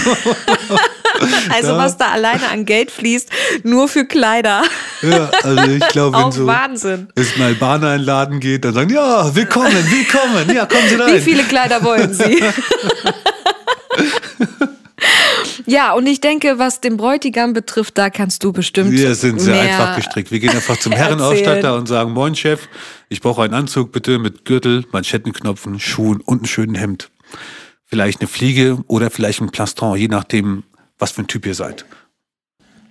Also 1.51 1.77
was 1.77 1.97
da 1.97 2.11
alleine 2.11 2.49
an 2.51 2.65
Geld 2.65 2.91
fließt, 2.91 3.29
nur 3.63 3.89
für 3.89 4.05
Kleider. 4.05 4.63
Ja, 5.03 5.31
also 5.43 5.63
ich 5.71 5.89
glaube, 5.89 6.17
wenn 6.17 6.33
so 6.33 6.47
Wahnsinn. 6.47 7.09
es 7.15 7.37
ein 7.37 7.43
Albaner 7.43 7.93
in 7.95 8.01
den 8.01 8.07
Laden 8.07 8.41
geht, 8.41 8.65
dann 8.65 8.75
sagen, 8.75 8.91
ja, 8.91 9.35
willkommen, 9.35 9.73
willkommen, 9.91 10.55
ja, 10.55 10.67
kommen 10.67 10.89
Sie 10.89 10.95
rein. 10.97 11.15
Wie 11.15 11.21
viele 11.21 11.43
Kleider 11.45 11.83
wollen 11.83 12.13
Sie? 12.15 12.43
ja, 15.71 15.93
und 15.93 16.07
ich 16.07 16.21
denke, 16.21 16.59
was 16.59 16.81
den 16.81 16.97
Bräutigam 16.97 17.53
betrifft, 17.53 17.97
da 17.99 18.11
kannst 18.11 18.43
du 18.45 18.53
bestimmt. 18.53 18.93
Wir 18.93 19.15
sind 19.15 19.41
sehr 19.41 19.61
einfach 19.61 19.97
gestrickt. 19.97 20.31
Wir 20.31 20.41
gehen 20.41 20.51
einfach 20.51 20.77
zum. 20.79 20.93
Herrenausstatter 21.01 21.75
und 21.77 21.87
sagen, 21.87 22.13
moin 22.13 22.35
Chef, 22.35 22.69
ich 23.09 23.21
brauche 23.21 23.43
einen 23.43 23.55
Anzug 23.55 23.93
bitte 23.93 24.19
mit 24.19 24.45
Gürtel, 24.45 24.85
Manschettenknopfen, 24.93 25.79
Schuhen 25.81 26.21
und 26.21 26.39
einem 26.39 26.47
schönen 26.47 26.75
Hemd. 26.75 27.11
Vielleicht 27.87 28.21
eine 28.21 28.29
Fliege 28.29 28.79
oder 28.87 29.11
vielleicht 29.11 29.41
ein 29.41 29.51
Plaston, 29.51 29.97
je 29.97 30.09
nachdem, 30.09 30.65
was 30.99 31.13
für 31.13 31.23
ein 31.23 31.27
Typ 31.27 31.47
ihr 31.47 31.55
seid. 31.55 31.85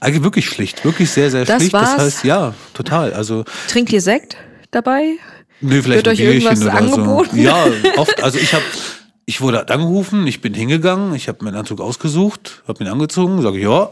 Eigentlich 0.01 0.23
wirklich 0.23 0.45
schlicht, 0.47 0.85
wirklich 0.85 1.09
sehr, 1.09 1.29
sehr 1.29 1.45
Das 1.45 1.57
schlicht. 1.61 1.73
war's? 1.73 1.95
Das 1.95 2.05
heißt, 2.05 2.23
ja, 2.23 2.53
total. 2.73 3.13
Also, 3.13 3.43
Trinkt 3.67 3.91
ihr 3.91 4.01
Sekt 4.01 4.37
dabei? 4.71 5.17
nö, 5.61 5.81
vielleicht 5.81 6.05
Wird 6.05 6.07
ein 6.07 6.11
euch 6.13 6.17
Bierchen 6.19 6.41
irgendwas 6.41 6.61
oder 6.61 6.73
angeboten? 6.77 7.35
so. 7.35 7.41
Ja, 7.41 7.67
oft. 7.97 8.23
Also 8.23 8.39
ich 8.39 8.53
habe, 8.53 8.63
ich 9.29 9.41
wurde 9.41 9.69
angerufen, 9.69 10.25
ich 10.25 10.41
bin 10.41 10.55
hingegangen, 10.55 11.13
ich 11.13 11.27
habe 11.27 11.45
meinen 11.45 11.55
Anzug 11.55 11.81
ausgesucht, 11.81 12.63
habe 12.67 12.83
ihn 12.83 12.89
angezogen, 12.89 13.39
sage 13.43 13.59
ja, 13.59 13.91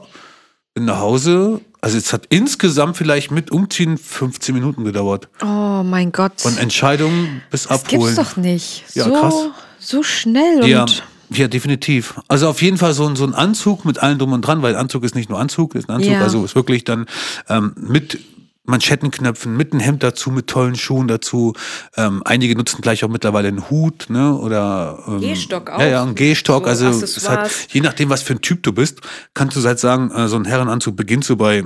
bin 0.74 0.86
nach 0.86 0.98
Hause. 0.98 1.62
Also 1.80 1.96
es 2.00 2.12
hat 2.12 2.26
insgesamt 2.30 2.98
vielleicht 2.98 3.30
mit 3.30 3.52
Umziehen 3.52 4.00
15 4.00 4.56
Minuten 4.56 4.84
gedauert. 4.84 5.30
Oh 5.44 5.84
mein 5.84 6.12
Gott. 6.12 6.42
Von 6.42 6.58
Entscheidung 6.58 7.42
bis 7.52 7.68
das 7.68 7.72
Abholen. 7.84 8.16
gibt's 8.16 8.16
doch 8.16 8.36
nicht. 8.38 8.84
Ja, 8.96 9.04
so, 9.04 9.12
krass. 9.12 9.36
so 9.78 10.02
schnell 10.02 10.64
und 10.64 10.68
Ja, 10.70 10.86
ja, 11.30 11.48
definitiv. 11.48 12.16
Also 12.28 12.50
auf 12.50 12.64
jeden 12.64 12.78
Fall 12.78 12.94
so 12.94 13.06
ein, 13.08 13.16
so 13.16 13.24
ein 13.26 13.36
Anzug 13.36 13.86
mit 13.86 14.00
allem 14.00 14.18
drum 14.18 14.34
und 14.34 14.42
dran, 14.42 14.64
weil 14.64 14.76
Anzug 14.76 15.04
ist 15.04 15.14
nicht 15.14 15.30
nur 15.30 15.40
Anzug, 15.40 15.76
ist 15.76 15.88
ein 15.88 15.98
Anzug, 15.98 16.14
Ja. 16.14 16.22
also 16.24 16.44
ist 16.44 16.56
wirklich 16.56 16.84
dann 16.84 17.06
ähm, 17.48 17.74
mit 17.76 18.18
Manschettenknöpfen, 18.68 19.56
mit 19.58 19.72
einem 19.72 19.80
Hemd 19.80 20.04
dazu, 20.04 20.30
mit 20.30 20.48
tollen 20.48 20.76
Schuhen 20.76 21.08
dazu. 21.08 21.54
Ähm, 21.96 22.22
einige 22.26 22.56
nutzen 22.56 22.82
gleich 22.82 23.04
auch 23.04 23.10
mittlerweile 23.10 23.48
einen 23.48 23.70
Hut, 23.70 24.08
ne? 24.10 24.36
Oder 24.38 25.04
ähm, 25.08 25.22
Gehstock 25.22 25.70
auch. 25.72 25.80
Ja, 25.80 25.88
ja, 25.88 26.04
ein 26.04 26.16
Gehstock. 26.16 26.66
So 26.66 26.70
also 26.70 26.88
es 26.90 27.04
Accessoires. 27.04 27.68
je 27.70 27.82
nachdem, 27.82 28.10
was 28.10 28.22
für 28.22 28.34
ein 28.34 28.42
Typ 28.42 28.64
du 28.64 28.74
bist, 28.74 29.02
kannst 29.34 29.58
du 29.58 29.64
halt 29.64 29.80
sagen, 29.80 30.12
äh, 30.12 30.28
so 30.28 30.36
ein 30.36 30.46
Herrenanzug 30.46 30.96
beginnt 30.96 31.24
so 31.26 31.36
bei 31.38 31.64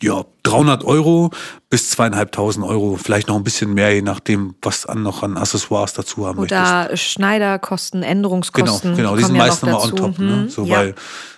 ja, 0.00 0.24
300 0.42 0.84
Euro 0.84 1.30
bis 1.70 1.90
zweieinhalbtausend 1.90 2.66
Euro, 2.66 2.96
vielleicht 2.96 3.28
noch 3.28 3.36
ein 3.36 3.44
bisschen 3.44 3.72
mehr, 3.74 3.94
je 3.94 4.02
nachdem, 4.02 4.54
was 4.60 4.86
an, 4.86 5.02
noch 5.02 5.22
an 5.22 5.36
Accessoires 5.38 5.94
dazu 5.94 6.26
haben 6.26 6.40
möchtest. 6.40 6.60
Oder 6.60 6.96
Schneiderkosten, 6.96 8.00
Genau, 8.00 8.10
Änderungskosten. 8.12 8.96
genau, 8.96 9.12
die 9.14 9.18
die 9.22 9.26
sind 9.26 9.36
ja 9.36 9.44
meist 9.46 9.62
noch 9.62 9.70
nochmal 9.70 9.84
on 9.88 9.90
dazu. 9.96 10.02
top. 10.04 10.18
Ne? 10.18 10.32
Hm, 10.42 10.48
So, 10.50 10.64
ja. 10.64 10.76
Weil 10.78 10.94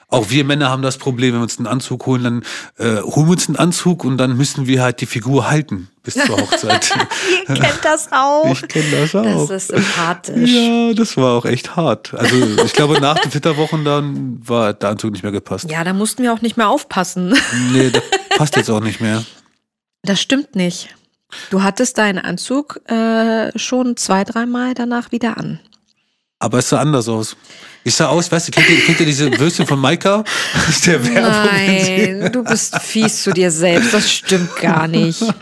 auch 0.08 0.30
wir 0.30 0.44
Männer 0.44 0.70
haben 0.70 0.82
das 0.82 0.98
Problem, 0.98 1.32
wenn 1.32 1.40
wir 1.40 1.44
uns 1.44 1.58
einen 1.58 1.66
Anzug 1.66 2.06
holen, 2.06 2.22
dann 2.22 2.42
äh, 2.78 3.02
holen 3.02 3.26
wir 3.26 3.32
uns 3.32 3.48
einen 3.48 3.56
Anzug 3.56 4.04
und 4.04 4.18
dann 4.18 4.36
müssen 4.36 4.66
wir 4.66 4.82
halt 4.82 5.00
die 5.00 5.06
Figur 5.06 5.50
halten 5.50 5.88
bis 6.04 6.14
zur 6.14 6.36
Hochzeit. 6.40 6.92
Ihr 7.48 7.54
kennt 7.54 7.80
das 7.82 8.12
auch. 8.12 8.50
ich 8.52 8.68
kenne 8.68 8.84
das 9.00 9.14
auch. 9.16 9.48
Das 9.48 9.50
ist 9.50 9.68
sympathisch. 9.68 10.50
ja, 10.50 10.94
das 10.94 11.16
war 11.16 11.36
auch 11.36 11.44
echt 11.44 11.74
hart. 11.74 12.14
Also 12.14 12.36
ich 12.64 12.72
glaube, 12.72 13.00
nach 13.00 13.18
den 13.18 13.32
Flitterwochen 13.32 13.84
dann 13.84 14.40
war 14.46 14.72
der 14.74 14.90
Anzug 14.90 15.10
nicht 15.12 15.24
mehr 15.24 15.32
gepasst. 15.32 15.68
Ja, 15.70 15.82
da 15.82 15.92
mussten 15.92 16.22
wir 16.22 16.32
auch 16.32 16.40
nicht 16.40 16.56
mehr 16.56 16.68
aufpassen. 16.68 17.36
Nee, 17.72 17.90
das 17.90 18.02
passt 18.36 18.56
jetzt 18.56 18.70
auch 18.70 18.80
nicht 18.80 19.00
mehr. 19.00 19.24
Das 20.02 20.20
stimmt 20.20 20.54
nicht. 20.54 20.94
Du 21.50 21.64
hattest 21.64 21.98
deinen 21.98 22.20
Anzug 22.20 22.80
äh, 22.88 23.50
schon 23.58 23.96
zwei, 23.96 24.22
dreimal 24.22 24.74
danach 24.74 25.10
wieder 25.10 25.36
an. 25.36 25.58
Aber 26.38 26.58
es 26.58 26.68
sah 26.68 26.80
anders 26.80 27.08
aus. 27.08 27.36
Ich 27.84 27.94
sah 27.94 28.08
aus, 28.08 28.30
weißt 28.30 28.48
du, 28.48 28.52
kennt 28.52 28.68
ihr, 28.68 28.80
kennt 28.84 29.00
ihr 29.00 29.06
diese 29.06 29.38
Würstchen 29.38 29.66
von 29.66 29.78
Maika? 29.78 30.22
Aus 30.68 30.80
der 30.82 31.02
Werbung. 31.06 31.30
Nein, 31.30 32.32
du 32.32 32.42
bist 32.42 32.76
fies 32.80 33.22
zu 33.22 33.32
dir 33.32 33.50
selbst. 33.50 33.94
Das 33.94 34.10
stimmt 34.10 34.54
gar 34.56 34.88
nicht. 34.88 35.22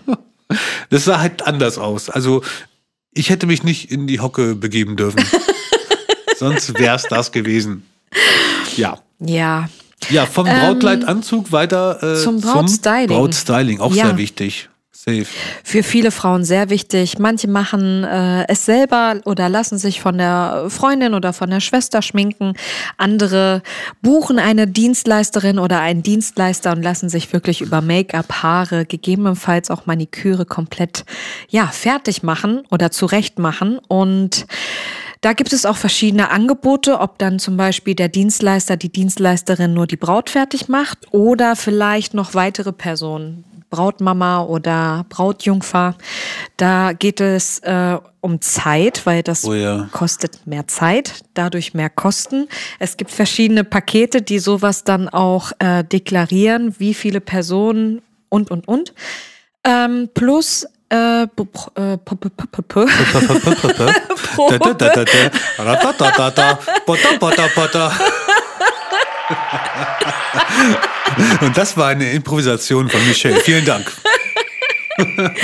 Das 0.91 1.07
sah 1.07 1.19
halt 1.21 1.43
anders 1.47 1.79
aus. 1.79 2.11
Also 2.11 2.43
ich 3.13 3.31
hätte 3.31 3.47
mich 3.47 3.65
nicht 3.65 3.91
in 3.91 4.07
die 4.07 4.21
Hocke 4.21 4.55
begeben 4.55 4.95
dürfen. 4.95 5.25
Sonst 6.39 6.79
wäre 6.79 6.95
es 6.95 7.05
das 7.05 7.33
gewesen. 7.33 7.85
Ja. 8.77 8.99
Ja. 9.19 9.69
Ja, 10.11 10.27
vom 10.27 10.47
Brautkleidanzug 10.47 11.51
weiter 11.51 11.99
äh, 12.03 12.07
Ähm, 12.19 12.23
zum 12.23 12.41
Brautstyling. 12.41 13.09
Brautstyling, 13.09 13.81
auch 13.81 13.95
Ja. 13.95 14.07
sehr 14.09 14.17
wichtig. 14.19 14.69
Safe. 14.97 15.27
Für 15.65 15.83
viele 15.83 16.13
Frauen 16.13 16.45
sehr 16.45 16.71
wichtig. 16.71 17.19
Manche 17.19 17.49
machen 17.49 18.05
äh, 18.05 18.47
es 18.47 18.65
selber 18.65 19.17
oder 19.25 19.49
lassen 19.49 19.77
sich 19.77 20.01
von 20.01 20.17
der 20.19 20.67
Freundin 20.69 21.15
oder 21.15 21.33
von 21.33 21.51
der 21.51 21.59
Schwester 21.59 22.01
schminken. 22.01 22.55
Andere 22.97 23.63
buchen 24.03 24.39
eine 24.39 24.69
Dienstleisterin 24.69 25.59
oder 25.59 25.81
einen 25.81 26.05
Dienstleister 26.05 26.71
und 26.71 26.83
lassen 26.83 27.09
sich 27.09 27.33
wirklich 27.33 27.61
über 27.61 27.81
Make-up, 27.81 28.43
Haare, 28.43 28.87
gegebenenfalls 28.87 29.69
auch 29.69 29.87
Maniküre 29.87 30.47
komplett 30.47 31.05
ja 31.49 31.67
fertig 31.67 32.23
machen 32.23 32.63
oder 32.71 32.93
zurecht 32.93 33.41
machen 33.41 33.81
und 33.89 34.47
da 35.23 35.33
gibt 35.33 35.55
es 35.55 35.65
auch 35.65 35.77
verschiedene 35.77 36.31
Angebote, 36.31 37.01
ob 37.01 37.19
dann 37.19 37.39
zum 37.39 37.57
Beispiel 37.57 37.95
der 37.95 38.09
Dienstleister, 38.09 38.77
die 38.77 38.91
Dienstleisterin 38.91 39.73
nur 39.73 39.87
die 39.87 39.97
Braut 39.97 40.29
fertig 40.29 40.69
macht 40.69 40.99
oder 41.13 41.57
vielleicht 41.57 42.13
noch 42.13 42.35
weitere 42.35 42.73
Personen. 42.73 43.45
Brautmama 43.75 44.43
oder 44.43 45.05
Brautjungfer. 45.09 45.97
Da 46.57 46.93
geht 46.93 47.21
es 47.21 47.59
äh, 47.61 47.99
um 48.21 48.41
Zeit, 48.41 49.05
weil 49.05 49.23
das 49.23 49.45
Oh 49.45 49.55
ja. 49.55 49.89
kostet 49.91 50.47
mehr 50.47 50.69
Zeit, 50.69 51.23
dadurch 51.35 51.75
mehr 51.75 51.91
Kosten. 51.91 52.49
Es 52.79 52.97
gibt 52.97 53.11
verschiedene 53.11 53.65
Pakete, 53.65 54.23
die 54.23 54.39
sowas 54.39 54.85
dann 54.85 55.09
auch 55.09 55.51
äh, 55.59 55.83
deklarieren, 55.83 56.75
wie 56.79 56.95
viele 56.95 57.21
Personen 57.21 58.01
und, 58.29 58.51
und, 58.51 58.69
und. 58.69 58.95
Ähm, 59.65 60.09
plus 60.15 60.67
äh, 60.89 61.27
Und 71.41 71.57
das 71.57 71.77
war 71.77 71.89
eine 71.89 72.11
Improvisation 72.13 72.89
von 72.89 73.07
Michelle. 73.07 73.41
Vielen 73.41 73.65
Dank. 73.65 73.91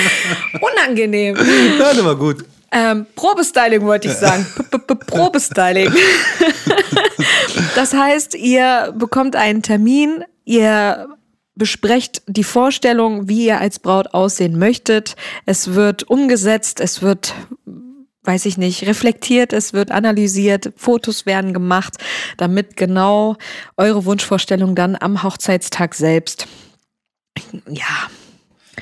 unangenehm. 0.61 1.37
Ja, 1.79 1.93
das 1.93 2.05
war 2.05 2.17
gut. 2.17 2.45
Ähm, 2.73 3.07
Probestyling 3.17 3.83
wollte 3.83 4.09
ich 4.09 4.15
sagen. 4.15 4.47
P 4.71 4.77
-p 4.77 4.87
-p 4.87 5.07
Probestyling. 5.07 5.93
das 7.75 7.93
heißt, 7.93 8.35
ihr 8.35 8.95
bekommt 8.97 9.35
einen 9.35 9.63
Termin, 9.63 10.25
ihr 10.45 11.09
besprecht 11.57 12.23
die 12.27 12.45
Vorstellung, 12.45 13.29
wie 13.29 13.47
ihr 13.47 13.61
als 13.61 13.81
Braut 13.81 14.15
aussehen 14.15 14.59
möchtet. 14.59 15.17
Es 15.47 15.75
wird 15.75 16.05
umgesetzt, 16.05 16.81
es 16.81 17.03
wird, 17.03 17.35
weiß 18.25 18.47
ich 18.47 18.59
nicht, 18.59 18.87
reflektiert, 18.87 19.53
es 19.53 19.73
wird 19.73 19.91
analysiert, 19.91 20.73
Fotos 20.77 21.27
werden 21.27 21.55
gemacht, 21.55 21.97
damit 22.37 22.77
genau 22.77 23.37
eure 23.77 24.05
Wunschvorstellung 24.05 24.75
dann 24.75 24.97
am 24.99 25.23
Hochzeitstag 25.23 25.95
selbst, 25.95 26.47
ja, 27.69 28.11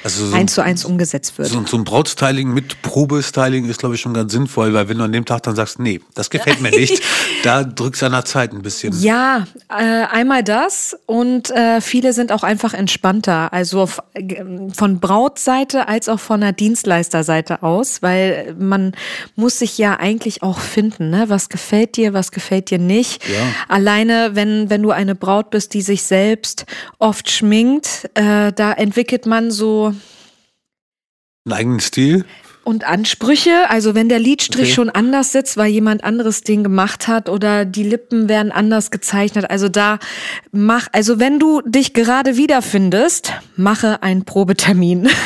Also 0.05 0.27
so, 0.27 0.37
eins 0.37 0.55
zu 0.55 0.63
eins 0.63 0.85
umgesetzt 0.85 1.39
wird. 1.39 1.49
so, 1.49 1.65
so 1.67 1.77
ein 1.77 1.85
Brautstyling 1.85 2.53
mit 2.53 2.83
Probestyling 2.83 3.69
ist, 3.69 3.79
glaube 3.81 3.95
ich, 3.95 4.01
schon 4.01 4.15
ganz 4.15 4.33
sinnvoll, 4.33 4.73
weil 4.73 4.89
wenn 4.89 4.99
du 4.99 5.05
an 5.05 5.13
dem 5.13 5.25
Tag 5.25 5.43
dann 5.43 5.57
sagst, 5.57 5.79
nee, 5.79 6.01
das 6.15 6.31
gefällt 6.31 6.61
mir 6.61 6.71
nicht, 6.71 7.03
da 7.43 7.65
drückst 7.65 8.03
du 8.03 8.07
an 8.07 8.13
der 8.13 8.25
Zeit 8.25 8.53
ein 8.53 8.63
bisschen. 8.63 8.99
Ja, 9.01 9.47
äh, 9.69 9.75
einmal 9.75 10.45
das 10.45 10.97
und 11.07 11.51
äh, 11.51 11.81
viele 11.81 12.13
sind 12.13 12.33
auch 12.33 12.43
einfach 12.43 12.75
entspannter, 12.75 13.53
also 13.53 13.89
äh, 14.15 14.45
von 14.73 15.01
Brautseite 15.01 15.89
als 15.89 16.09
auch 16.09 16.21
von 16.21 16.41
der 16.41 16.53
Dienstleisterseite 16.53 17.63
aus, 17.63 18.03
weil 18.03 18.55
man 18.59 18.93
muss 19.37 19.59
sich 19.59 19.79
ja 19.79 19.99
eigentlich 19.99 20.43
auch 20.43 20.61
finden, 20.61 21.11
ne? 21.11 21.25
was 21.29 21.49
gefällt 21.49 21.97
dir, 21.97 22.13
was 22.13 22.31
gefällt 22.31 22.71
dir 22.71 22.79
nicht. 22.79 23.27
Ja. 23.29 23.41
Alleine, 23.69 24.31
wenn, 24.35 24.71
wenn 24.71 24.83
du 24.83 24.91
eine 24.91 25.15
Braut 25.15 25.51
bist, 25.51 25.75
die 25.75 25.83
sich 25.83 26.03
selbst 26.03 26.67
oft 26.99 27.31
schminkt, 27.31 28.11
äh, 28.15 28.53
da 28.53 28.73
entwickelt 28.73 29.27
man 29.27 29.51
so 29.51 29.78
Einen 29.87 31.53
eigenen 31.53 31.81
Stil. 31.81 32.25
und 32.65 32.85
Ansprüche, 32.85 33.71
also 33.71 33.95
wenn 33.95 34.11
der 34.11 34.19
Lidstrich 34.19 34.67
Okay. 34.67 34.75
schon 34.75 34.91
anders 34.91 35.33
sitzt, 35.33 35.57
weil 35.57 35.71
jemand 35.71 36.05
anderes 36.05 36.43
den 36.43 36.63
gemacht 36.63 37.09
hat 37.09 37.31
oder 37.31 37.65
die 37.65 37.83
Lippen 37.83 38.29
werden 38.29 38.53
anders 38.53 38.91
gezeichnet, 38.91 39.49
also 39.49 39.71
da 39.71 39.99
mach, 40.53 40.87
also 40.93 41.19
wenn 41.19 41.39
du 41.39 41.63
dich 41.63 41.95
gerade 41.95 42.37
wiederfindest, 42.37 43.33
mache 43.57 44.03
einen 44.03 44.25
Probetermin. 44.25 45.09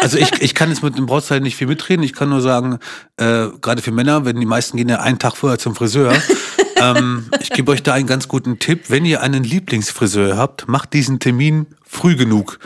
Also 0.00 0.16
ich, 0.16 0.30
ich 0.40 0.54
kann 0.54 0.68
jetzt 0.68 0.84
mit 0.84 0.96
dem 0.96 1.06
Brautstyling 1.06 1.42
nicht 1.42 1.56
viel 1.56 1.66
mitreden. 1.66 2.04
Ich 2.04 2.12
kann 2.12 2.28
nur 2.28 2.40
sagen, 2.40 2.78
äh, 3.16 3.48
gerade 3.60 3.82
für 3.82 3.90
Männer, 3.90 4.24
wenn 4.24 4.38
die 4.38 4.46
meisten 4.46 4.76
gehen 4.76 4.88
ja 4.88 5.00
einen 5.00 5.18
Tag 5.18 5.36
vorher 5.36 5.58
zum 5.58 5.74
Friseur. 5.74 6.12
ähm, 6.76 7.28
ich 7.40 7.50
gebe 7.50 7.72
euch 7.72 7.82
da 7.82 7.94
einen 7.94 8.06
ganz 8.06 8.28
guten 8.28 8.60
Tipp. 8.60 8.90
Wenn 8.90 9.04
ihr 9.04 9.22
einen 9.22 9.42
Lieblingsfriseur 9.42 10.36
habt, 10.36 10.68
macht 10.68 10.92
diesen 10.92 11.18
Termin 11.18 11.66
früh 11.82 12.14
genug. 12.14 12.60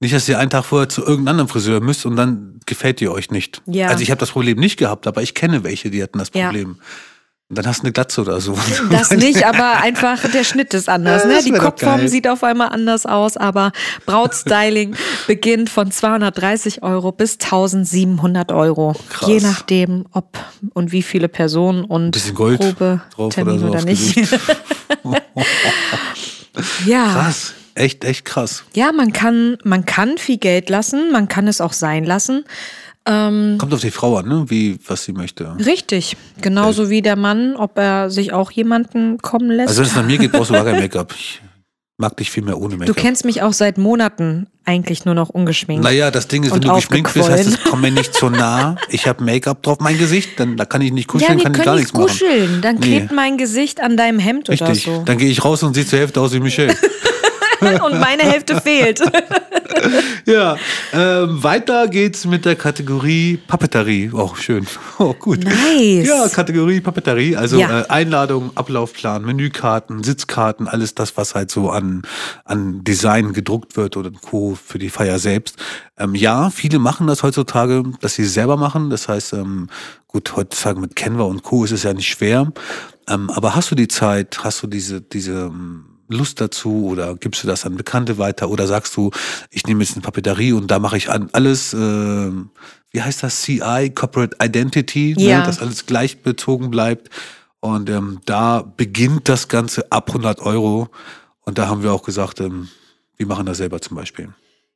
Nicht, 0.00 0.14
dass 0.14 0.28
ihr 0.28 0.38
einen 0.38 0.50
Tag 0.50 0.64
vorher 0.64 0.88
zu 0.88 1.00
irgendeinem 1.02 1.28
anderen 1.28 1.48
Friseur 1.48 1.80
müsst 1.80 2.04
und 2.04 2.16
dann 2.16 2.60
gefällt 2.66 3.00
ihr 3.00 3.12
euch 3.12 3.30
nicht. 3.30 3.62
Ja. 3.66 3.88
Also 3.88 4.02
ich 4.02 4.10
habe 4.10 4.18
das 4.18 4.30
Problem 4.30 4.58
nicht 4.58 4.76
gehabt, 4.78 5.06
aber 5.06 5.22
ich 5.22 5.34
kenne 5.34 5.64
welche, 5.64 5.90
die 5.90 6.02
hatten 6.02 6.18
das 6.18 6.30
Ja. 6.34 6.46
Problem. 6.46 6.78
Und 7.48 7.56
dann 7.56 7.66
hast 7.66 7.78
du 7.78 7.84
eine 7.84 7.92
Glatze 7.92 8.20
oder 8.22 8.40
so. 8.40 8.58
Das 8.90 9.10
nicht, 9.12 9.46
aber 9.46 9.78
einfach 9.80 10.28
der 10.30 10.42
Schnitt 10.42 10.74
ist 10.74 10.88
anders. 10.88 11.22
Ja, 11.22 11.28
Ne? 11.28 11.38
Die 11.44 11.52
Kopfform 11.52 12.08
sieht 12.08 12.26
auf 12.26 12.42
einmal 12.42 12.70
anders 12.70 13.06
aus, 13.06 13.36
aber 13.36 13.70
Brautstyling 14.04 14.96
beginnt 15.28 15.70
von 15.70 15.90
230 15.92 16.82
Euro 16.82 17.12
bis 17.12 17.34
1700 17.34 18.50
Euro. 18.50 18.96
Krass. 19.10 19.28
Je 19.28 19.40
nachdem, 19.40 20.06
ob 20.10 20.36
und 20.74 20.90
wie 20.90 21.02
viele 21.02 21.28
Personen 21.28 21.84
und 21.84 22.20
Probe, 22.34 23.00
Termin 23.30 23.62
oder 23.62 23.66
so 23.68 23.68
oder 23.68 23.84
nicht. 23.84 24.18
Ja. 26.86 27.12
Krass. 27.12 27.52
Echt, 27.76 28.04
echt 28.04 28.24
krass. 28.24 28.64
Ja, 28.74 28.90
man 28.90 29.12
kann, 29.12 29.58
man 29.62 29.84
kann 29.86 30.18
viel 30.18 30.38
Geld 30.38 30.70
lassen, 30.70 31.12
man 31.12 31.28
kann 31.28 31.46
es 31.46 31.60
auch 31.60 31.72
sein 31.74 32.04
lassen. 32.04 32.44
Ähm, 33.08 33.56
Kommt 33.58 33.72
auf 33.72 33.80
die 33.82 33.90
Frau 33.92 34.16
an, 34.16 34.26
ne? 34.28 34.44
wie, 34.48 34.78
was 34.86 35.04
sie 35.04 35.12
möchte. 35.12 35.54
richtig. 35.64 36.16
Genauso 36.40 36.90
wie 36.90 37.02
der 37.02 37.14
Mann, 37.16 37.54
ob 37.54 37.78
er 37.78 38.10
sich 38.10 38.32
auch 38.32 38.50
jemanden 38.50 39.18
kommen 39.18 39.50
lässt. 39.50 39.68
Also 39.68 39.82
wenn 39.82 39.88
es 39.88 39.94
nach 39.94 40.04
mir 40.06 40.18
geht, 40.18 40.32
brauchst 40.32 40.50
du 40.50 40.54
gar 40.54 40.64
kein 40.64 40.80
Make-up. 40.80 41.14
Ich 41.98 42.02
mag 42.02 42.14
dich 42.18 42.30
viel 42.30 42.42
mehr 42.42 42.58
ohne 42.58 42.74
du 42.74 42.78
Make-up. 42.80 42.96
kennst 42.96 43.24
mich 43.24 43.40
auch 43.40 43.54
seit 43.54 43.78
Monaten 43.78 44.48
eigentlich 44.66 45.06
nur 45.06 45.14
noch 45.14 45.30
ungeschminkt. 45.30 45.82
Naja, 45.82 46.10
das 46.10 46.28
Ding 46.28 46.42
ist, 46.42 46.52
wenn 46.52 46.60
du 46.60 46.74
geschminkt 46.74 47.14
bist, 47.14 47.30
heißt 47.30 47.48
es, 47.48 47.58
komm 47.64 47.80
mir 47.80 47.90
nicht 47.90 48.12
zu 48.12 48.28
nah. 48.28 48.76
Ich 48.90 49.06
habe 49.06 49.24
Make-up 49.24 49.62
drauf, 49.62 49.78
mein 49.80 49.96
Gesicht, 49.96 50.38
dann 50.38 50.58
da 50.58 50.66
kann 50.66 50.82
ich 50.82 50.92
nicht 50.92 51.08
ja, 51.08 51.12
kuscheln, 51.12 51.38
wir 51.38 51.44
kann 51.44 51.54
ich 51.54 51.62
gar 51.64 51.74
nicht 51.76 51.84
nichts 51.84 51.92
machen. 51.94 52.06
kuscheln. 52.08 52.60
Dann 52.60 52.74
Nee. 52.76 52.98
klebt 52.98 53.12
mein 53.12 53.38
Gesicht 53.38 53.80
an 53.80 53.96
deinem 53.96 54.18
Hemd 54.18 54.50
oder 54.50 54.68
Richtig. 54.68 54.84
so. 54.84 55.04
Dann 55.06 55.16
gehe 55.16 55.30
ich 55.30 55.42
raus 55.42 55.62
und 55.62 55.72
sehe 55.72 55.86
zur 55.86 55.98
Hälfte 56.00 56.20
aus 56.20 56.34
wie 56.34 56.40
Michelle. 56.40 56.76
und 57.82 57.98
meine 58.00 58.22
Hälfte 58.22 58.60
fehlt. 58.60 59.00
Ja, 60.24 60.56
ähm, 60.92 61.42
weiter 61.44 61.86
geht's 61.86 62.24
mit 62.24 62.44
der 62.44 62.56
Kategorie 62.56 63.36
Papeterie. 63.46 64.10
Auch 64.12 64.36
schön. 64.36 64.66
Oh, 64.98 65.12
gut. 65.12 65.44
Nice. 65.44 66.08
Ja, 66.08 66.26
Kategorie 66.28 66.80
Papeterie. 66.80 67.36
Also 67.36 67.58
Ja. 67.60 67.82
äh, 67.82 67.88
Einladung, 67.88 68.50
Ablaufplan, 68.54 69.24
Menükarten, 69.24 70.02
Sitzkarten, 70.02 70.66
alles 70.66 70.94
das, 70.94 71.16
was 71.16 71.34
halt 71.34 71.50
so 71.50 71.70
an, 71.70 72.02
an 72.44 72.82
Design 72.82 73.34
gedruckt 73.34 73.76
wird 73.76 73.96
oder 73.96 74.10
Co. 74.10 74.56
für 74.60 74.78
die 74.78 74.88
Feier 74.88 75.18
selbst. 75.18 75.56
Ähm, 75.98 76.14
ja, 76.14 76.50
viele 76.50 76.78
machen 76.78 77.06
das 77.06 77.22
heutzutage, 77.22 77.82
dass 78.00 78.14
sie 78.14 78.22
es 78.22 78.34
selber 78.34 78.56
machen. 78.56 78.88
Das 78.90 79.08
heißt, 79.08 79.34
ähm, 79.34 79.68
gut, 80.08 80.34
heutzutage 80.34 80.80
mit 80.80 80.96
Canva 80.96 81.24
und 81.24 81.42
Co. 81.42 81.64
ist 81.64 81.72
es 81.72 81.82
ja 81.82 81.92
nicht 81.92 82.08
schwer. 82.08 82.50
Ähm, 83.08 83.30
aber 83.30 83.54
hast 83.54 83.70
du 83.70 83.74
die 83.74 83.88
Zeit, 83.88 84.38
hast 84.42 84.62
du 84.62 84.66
diese, 84.66 85.00
diese 85.02 85.32
ähm, 85.32 85.84
Lust 86.08 86.40
dazu 86.40 86.86
oder 86.86 87.14
gibst 87.16 87.42
du 87.42 87.46
das 87.46 87.64
an 87.64 87.76
Bekannte 87.76 88.18
weiter 88.18 88.48
oder 88.50 88.66
sagst 88.66 88.96
du, 88.96 89.10
ich 89.50 89.66
nehme 89.66 89.82
jetzt 89.82 89.94
eine 89.94 90.02
Papeterie 90.02 90.52
und 90.52 90.70
da 90.70 90.78
mache 90.78 90.96
ich 90.96 91.10
an 91.10 91.28
alles, 91.32 91.74
äh, 91.74 91.78
wie 91.78 93.02
heißt 93.02 93.22
das, 93.22 93.42
CI, 93.42 93.90
Corporate 93.94 94.36
Identity, 94.42 95.14
Ja. 95.18 95.40
ne, 95.40 95.46
dass 95.46 95.60
alles 95.60 95.86
gleich 95.86 96.22
bezogen 96.22 96.70
bleibt. 96.70 97.10
Und 97.60 97.90
ähm, 97.90 98.20
da 98.26 98.62
beginnt 98.76 99.28
das 99.28 99.48
Ganze 99.48 99.90
ab 99.90 100.08
100 100.10 100.40
Euro. 100.40 100.88
Und 101.40 101.58
da 101.58 101.68
haben 101.68 101.82
wir 101.82 101.92
auch 101.92 102.02
gesagt, 102.04 102.40
ähm, 102.40 102.68
wir 103.16 103.26
machen 103.26 103.46
das 103.46 103.56
selber 103.58 103.80
zum 103.80 103.96
Beispiel. 103.96 104.28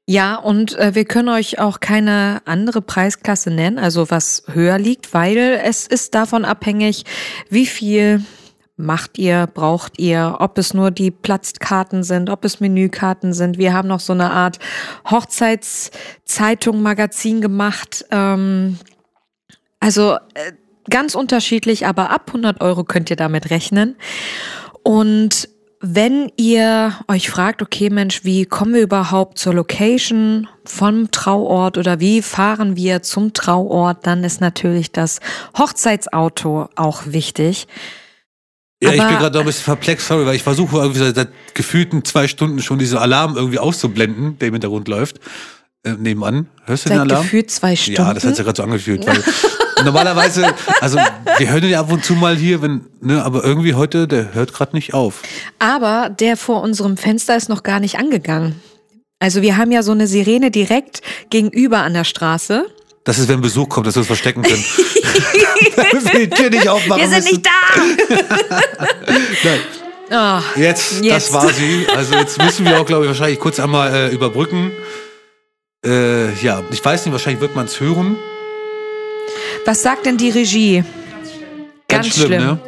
Ja, 0.06 0.34
und 0.36 0.76
äh, 0.76 0.94
wir 0.94 1.04
können 1.04 1.28
euch 1.28 1.60
auch 1.60 1.78
keine 1.78 2.42
andere 2.46 2.82
Preisklasse 2.82 3.50
nennen, 3.50 3.78
also 3.78 4.10
was 4.10 4.42
höher 4.48 4.76
liegt, 4.78 5.14
weil 5.14 5.60
es 5.64 5.86
ist 5.86 6.14
davon 6.16 6.44
abhängig, 6.44 7.04
wie 7.48 7.66
viel 7.66 8.24
macht 8.80 9.18
ihr, 9.18 9.46
braucht 9.46 9.98
ihr, 9.98 10.36
ob 10.40 10.58
es 10.58 10.74
nur 10.74 10.90
die 10.90 11.10
Platzkarten 11.10 12.02
sind, 12.02 12.30
ob 12.30 12.44
es 12.44 12.60
Menükarten 12.60 13.32
sind. 13.32 13.58
Wir 13.58 13.72
haben 13.72 13.88
noch 13.88 14.00
so 14.00 14.12
eine 14.12 14.30
Art 14.30 14.58
Hochzeitszeitung, 15.08 16.82
Magazin 16.82 17.40
gemacht. 17.40 18.04
Ähm, 18.10 18.78
also 19.80 20.16
äh, 20.34 20.52
ganz 20.88 21.14
unterschiedlich, 21.14 21.86
aber 21.86 22.10
ab 22.10 22.24
100 22.28 22.60
Euro 22.60 22.84
könnt 22.84 23.10
ihr 23.10 23.16
damit 23.16 23.50
rechnen. 23.50 23.96
Und 24.82 25.48
wenn 25.82 26.30
ihr 26.36 26.94
euch 27.08 27.30
fragt, 27.30 27.62
okay 27.62 27.88
Mensch, 27.88 28.22
wie 28.22 28.44
kommen 28.44 28.74
wir 28.74 28.82
überhaupt 28.82 29.38
zur 29.38 29.54
Location 29.54 30.46
vom 30.64 31.10
Trauort 31.10 31.78
oder 31.78 32.00
wie 32.00 32.20
fahren 32.20 32.76
wir 32.76 33.02
zum 33.02 33.32
Trauort, 33.32 34.06
dann 34.06 34.22
ist 34.22 34.42
natürlich 34.42 34.92
das 34.92 35.20
Hochzeitsauto 35.56 36.68
auch 36.76 37.06
wichtig. 37.06 37.66
Ja, 38.82 38.92
ich 38.92 39.00
Aber- 39.00 39.10
bin 39.10 39.18
gerade 39.18 39.34
noch 39.34 39.40
ein 39.44 39.46
bisschen 39.46 39.64
perplex, 39.64 40.06
sorry, 40.08 40.24
weil 40.26 40.36
ich 40.36 40.42
versuche 40.42 40.76
irgendwie 40.78 41.00
seit, 41.00 41.14
seit 41.14 41.28
gefühlten 41.54 42.04
zwei 42.04 42.26
Stunden 42.28 42.60
schon 42.62 42.78
diese 42.78 43.00
Alarm 43.00 43.36
irgendwie 43.36 43.58
auszublenden, 43.58 44.38
der 44.38 44.48
im 44.48 44.54
Hintergrund 44.54 44.88
läuft. 44.88 45.20
Äh, 45.82 45.92
nebenan. 45.92 46.46
Hörst 46.64 46.84
du 46.84 46.88
den 46.90 46.98
Seit 46.98 47.10
Alarm? 47.10 47.22
gefühlt 47.22 47.50
zwei 47.50 47.76
Stunden. 47.76 48.00
Ja, 48.02 48.14
das 48.14 48.24
hat 48.24 48.36
sich 48.36 48.44
gerade 48.44 48.56
so 48.56 48.62
angefühlt. 48.62 49.04
Normalerweise, 49.84 50.52
also 50.82 50.98
wir 51.38 51.50
hören 51.50 51.64
ihn 51.64 51.74
ab 51.74 51.90
und 51.90 52.04
zu 52.04 52.14
mal 52.14 52.36
hier, 52.36 52.60
wenn, 52.60 52.82
ne, 53.00 53.24
aber 53.24 53.42
irgendwie 53.44 53.72
heute, 53.74 54.06
der 54.06 54.34
hört 54.34 54.52
gerade 54.52 54.76
nicht 54.76 54.92
auf. 54.92 55.22
Aber 55.58 56.10
der 56.10 56.36
vor 56.36 56.62
unserem 56.62 56.98
Fenster 56.98 57.34
ist 57.36 57.48
noch 57.48 57.62
gar 57.62 57.80
nicht 57.80 57.98
angegangen. 57.98 58.60
Also 59.20 59.40
wir 59.40 59.56
haben 59.56 59.70
ja 59.72 59.82
so 59.82 59.92
eine 59.92 60.06
Sirene 60.06 60.50
direkt 60.50 61.00
gegenüber 61.30 61.78
an 61.78 61.94
der 61.94 62.04
Straße. 62.04 62.66
Das 63.04 63.18
ist, 63.18 63.28
wenn 63.28 63.40
Besuch 63.40 63.68
kommt, 63.68 63.86
dass 63.86 63.94
wir 63.94 64.00
uns 64.00 64.06
verstecken 64.08 64.42
können. 64.42 64.64
Damit 65.76 66.12
wir 66.12 66.20
die 66.26 66.30
Tür 66.30 66.50
nicht 66.50 66.68
aufmachen 66.68 67.00
Wir 67.02 67.08
sind 67.08 67.24
müssen. 67.24 67.34
nicht 67.34 67.46
da! 67.46 68.56
Nein. 69.44 69.60
Ah, 70.10 70.42
Jetzt, 70.56 71.00
Jetzt. 71.02 71.28
das 71.28 71.32
war 71.32 71.48
sie. 71.52 71.86
Also 71.94 72.14
jetzt 72.16 72.36
müssen 72.42 72.64
wir 72.66 72.80
auch, 72.80 72.84
glaube 72.84 73.04
ich, 73.04 73.08
wahrscheinlich 73.08 73.38
kurz 73.38 73.60
einmal 73.60 73.94
äh, 73.94 74.08
überbrücken. 74.08 74.72
Äh, 75.86 76.32
ja, 76.42 76.62
ich 76.72 76.84
weiß 76.84 77.06
nicht, 77.06 77.12
wahrscheinlich 77.12 77.40
wird 77.40 77.54
man 77.54 77.66
es 77.66 77.78
hören. 77.80 78.16
was 79.64 79.82
sagt 79.82 80.06
denn 80.06 80.16
die 80.16 80.30
Regie? 80.30 80.82
Ganz, 81.88 82.08
schlimm. 82.16 82.30
ne? 82.30 82.58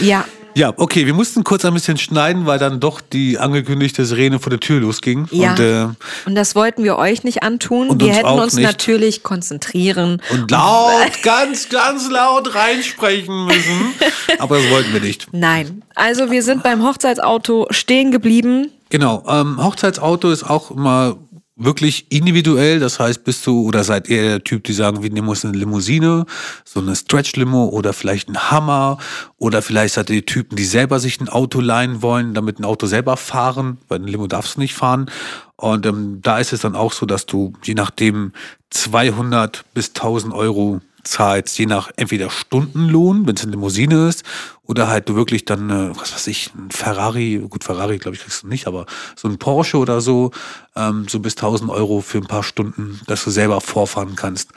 Ja, 0.00 0.24
Ja, 0.56 0.72
okay, 0.76 1.06
wir 1.06 1.14
mussten 1.14 1.42
kurz 1.42 1.64
ein 1.64 1.74
bisschen 1.74 1.98
schneiden, 1.98 2.46
weil 2.46 2.58
dann 2.58 2.78
doch 2.78 3.00
die 3.00 3.38
angekündigte 3.38 4.04
Sirene 4.04 4.38
vor 4.38 4.50
der 4.50 4.60
Tür 4.60 4.80
losging. 4.80 5.26
Ja. 5.32 5.50
Und, 5.50 5.60
äh, 5.60 5.86
und 6.26 6.34
das 6.36 6.54
wollten 6.54 6.84
wir 6.84 6.96
euch 6.96 7.24
nicht 7.24 7.42
antun. 7.42 7.88
Und 7.88 8.00
wir 8.00 8.08
uns 8.08 8.16
hätten 8.16 8.28
uns 8.28 8.54
nicht. 8.54 8.64
natürlich 8.64 9.22
konzentrieren. 9.22 10.22
und 10.30 10.50
laut, 10.50 11.10
ganz, 11.22 11.68
ganz 11.68 12.08
laut 12.08 12.54
reinsprechen 12.54 13.46
müssen. 13.46 13.94
Aber 14.38 14.58
das 14.58 14.70
wollten 14.70 14.92
wir 14.92 15.00
nicht. 15.00 15.26
Nein, 15.32 15.82
also 15.96 16.30
wir 16.30 16.42
sind 16.42 16.62
beim 16.62 16.84
Hochzeitsauto 16.84 17.66
stehen 17.70 18.12
geblieben. 18.12 18.70
Genau, 18.90 19.24
ähm, 19.28 19.62
Hochzeitsauto 19.62 20.30
ist 20.30 20.44
auch 20.44 20.70
immer 20.70 21.16
wirklich 21.56 22.10
individuell. 22.10 22.80
Das 22.80 22.98
heißt, 22.98 23.24
bist 23.24 23.46
du 23.46 23.66
oder 23.66 23.84
seid 23.84 24.08
ihr 24.08 24.22
der 24.22 24.44
Typ, 24.44 24.64
die 24.64 24.72
sagen, 24.72 25.02
wir 25.02 25.10
nehmen 25.10 25.28
uns 25.28 25.44
eine 25.44 25.56
Limousine, 25.56 26.26
so 26.64 26.80
eine 26.80 26.96
Stretch-Limo 26.96 27.66
oder 27.66 27.92
vielleicht 27.92 28.28
ein 28.28 28.50
Hammer 28.50 28.98
oder 29.38 29.62
vielleicht 29.62 29.94
seid 29.94 30.10
ihr 30.10 30.16
die 30.16 30.26
Typen, 30.26 30.56
die 30.56 30.64
selber 30.64 30.98
sich 31.00 31.20
ein 31.20 31.28
Auto 31.28 31.60
leihen 31.60 32.02
wollen, 32.02 32.34
damit 32.34 32.58
ein 32.58 32.64
Auto 32.64 32.86
selber 32.86 33.16
fahren, 33.16 33.78
weil 33.88 34.00
ein 34.00 34.08
Limo 34.08 34.26
darfst 34.26 34.56
du 34.56 34.60
nicht 34.60 34.74
fahren. 34.74 35.10
Und 35.56 35.86
ähm, 35.86 36.18
da 36.20 36.38
ist 36.38 36.52
es 36.52 36.60
dann 36.60 36.74
auch 36.74 36.92
so, 36.92 37.06
dass 37.06 37.26
du 37.26 37.52
je 37.62 37.74
nachdem 37.74 38.32
200 38.70 39.64
bis 39.72 39.88
1000 39.90 40.34
Euro 40.34 40.80
zahlst, 41.04 41.58
je 41.58 41.66
nach 41.66 41.90
entweder 41.96 42.30
Stundenlohn, 42.30 43.26
wenn 43.26 43.36
es 43.36 43.42
eine 43.42 43.52
Limousine 43.52 44.08
ist, 44.08 44.24
oder 44.62 44.88
halt 44.88 45.08
du 45.08 45.14
wirklich 45.14 45.44
dann, 45.44 45.70
äh, 45.70 45.90
was 45.96 46.12
weiß 46.14 46.26
ich, 46.26 46.50
ein 46.54 46.70
Ferrari, 46.70 47.44
gut, 47.48 47.64
Ferrari 47.64 47.98
glaube 47.98 48.16
ich 48.16 48.22
kriegst 48.22 48.42
du 48.42 48.48
nicht, 48.48 48.66
aber 48.66 48.86
so 49.16 49.28
ein 49.28 49.38
Porsche 49.38 49.78
oder 49.78 50.00
so, 50.00 50.30
ähm, 50.74 51.06
so 51.08 51.20
bis 51.20 51.36
1000 51.36 51.70
Euro 51.70 52.00
für 52.00 52.18
ein 52.18 52.26
paar 52.26 52.42
Stunden, 52.42 53.00
dass 53.06 53.24
du 53.24 53.30
selber 53.30 53.60
vorfahren 53.60 54.16
kannst. 54.16 54.50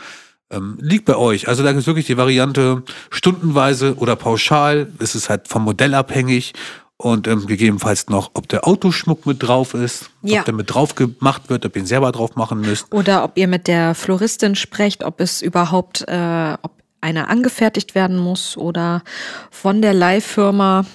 Ähm, 0.49 0.77
liegt 0.79 1.03
bei 1.03 1.17
euch. 1.17 1.49
Also 1.49 1.61
da 1.61 1.71
gibt 1.71 1.81
es 1.81 1.87
wirklich 1.87 2.05
die 2.05 2.15
Variante 2.15 2.83
stundenweise 3.09 3.95
oder 3.95 4.15
pauschal. 4.15 4.87
Es 4.99 5.13
ist 5.13 5.29
halt 5.29 5.49
vom 5.49 5.65
Modell 5.65 5.93
abhängig 5.93 6.53
und 6.97 7.27
ähm, 7.27 7.45
gegebenenfalls 7.45 8.09
noch, 8.09 8.31
ob 8.33 8.47
der 8.49 8.67
Autoschmuck 8.67 9.25
mit 9.25 9.43
drauf 9.43 9.73
ist, 9.75 10.09
Ja. 10.23 10.39
ob 10.39 10.45
der 10.45 10.53
mit 10.55 10.73
drauf 10.73 10.95
gemacht 10.95 11.43
wird, 11.49 11.65
ob 11.65 11.75
ihr 11.75 11.83
ihn 11.83 11.85
selber 11.85 12.11
drauf 12.11 12.35
machen 12.35 12.61
müsst. 12.61 12.91
Oder 12.91 13.23
ob 13.23 13.37
ihr 13.37 13.47
mit 13.47 13.67
der 13.67 13.93
Floristin 13.95 14.55
sprecht, 14.55 15.03
ob 15.03 15.21
es 15.21 15.41
überhaupt, 15.41 16.03
äh, 16.07 16.57
ob 16.61 16.71
einer 16.99 17.29
angefertigt 17.29 17.93
werden 17.93 18.17
muss 18.17 18.57
oder 18.57 19.03
von 19.51 19.81
der 19.83 19.93
Leihfirma 19.93 20.85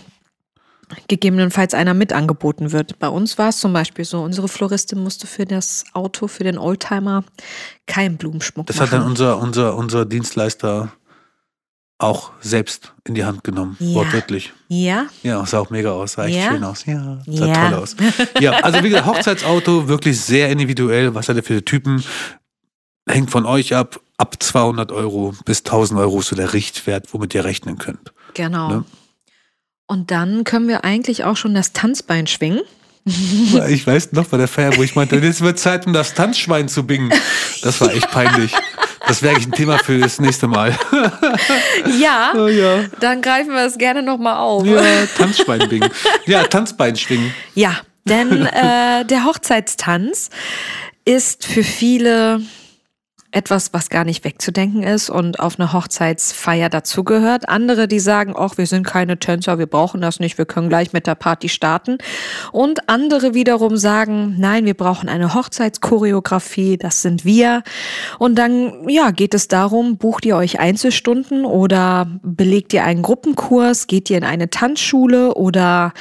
gegebenenfalls 1.08 1.72
einer 1.72 1.94
mit 1.94 2.12
angeboten 2.12 2.72
wird. 2.72 2.98
Bei 2.98 3.08
uns 3.08 3.38
war 3.38 3.48
es 3.48 3.58
zum 3.58 3.72
Beispiel 3.72 4.04
so, 4.04 4.20
unsere 4.22 4.48
Floristin 4.48 5.02
musste 5.02 5.26
für 5.26 5.46
das 5.46 5.84
Auto, 5.94 6.26
für 6.26 6.44
den 6.44 6.58
Oldtimer 6.58 7.24
keinen 7.86 8.18
Blumenschmuck 8.18 8.66
Das 8.66 8.76
machen. 8.76 8.90
hat 8.90 9.00
dann 9.00 9.06
unser, 9.06 9.38
unser, 9.38 9.76
unser 9.76 10.04
Dienstleister 10.04 10.92
auch 12.02 12.30
selbst 12.40 12.92
in 13.04 13.14
die 13.14 13.24
Hand 13.24 13.44
genommen, 13.44 13.76
Ja. 13.80 13.94
wortwörtlich. 13.94 14.52
ja, 14.68 15.06
Ja, 15.22 15.44
sah 15.46 15.60
auch 15.60 15.70
mega 15.70 15.92
aus, 15.92 16.12
sah 16.14 16.26
echt 16.26 16.36
Ja? 16.36 16.50
schön 16.50 16.64
aus. 16.64 16.84
Ja, 16.86 17.18
sah 17.26 17.46
Ja. 17.46 17.68
toll 17.70 17.78
aus. 17.78 17.96
Ja, 18.40 18.52
also 18.62 18.82
wie 18.82 18.88
gesagt, 18.88 19.06
Hochzeitsauto, 19.06 19.88
wirklich 19.88 20.20
sehr 20.20 20.50
individuell. 20.50 21.14
Was 21.14 21.28
hat 21.28 21.36
er 21.36 21.42
für 21.42 21.64
Typen? 21.64 22.02
Hängt 23.08 23.30
von 23.30 23.46
euch 23.46 23.74
ab. 23.74 24.00
Ab 24.16 24.36
200 24.40 24.92
Euro 24.92 25.34
bis 25.44 25.64
1000 25.64 25.98
Euro 25.98 26.20
ist 26.20 26.28
so 26.28 26.36
der 26.36 26.52
Richtwert, 26.52 27.12
womit 27.12 27.34
ihr 27.34 27.44
rechnen 27.44 27.78
könnt. 27.78 28.12
genau. 28.34 28.68
Ne? 28.68 28.84
Und 29.86 30.10
dann 30.10 30.44
können 30.44 30.68
wir 30.68 30.84
eigentlich 30.84 31.24
auch 31.24 31.36
schon 31.36 31.54
das 31.54 31.72
Tanzbein 31.72 32.26
schwingen. 32.26 32.60
Ich 33.68 33.84
weiß 33.86 34.12
noch 34.12 34.26
bei 34.28 34.36
der 34.36 34.46
Feier, 34.46 34.76
wo 34.76 34.82
ich 34.84 34.94
meinte, 34.94 35.16
jetzt 35.16 35.40
wird 35.40 35.58
Zeit, 35.58 35.86
um 35.88 35.92
das 35.92 36.14
Tanzschwein 36.14 36.68
zu 36.68 36.86
bingen. 36.86 37.12
Das 37.62 37.80
war 37.80 37.92
echt 37.92 38.08
peinlich. 38.10 38.52
Das 39.06 39.22
wäre 39.22 39.34
eigentlich 39.34 39.48
ein 39.48 39.52
Thema 39.52 39.78
für 39.78 39.98
das 39.98 40.20
nächste 40.20 40.46
Mal. 40.48 40.76
Ja, 42.00 42.32
Oh 42.36 42.46
ja. 42.46 42.84
dann 43.00 43.20
greifen 43.22 43.52
wir 43.52 43.64
es 43.66 43.76
gerne 43.78 44.02
nochmal 44.02 44.36
auf. 44.36 44.64
Ja, 44.64 44.80
bingen. 45.68 45.90
Ja, 46.26 46.44
Tanzbein 46.44 46.96
schwingen. 46.96 47.34
Ja, 47.54 47.76
denn 48.04 48.46
äh, 48.46 49.04
der 49.04 49.24
Hochzeitstanz 49.24 50.30
ist 51.04 51.46
für 51.46 51.64
viele 51.64 52.42
etwas, 53.32 53.72
was 53.72 53.88
gar 53.88 54.04
nicht 54.04 54.24
wegzudenken 54.24 54.82
ist 54.82 55.10
und 55.10 55.40
auf 55.40 55.58
eine 55.58 55.72
Hochzeitsfeier 55.72 56.68
dazugehört. 56.68 57.48
Andere, 57.48 57.88
die 57.88 57.98
sagen, 57.98 58.34
ach, 58.36 58.58
wir 58.58 58.66
sind 58.66 58.86
keine 58.86 59.18
Tänzer, 59.18 59.58
wir 59.58 59.66
brauchen 59.66 60.00
das 60.00 60.20
nicht, 60.20 60.38
wir 60.38 60.44
können 60.44 60.68
gleich 60.68 60.92
mit 60.92 61.06
der 61.06 61.14
Party 61.14 61.48
starten. 61.48 61.98
Und 62.52 62.88
andere 62.88 63.34
wiederum 63.34 63.76
sagen, 63.76 64.36
nein, 64.38 64.66
wir 64.66 64.74
brauchen 64.74 65.08
eine 65.08 65.34
Hochzeitschoreografie, 65.34 66.76
das 66.76 67.02
sind 67.02 67.24
wir. 67.24 67.62
Und 68.18 68.36
dann, 68.36 68.88
ja, 68.88 69.10
geht 69.10 69.34
es 69.34 69.48
darum, 69.48 69.96
bucht 69.96 70.26
ihr 70.26 70.36
euch 70.36 70.60
Einzelstunden 70.60 71.46
oder 71.46 72.06
belegt 72.22 72.74
ihr 72.74 72.84
einen 72.84 73.02
Gruppenkurs, 73.02 73.86
geht 73.86 74.10
ihr 74.10 74.18
in 74.18 74.24
eine 74.24 74.50
Tanzschule 74.50 75.34
oder 75.34 75.94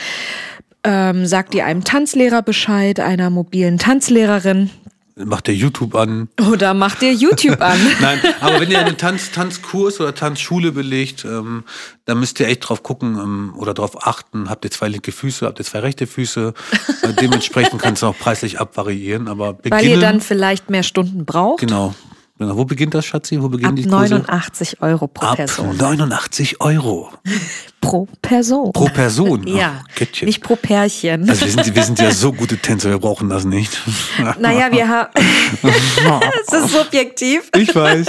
ähm, 0.84 1.26
sagt 1.26 1.56
ihr 1.56 1.66
einem 1.66 1.84
Tanzlehrer 1.84 2.42
Bescheid, 2.42 3.00
einer 3.00 3.30
mobilen 3.30 3.78
Tanzlehrerin. 3.78 4.70
Macht 5.16 5.48
der 5.48 5.56
YouTube 5.56 5.96
an. 5.96 6.30
Oder 6.52 6.74
mach 6.74 6.96
dir 6.96 7.14
YouTube 7.14 7.62
an. 7.62 7.80
Nein, 8.02 8.20
aber 8.40 8.60
wenn 8.60 8.72
ihr 8.72 8.80
einen 8.80 8.98
Tanz, 8.98 9.32
Tanzkurs 9.32 10.00
oder 10.00 10.16
Tanzschule 10.16 10.72
belegt, 10.72 11.26
ähm, 11.26 11.64
dann 12.06 12.20
müsst 12.20 12.40
ihr 12.40 12.48
echt 12.48 12.68
drauf 12.68 12.84
gucken 12.84 13.18
ähm, 13.18 13.54
oder 13.58 13.74
drauf 13.74 14.06
achten. 14.08 14.50
Habt 14.50 14.66
ihr 14.66 14.72
zwei 14.72 14.88
linke 14.88 15.12
Füße, 15.12 15.46
habt 15.46 15.60
ihr 15.60 15.66
zwei 15.66 15.80
rechte 15.80 16.08
Füße? 16.08 16.54
Äh, 17.04 17.14
dementsprechend 17.14 17.82
kann 17.82 17.94
es 17.94 18.04
auch 18.04 18.18
preislich 18.18 18.60
abvariieren. 18.60 19.28
Aber 19.28 19.54
beginnen, 19.54 19.80
Weil 19.80 19.88
ihr 19.88 20.00
dann 20.00 20.22
vielleicht 20.22 20.70
mehr 20.70 20.84
Stunden 20.84 21.26
braucht. 21.26 21.60
genau. 21.62 21.94
Genau. 22.42 22.58
Wo 22.58 22.66
beginnt 22.66 22.94
das, 22.94 23.06
Schatzi? 23.06 23.42
Wo 23.42 23.50
beginnen 23.50 23.72
Ab 23.72 23.76
die 23.76 23.84
Kurse? 23.88 24.16
89 24.16 24.82
Euro 24.82 25.08
pro 25.08 25.26
Ab 25.28 25.36
Person. 25.38 25.78
89 25.78 26.62
Euro 26.62 27.10
Pro 27.82 28.08
Person. 28.22 28.72
pro 28.74 28.86
Person. 28.86 29.48
ja, 29.48 29.84
Ach, 29.84 30.22
nicht 30.22 30.44
pro 30.44 30.56
Pärchen. 30.56 31.28
Also 31.30 31.46
wir 31.46 31.52
sind, 31.52 31.76
wir 31.76 31.84
sind 31.84 32.00
ja 32.00 32.12
so 32.12 32.32
gute 32.32 32.58
Tänzer, 32.58 32.90
wir 32.92 33.00
brauchen 33.00 33.30
das 33.30 33.44
nicht. 33.44 33.82
naja, 34.40 34.72
wir 34.72 34.88
haben. 34.88 35.10
Es 36.48 36.54
ist 36.54 36.70
subjektiv. 36.72 37.50
Ich 37.56 37.74
weiß. 37.74 38.08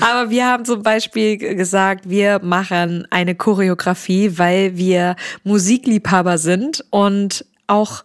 Aber 0.00 0.30
wir 0.30 0.46
haben 0.46 0.64
zum 0.64 0.82
Beispiel 0.82 1.36
gesagt, 1.36 2.08
wir 2.08 2.40
machen 2.42 3.06
eine 3.10 3.34
Choreografie, 3.34 4.38
weil 4.38 4.76
wir 4.76 5.16
Musikliebhaber 5.44 6.38
sind 6.38 6.84
und 6.90 7.44
auch 7.66 8.04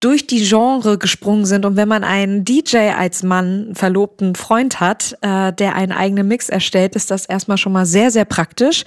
durch 0.00 0.26
die 0.26 0.42
Genre 0.42 0.98
gesprungen 0.98 1.44
sind. 1.44 1.64
Und 1.66 1.76
wenn 1.76 1.88
man 1.88 2.04
einen 2.04 2.44
DJ 2.44 2.90
als 2.96 3.22
Mann, 3.22 3.72
verlobten 3.74 4.34
Freund 4.34 4.80
hat, 4.80 5.16
äh, 5.20 5.52
der 5.52 5.74
einen 5.74 5.92
eigenen 5.92 6.26
Mix 6.26 6.48
erstellt, 6.48 6.96
ist 6.96 7.10
das 7.10 7.26
erstmal 7.26 7.58
schon 7.58 7.72
mal 7.72 7.86
sehr, 7.86 8.10
sehr 8.10 8.24
praktisch. 8.24 8.84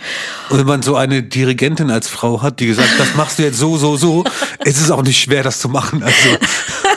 Und 0.49 0.57
wenn 0.57 0.65
man 0.65 0.81
so 0.81 0.95
eine 0.95 1.21
Dirigentin 1.21 1.91
als 1.91 2.07
Frau 2.07 2.41
hat, 2.41 2.59
die 2.59 2.67
gesagt, 2.67 2.89
das 2.97 3.15
machst 3.15 3.37
du 3.37 3.43
jetzt 3.43 3.59
so, 3.59 3.77
so, 3.77 3.95
so, 3.95 4.23
es 4.65 4.81
ist 4.81 4.89
auch 4.89 5.03
nicht 5.03 5.19
schwer, 5.19 5.43
das 5.43 5.59
zu 5.59 5.69
machen. 5.69 6.03
Also 6.03 6.37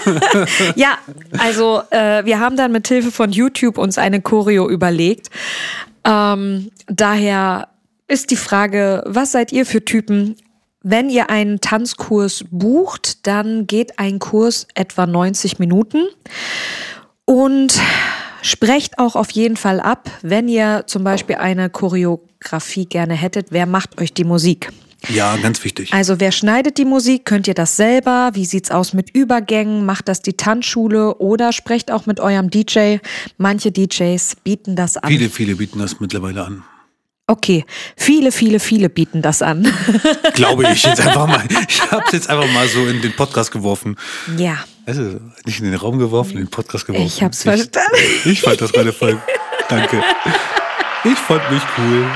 Ja, 0.76 0.98
also 1.38 1.82
äh, 1.90 2.24
wir 2.24 2.40
haben 2.40 2.56
dann 2.56 2.72
mit 2.72 2.88
Hilfe 2.88 3.10
von 3.10 3.30
YouTube 3.32 3.78
uns 3.78 3.98
eine 3.98 4.20
Choreo 4.20 4.68
überlegt. 4.68 5.30
Ähm, 6.04 6.70
daher 6.86 7.68
ist 8.08 8.30
die 8.30 8.36
Frage, 8.36 9.02
was 9.06 9.32
seid 9.32 9.52
ihr 9.52 9.66
für 9.66 9.84
Typen? 9.84 10.36
Wenn 10.88 11.10
ihr 11.10 11.30
einen 11.30 11.60
Tanzkurs 11.60 12.44
bucht, 12.48 13.26
dann 13.26 13.66
geht 13.66 13.98
ein 13.98 14.20
Kurs 14.20 14.68
etwa 14.76 15.04
90 15.04 15.58
Minuten. 15.58 16.04
Und 17.24 17.80
sprecht 18.40 19.00
auch 19.00 19.16
auf 19.16 19.32
jeden 19.32 19.56
Fall 19.56 19.80
ab, 19.80 20.08
wenn 20.22 20.46
ihr 20.46 20.84
zum 20.86 21.02
Beispiel 21.02 21.34
eine 21.36 21.70
Choreografie 21.70 22.86
gerne 22.86 23.14
hättet, 23.14 23.48
wer 23.50 23.66
macht 23.66 24.00
euch 24.00 24.12
die 24.12 24.22
Musik? 24.22 24.70
ja, 25.08 25.36
ganz 25.38 25.64
wichtig. 25.64 25.92
Also 25.92 26.20
wer 26.20 26.30
schneidet 26.30 26.78
die 26.78 26.84
Musik? 26.84 27.24
Könnt 27.24 27.48
ihr 27.48 27.54
das 27.54 27.76
selber? 27.76 28.30
Wie 28.34 28.44
sieht's 28.44 28.70
aus 28.70 28.92
mit 28.92 29.10
Übergängen? 29.10 29.84
Macht 29.84 30.06
das 30.06 30.22
die 30.22 30.34
Tanzschule 30.34 31.16
oder 31.16 31.52
sprecht 31.52 31.90
auch 31.90 32.06
mit 32.06 32.20
eurem 32.20 32.48
DJ? 32.48 32.98
Manche 33.38 33.72
DJs 33.72 34.36
bieten 34.44 34.76
das 34.76 34.96
an. 34.96 35.10
Viele, 35.10 35.30
viele 35.30 35.56
bieten 35.56 35.80
das 35.80 35.98
mittlerweile 35.98 36.44
an. 36.44 36.62
Okay, 37.28 37.64
viele, 37.96 38.30
viele, 38.30 38.60
viele 38.60 38.88
bieten 38.88 39.20
das 39.20 39.42
an. 39.42 39.64
Glaube 40.34 40.62
ich 40.72 40.84
jetzt 40.84 41.00
einfach 41.00 41.26
mal. 41.26 41.42
Ich 41.68 41.82
habe 41.90 42.04
es 42.06 42.12
jetzt 42.12 42.30
einfach 42.30 42.48
mal 42.52 42.68
so 42.68 42.86
in 42.86 43.02
den 43.02 43.14
Podcast 43.16 43.50
geworfen. 43.50 43.96
ja, 44.36 44.58
Also 44.86 45.18
nicht 45.44 45.58
in 45.58 45.64
den 45.66 45.74
Raum 45.74 45.98
geworfen, 45.98 46.32
in 46.32 46.44
den 46.44 46.48
Podcast 46.50 46.86
geworfen. 46.86 47.04
ich 47.06 47.20
hab's 47.24 47.42
verstanden. 47.42 47.80
Ich 48.26 48.40
fand 48.42 48.60
das 48.60 48.72
meine 48.76 48.92
Folge. 48.92 49.20
Danke. 49.68 50.04
Ich 51.04 51.18
fand 51.18 51.50
mich 51.50 51.62
cool. 51.78 52.06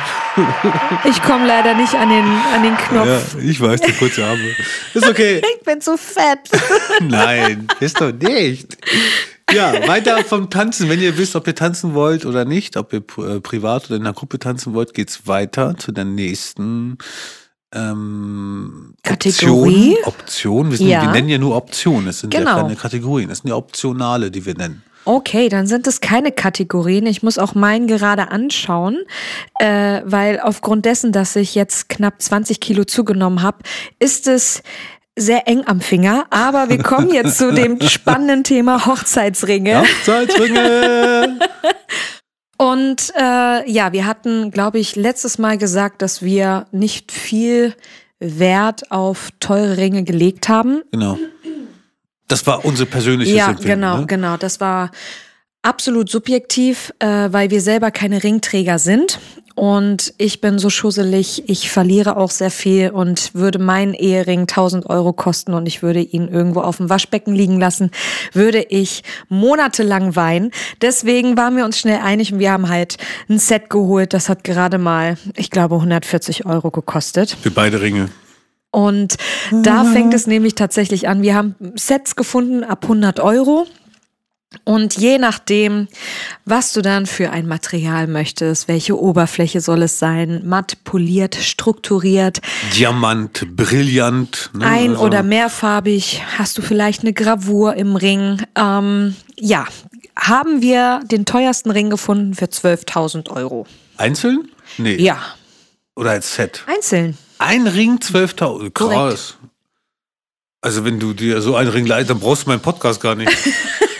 Ich 1.05 1.21
komme 1.23 1.45
leider 1.47 1.75
nicht 1.75 1.95
an 1.95 2.09
den, 2.09 2.25
an 2.55 2.63
den 2.63 2.77
Knopf. 2.77 3.07
Ja, 3.35 3.41
ich 3.43 3.61
weiß, 3.61 3.81
die 3.81 3.93
kurze 3.93 4.25
Arme. 4.25 4.55
Ist 4.95 5.09
okay. 5.09 5.43
Ich 5.59 5.65
bin 5.65 5.81
zu 5.81 5.97
fett. 5.97 6.39
Nein, 7.01 7.67
ist 7.81 8.01
doch 8.01 8.13
nicht. 8.13 8.77
Ja, 9.55 9.87
weiter 9.89 10.23
vom 10.25 10.51
Tanzen. 10.51 10.89
Wenn 10.89 11.01
ihr 11.01 11.17
wisst, 11.19 11.37
ob 11.37 11.47
ihr 11.47 11.55
tanzen 11.55 11.95
wollt 11.95 12.25
oder 12.27 12.45
nicht, 12.45 12.77
ob 12.77 12.93
ihr 12.93 13.03
äh, 13.19 13.41
privat 13.41 13.87
oder 13.87 13.97
in 13.97 14.03
einer 14.03 14.13
Gruppe 14.13 14.39
tanzen 14.39 14.75
wollt, 14.75 14.95
geht's 14.95 15.27
weiter 15.27 15.77
zu 15.77 15.93
der 15.93 16.05
nächsten 16.05 16.99
ähm, 17.73 18.95
Kategorie? 19.03 19.97
Option. 20.05 20.15
Option. 20.21 20.71
Wir, 20.71 20.79
sind, 20.79 20.89
Ja. 20.89 21.03
wir 21.03 21.11
nennen 21.11 21.29
ja 21.29 21.39
nur 21.39 21.57
Optionen. 21.57 22.09
Es 22.09 22.21
sind 22.21 22.31
Genau. 22.35 22.57
ja 22.57 22.63
keine 22.63 22.77
Kategorien. 22.77 23.31
Es 23.31 23.39
sind 23.39 23.51
ja 23.51 23.57
Optionale, 23.57 24.31
die 24.31 24.45
wir 24.45 24.55
nennen. 24.55 24.83
Okay, 25.07 25.49
dann 25.49 25.67
sind 25.67 25.87
es 25.87 26.01
keine 26.03 26.31
Kategorien. 26.31 27.07
Ich 27.07 27.23
muss 27.23 27.39
auch 27.39 27.55
meinen 27.55 27.87
gerade 27.87 28.31
anschauen, 28.31 28.99
äh, 29.59 30.03
weil 30.05 30.39
aufgrund 30.41 30.85
dessen, 30.85 31.11
dass 31.11 31.37
ich 31.37 31.55
jetzt 31.55 31.89
knapp 31.89 32.21
20 32.21 32.61
Kilo 32.61 32.85
zugenommen 32.85 33.41
habe, 33.43 33.59
ist 33.99 34.29
es 34.29 34.63
sehr 35.21 35.47
eng 35.49 35.63
am 35.67 35.81
Finger. 35.81 36.27
Aber 36.31 36.69
wir 36.69 36.83
kommen 36.83 37.13
jetzt 37.13 37.39
zu 37.39 37.53
dem 37.53 37.81
spannenden 37.89 38.45
Thema 38.45 38.87
Hochzeitsringe. 38.87 39.81
Hochzeitsringe! 39.81 41.39
Und 42.57 43.13
äh, 43.19 43.71
ja, 43.71 43.93
wir 43.93 44.05
hatten, 44.05 44.51
glaube 44.51 44.79
ich, 44.79 44.95
letztes 44.95 45.39
Mal 45.39 45.57
gesagt, 45.57 46.03
dass 46.03 46.21
wir 46.23 46.67
nicht 46.73 47.11
viel 47.11 47.75
Wert 48.19 48.91
auf 48.91 49.31
teure 49.41 49.79
Ringe 49.79 50.05
gelegt 50.05 50.49
haben. 50.49 50.83
genau. 50.93 51.19
Das 52.29 52.47
war 52.47 52.65
unsere 52.65 52.89
persönliche 52.89 53.35
Ja, 53.35 53.49
Empfinden, 53.49 53.67
genau, 53.69 53.97
ne? 53.97 54.07
genau. 54.07 54.37
Das 54.37 54.61
war 54.61 54.93
absolut 55.63 56.09
subjektiv, 56.11 56.93
äh, 57.01 57.07
weil 57.33 57.51
wir 57.51 57.61
selber 57.61 57.91
keine 57.91 58.23
Ringträger 58.23 58.79
sind. 58.79 59.19
Und 59.55 60.15
ich 60.17 60.41
bin 60.41 60.59
so 60.59 60.71
schusselig, 60.71 61.45
ich 61.49 61.71
verliere 61.71 62.17
auch 62.17 62.31
sehr 62.31 62.51
viel 62.51 62.91
und 62.91 63.35
würde 63.35 63.59
meinen 63.59 63.95
Ehering 63.95 64.41
1000 64.41 64.87
Euro 64.87 65.13
kosten 65.13 65.55
und 65.55 65.67
ich 65.67 65.83
würde 65.83 66.01
ihn 66.01 66.29
irgendwo 66.29 66.61
auf 66.61 66.79
dem 66.79 66.89
Waschbecken 66.89 67.35
liegen 67.35 67.59
lassen, 67.59 67.91
würde 68.33 68.65
ich 68.69 69.03
monatelang 69.29 70.17
weinen. 70.17 70.51
Deswegen 70.81 71.37
waren 71.37 71.57
wir 71.57 71.65
uns 71.65 71.79
schnell 71.79 72.01
einig 72.03 72.33
und 72.33 72.39
wir 72.39 72.53
haben 72.53 72.69
halt 72.69 72.97
ein 73.29 73.39
Set 73.39 73.71
geholt, 73.71 74.15
das 74.15 74.29
hat 74.29 74.45
gerade 74.45 74.79
mal, 74.79 75.19
ich 75.37 75.51
glaube, 75.51 75.75
140 75.75 76.47
Euro 76.47 76.71
gekostet. 76.71 77.37
Für 77.41 77.51
beide 77.51 77.81
Ringe. 77.81 78.09
Und 78.71 79.17
da 79.51 79.85
fängt 79.85 80.15
es 80.15 80.29
nämlich 80.29 80.55
tatsächlich 80.55 81.09
an. 81.09 81.23
Wir 81.23 81.35
haben 81.35 81.57
Sets 81.75 82.15
gefunden 82.15 82.63
ab 82.63 82.85
100 82.85 83.19
Euro. 83.19 83.67
Und 84.65 84.97
je 84.97 85.19
nachdem, 85.19 85.87
was 86.45 86.73
du 86.73 86.83
dann 86.83 87.07
für 87.07 87.31
ein 87.31 87.47
Material 87.47 88.09
möchtest, 88.09 88.67
welche 88.67 88.99
Oberfläche 89.01 89.61
soll 89.61 89.83
es 89.83 90.01
sein, 90.01 90.43
matt, 90.45 90.83
poliert, 90.83 91.37
strukturiert, 91.37 92.41
Diamant, 92.77 93.47
brillant. 93.55 94.51
Ne? 94.53 94.67
ein- 94.67 94.91
Also- 94.91 95.03
oder 95.05 95.23
mehrfarbig, 95.23 96.23
hast 96.37 96.59
du 96.59 96.63
vielleicht 96.63 97.03
eine 97.03 97.13
Gravur 97.13 97.75
im 97.75 97.95
Ring. 97.95 98.43
Ähm, 98.57 99.15
ja, 99.37 99.67
haben 100.17 100.61
wir 100.63 101.01
den 101.05 101.25
teuersten 101.27 101.71
Ring 101.71 101.89
gefunden 101.89 102.35
für 102.35 102.47
12.000 102.51 103.31
Euro. 103.31 103.67
Einzeln? 103.97 104.49
Nee. 104.79 104.97
Ja, 104.97 105.19
Oder 105.95 106.11
als 106.11 106.35
Set. 106.35 106.65
einzeln. 106.67 107.17
Ein 107.39 107.69
Ring 107.69 107.99
12.000. 108.01 108.71
Krass. 108.73 108.89
Korrekt. 108.89 109.37
Also 110.63 110.85
wenn 110.85 110.99
du 110.99 111.15
dir 111.15 111.41
so 111.41 111.55
einen 111.57 111.71
Ring 111.71 111.87
leistest, 111.87 112.11
dann 112.11 112.21
brauchst 112.21 112.45
du 112.47 112.51
meinen 112.51 112.61
Podcast 112.61 113.01
gar 113.01 113.15
nicht. 113.15 113.31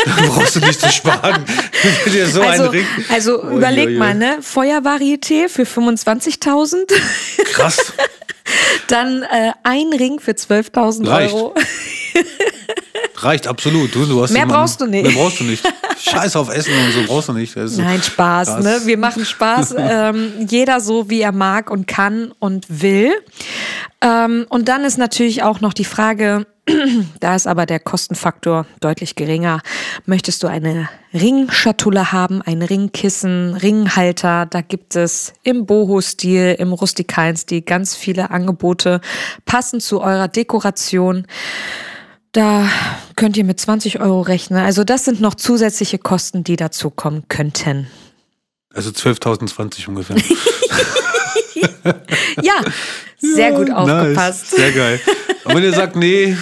brauchst 0.29 0.57
du 0.57 0.61
nicht 0.61 0.81
zu 0.81 0.91
sparen. 0.91 1.45
Dir 2.13 2.27
so 2.29 2.43
also, 2.43 2.63
einen 2.65 2.71
Ring. 2.73 2.87
also 3.09 3.43
Ui, 3.43 3.57
überleg 3.57 3.87
ui, 3.89 3.93
ui. 3.95 3.99
mal, 3.99 4.15
ne? 4.15 4.39
Feuervarieté 4.43 5.49
für 5.49 5.63
25.000. 5.65 6.93
Krass. 7.53 7.93
Dann 8.89 9.23
äh, 9.23 9.53
ein 9.63 9.89
Ring 9.97 10.19
für 10.19 10.33
12.000 10.33 11.07
Reicht. 11.09 11.35
Euro. 11.35 11.55
Reicht 13.17 13.47
absolut. 13.47 13.95
Du, 13.95 14.07
du 14.07 14.23
hast 14.23 14.31
Mehr 14.31 14.41
jemanden- 14.43 14.55
brauchst 14.63 14.81
du 14.81 14.87
nicht. 14.87 15.05
Mehr 15.07 15.13
brauchst 15.15 15.41
du 15.41 15.45
nicht. 15.45 15.63
Scheiß 16.01 16.37
auf 16.37 16.49
Essen 16.55 16.73
und 16.73 16.93
so 16.93 17.03
brauchst 17.07 17.29
du 17.29 17.33
nicht. 17.35 17.55
Nein, 17.57 18.03
Spaß, 18.03 18.49
krass. 18.49 18.65
ne? 18.65 18.81
Wir 18.85 18.97
machen 18.99 19.25
Spaß. 19.25 19.75
ähm, 19.79 20.33
jeder 20.49 20.81
so, 20.81 21.11
wie 21.11 21.21
er 21.21 21.33
mag 21.33 21.71
und 21.71 21.87
kann 21.87 22.33
und 22.39 22.67
will. 22.69 23.13
Ähm, 24.01 24.47
und 24.49 24.69
dann 24.69 24.85
ist 24.85 24.97
natürlich 24.99 25.43
auch 25.43 25.61
noch 25.61 25.75
die 25.75 25.85
Frage, 25.85 26.47
da 27.21 27.35
ist 27.35 27.47
aber 27.47 27.67
der 27.67 27.81
Kostenfaktor 27.81 28.67
deutlich 28.81 29.15
geringer. 29.15 29.61
Möchtest 30.07 30.43
du 30.43 30.47
eine 30.47 30.89
Ringschatulle 31.13 32.13
haben, 32.13 32.43
ein 32.43 32.63
Ringkissen, 32.63 33.55
Ringhalter? 33.55 34.47
Da 34.47 34.61
gibt 34.61 34.97
es 34.97 35.33
im 35.43 35.67
Boho-Stil, 35.67 36.57
im 36.59 36.73
rustikalen 36.73 37.37
Stil 37.37 37.63
ganz 37.63 37.97
viele 37.97 38.31
Angebote 38.31 39.01
passend 39.45 39.83
zu 39.83 40.01
eurer 40.01 40.29
Dekoration. 40.29 41.27
Da 42.33 42.69
könnt 43.17 43.37
ihr 43.37 43.45
mit 43.45 43.59
20 43.59 44.01
Euro 44.01 44.21
rechnen. 44.21 44.63
Also 44.63 44.85
das 44.85 45.05
sind 45.05 45.21
noch 45.21 45.35
zusätzliche 45.35 45.99
Kosten, 45.99 46.45
die 46.45 46.57
dazukommen 46.57 47.25
könnten. 47.29 47.89
Also 48.73 48.91
12.020 48.91 49.89
ungefähr. 49.89 50.17
Ja, 52.43 52.63
sehr 53.21 53.53
gut 53.53 53.69
Nice. 53.69 53.77
aufgepasst. 53.77 54.51
Sehr 54.51 54.73
geil. 54.73 55.01
Und 55.45 55.55
wenn 55.55 55.63
ihr 55.63 55.73
sagt, 55.73 55.97
nee, 55.97 56.37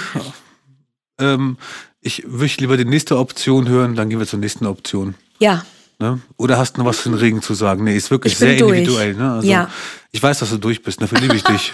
ähm, 1.19 1.57
ich 2.01 2.27
möchte 2.27 2.61
lieber 2.63 2.77
die 2.77 2.85
nächste 2.85 3.19
Option 3.19 3.69
hören, 3.69 3.95
dann 3.95 4.09
gehen 4.09 4.19
wir 4.19 4.27
zur 4.27 4.39
nächsten 4.39 4.67
Option. 4.67 5.15
Ja, 5.39 5.65
Ne? 6.01 6.21
Oder 6.37 6.59
hast 6.59 6.75
du 6.77 6.81
noch 6.81 6.87
was 6.87 7.03
zu 7.03 7.09
den 7.09 7.19
Regen 7.19 7.43
zu 7.43 7.55
sagen? 7.55 7.83
Nee, 7.83 7.97
ist 7.97 8.13
wirklich 8.13 8.37
sehr 8.37 8.57
durch. 8.57 8.79
individuell. 8.79 9.15
Ne? 9.15 9.33
Also, 9.33 9.49
Ja. 9.49 9.69
Ich 10.13 10.23
weiß, 10.23 10.39
dass 10.39 10.51
du 10.51 10.59
durch 10.59 10.81
bist, 10.85 11.03
dafür 11.03 11.19
liebe 11.19 11.35
ich 11.35 11.43
dich. 11.43 11.73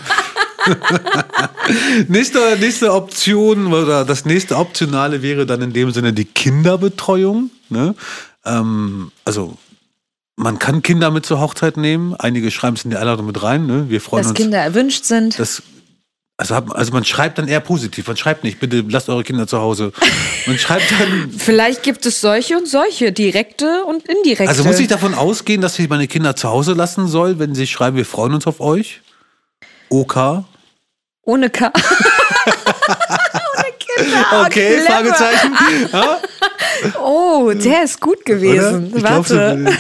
nächste, 2.08 2.56
nächste 2.58 2.92
Option 2.94 3.72
oder 3.72 4.06
das 4.06 4.24
nächste 4.24 4.56
Optionale 4.56 5.20
wäre 5.20 5.44
dann 5.44 5.60
in 5.60 5.74
dem 5.74 5.90
Sinne 5.90 6.14
die 6.14 6.24
Kinderbetreuung. 6.24 7.50
Ne? 7.68 7.94
Ähm, 8.46 9.12
also 9.26 9.58
man 10.36 10.58
kann 10.58 10.82
Kinder 10.82 11.10
mit 11.10 11.26
zur 11.26 11.40
Hochzeit 11.40 11.76
nehmen. 11.76 12.14
Einige 12.14 12.50
schreiben 12.50 12.76
es 12.76 12.84
in 12.84 12.90
die 12.90 12.96
Einladung 12.96 13.26
mit 13.26 13.42
rein. 13.42 13.66
Ne? 13.66 13.88
Wir 13.88 14.00
freuen 14.00 14.22
Dass 14.22 14.30
uns. 14.30 14.38
Kinder 14.38 14.58
erwünscht 14.58 15.04
sind. 15.04 15.38
Das, 15.38 15.62
also, 16.36 16.54
also 16.54 16.92
man 16.92 17.04
schreibt 17.04 17.38
dann 17.38 17.46
eher 17.46 17.60
positiv. 17.60 18.08
Man 18.08 18.16
schreibt 18.16 18.42
nicht, 18.42 18.58
bitte 18.58 18.84
lasst 18.88 19.08
eure 19.08 19.22
Kinder 19.22 19.46
zu 19.46 19.58
Hause. 19.60 19.92
Man 20.46 20.58
schreibt 20.58 20.90
dann. 20.90 21.30
Vielleicht 21.30 21.82
gibt 21.84 22.04
es 22.04 22.20
solche 22.20 22.58
und 22.58 22.68
solche, 22.68 23.12
direkte 23.12 23.84
und 23.84 24.06
indirekte. 24.06 24.48
Also 24.48 24.64
muss 24.64 24.78
ich 24.78 24.88
davon 24.88 25.14
ausgehen, 25.14 25.62
dass 25.62 25.78
ich 25.78 25.88
meine 25.88 26.06
Kinder 26.06 26.36
zu 26.36 26.50
Hause 26.50 26.74
lassen 26.74 27.06
soll, 27.06 27.38
wenn 27.38 27.54
sie 27.54 27.66
schreiben, 27.66 27.96
wir 27.96 28.04
freuen 28.04 28.34
uns 28.34 28.46
auf 28.46 28.60
euch? 28.60 29.00
OK. 29.88 30.44
Ohne 31.22 31.48
K. 31.48 31.72
Ohne 32.46 33.72
Kinder. 33.78 34.44
Okay, 34.44 34.80
clever. 34.80 34.86
Fragezeichen. 34.86 35.56
Ja? 35.92 36.18
Oh, 37.00 37.52
der 37.54 37.84
ist 37.84 38.00
gut 38.00 38.24
gewesen. 38.26 38.92
Warte. 39.02 39.72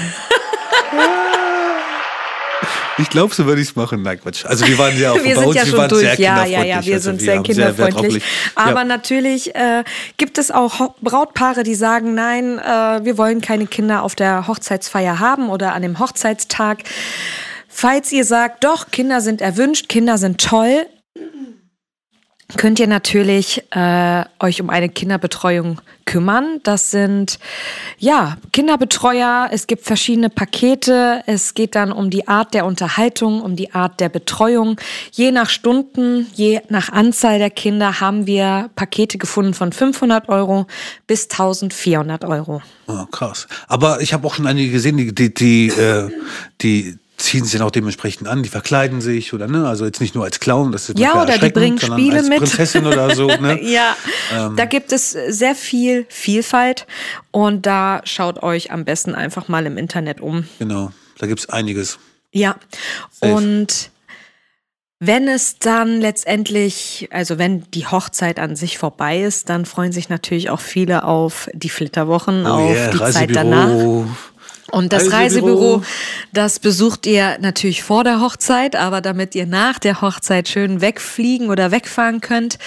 Ich 2.98 3.10
glaube, 3.10 3.34
so 3.34 3.46
würde 3.46 3.60
ich 3.60 3.68
es 3.68 3.76
machen. 3.76 4.02
Nein, 4.02 4.20
Quatsch. 4.20 4.44
Also 4.44 4.66
wir 4.66 4.78
waren 4.78 4.98
ja 4.98 5.12
auch 5.12 5.16
wir 5.16 5.34
bei 5.34 5.34
sind 5.34 5.44
uns, 5.46 5.56
ja 5.56 5.62
wir 5.64 5.70
schon 5.70 5.78
waren 5.78 5.88
durch. 5.88 6.02
sehr 6.02 6.20
Ja, 6.20 6.44
ja, 6.44 6.44
kinderfreundlich. 6.44 6.68
ja, 6.68 6.86
wir 6.86 6.94
Also 6.94 7.10
sind 7.10 7.20
sehr 7.20 7.36
haben 7.36 7.42
kinderfreundlich. 7.42 8.02
Gelegt. 8.08 8.26
Aber 8.54 8.78
ja. 8.80 8.84
natürlich 8.84 9.54
äh, 9.54 9.84
gibt 10.16 10.38
es 10.38 10.50
auch 10.50 10.94
Brautpaare, 11.00 11.62
die 11.62 11.74
sagen, 11.74 12.14
nein, 12.14 12.58
äh, 12.58 13.04
wir 13.04 13.18
wollen 13.18 13.40
keine 13.40 13.66
Kinder 13.66 14.02
auf 14.02 14.14
der 14.14 14.46
Hochzeitsfeier 14.46 15.18
haben 15.18 15.48
oder 15.48 15.72
an 15.74 15.82
dem 15.82 15.98
Hochzeitstag. 15.98 16.84
Falls 17.68 18.12
ihr 18.12 18.24
sagt, 18.24 18.62
doch, 18.62 18.90
Kinder 18.92 19.20
sind 19.20 19.40
erwünscht, 19.40 19.88
Kinder 19.88 20.16
sind 20.16 20.40
toll, 20.40 20.86
könnt 22.56 22.78
ihr 22.78 22.86
natürlich 22.86 23.64
äh, 23.70 24.24
euch 24.38 24.60
um 24.60 24.70
eine 24.70 24.88
Kinderbetreuung 24.88 25.80
kümmern. 26.04 26.60
Das 26.62 26.90
sind 26.90 27.38
ja 27.98 28.36
Kinderbetreuer. 28.52 29.48
Es 29.50 29.66
gibt 29.66 29.84
verschiedene 29.84 30.30
Pakete. 30.30 31.22
Es 31.26 31.54
geht 31.54 31.74
dann 31.74 31.92
um 31.92 32.10
die 32.10 32.28
Art 32.28 32.54
der 32.54 32.66
Unterhaltung, 32.66 33.40
um 33.40 33.56
die 33.56 33.72
Art 33.72 34.00
der 34.00 34.08
Betreuung. 34.08 34.76
Je 35.12 35.32
nach 35.32 35.48
Stunden, 35.48 36.26
je 36.34 36.60
nach 36.68 36.90
Anzahl 36.90 37.38
der 37.38 37.50
Kinder 37.50 38.00
haben 38.00 38.26
wir 38.26 38.70
Pakete 38.76 39.18
gefunden 39.18 39.54
von 39.54 39.72
500 39.72 40.28
Euro 40.28 40.66
bis 41.06 41.30
1400 41.30 42.24
Euro. 42.24 42.62
Oh, 42.86 43.06
krass. 43.06 43.46
Aber 43.66 44.00
ich 44.00 44.12
habe 44.12 44.26
auch 44.26 44.34
schon 44.34 44.46
einige 44.46 44.72
gesehen, 44.72 44.96
die, 44.98 45.14
die, 45.14 45.32
die, 45.32 45.68
äh, 45.68 46.10
die 46.60 46.98
ziehen 47.16 47.44
sich 47.44 47.52
dann 47.52 47.62
auch 47.62 47.70
dementsprechend 47.70 48.28
an, 48.28 48.42
die 48.42 48.48
verkleiden 48.48 49.00
sich 49.00 49.32
oder 49.32 49.46
ne, 49.46 49.68
also 49.68 49.84
jetzt 49.84 50.00
nicht 50.00 50.14
nur 50.14 50.24
als 50.24 50.40
Clown, 50.40 50.72
das 50.72 50.88
ist 50.88 50.98
Ja, 50.98 51.22
oder 51.22 51.38
die 51.38 51.50
bringen 51.50 51.78
Spiele 51.78 52.18
als 52.18 52.28
mit. 52.28 52.38
Prinzessin 52.38 52.86
oder 52.86 53.14
so, 53.14 53.26
ne? 53.26 53.60
Ja, 53.62 53.96
da 54.56 54.64
gibt 54.64 54.92
es 54.92 55.10
sehr 55.10 55.54
viel 55.54 56.06
Vielfalt 56.08 56.86
und 57.30 57.66
da 57.66 58.00
schaut 58.04 58.42
euch 58.42 58.72
am 58.72 58.84
besten 58.84 59.14
einfach 59.14 59.48
mal 59.48 59.64
im 59.66 59.78
Internet 59.78 60.20
um. 60.20 60.46
Genau, 60.58 60.92
da 61.18 61.26
gibt's 61.26 61.48
einiges. 61.48 61.98
Ja, 62.32 62.56
Safe. 63.12 63.32
und 63.32 63.90
wenn 65.00 65.28
es 65.28 65.58
dann 65.58 66.00
letztendlich, 66.00 67.08
also 67.10 67.38
wenn 67.38 67.64
die 67.72 67.86
Hochzeit 67.86 68.38
an 68.38 68.56
sich 68.56 68.78
vorbei 68.78 69.20
ist, 69.22 69.48
dann 69.50 69.66
freuen 69.66 69.92
sich 69.92 70.08
natürlich 70.08 70.50
auch 70.50 70.60
viele 70.60 71.04
auf 71.04 71.48
die 71.52 71.68
Flitterwochen, 71.68 72.46
auf 72.46 72.70
Oh 72.70 72.72
yeah, 72.72 72.90
die 72.90 72.98
Zeit 73.12 73.36
danach. 73.36 73.68
Und 74.70 74.92
das 74.92 75.12
Reisebüro. 75.12 75.74
Reisebüro, 75.74 75.82
das 76.32 76.58
besucht 76.58 77.06
ihr 77.06 77.36
natürlich 77.40 77.82
vor 77.82 78.02
der 78.02 78.20
Hochzeit, 78.20 78.76
aber 78.76 79.00
damit 79.02 79.34
ihr 79.34 79.46
nach 79.46 79.78
der 79.78 80.00
Hochzeit 80.00 80.48
schön 80.48 80.80
wegfliegen 80.80 81.50
oder 81.50 81.70
wegfahren 81.70 82.20
könnt. 82.20 82.58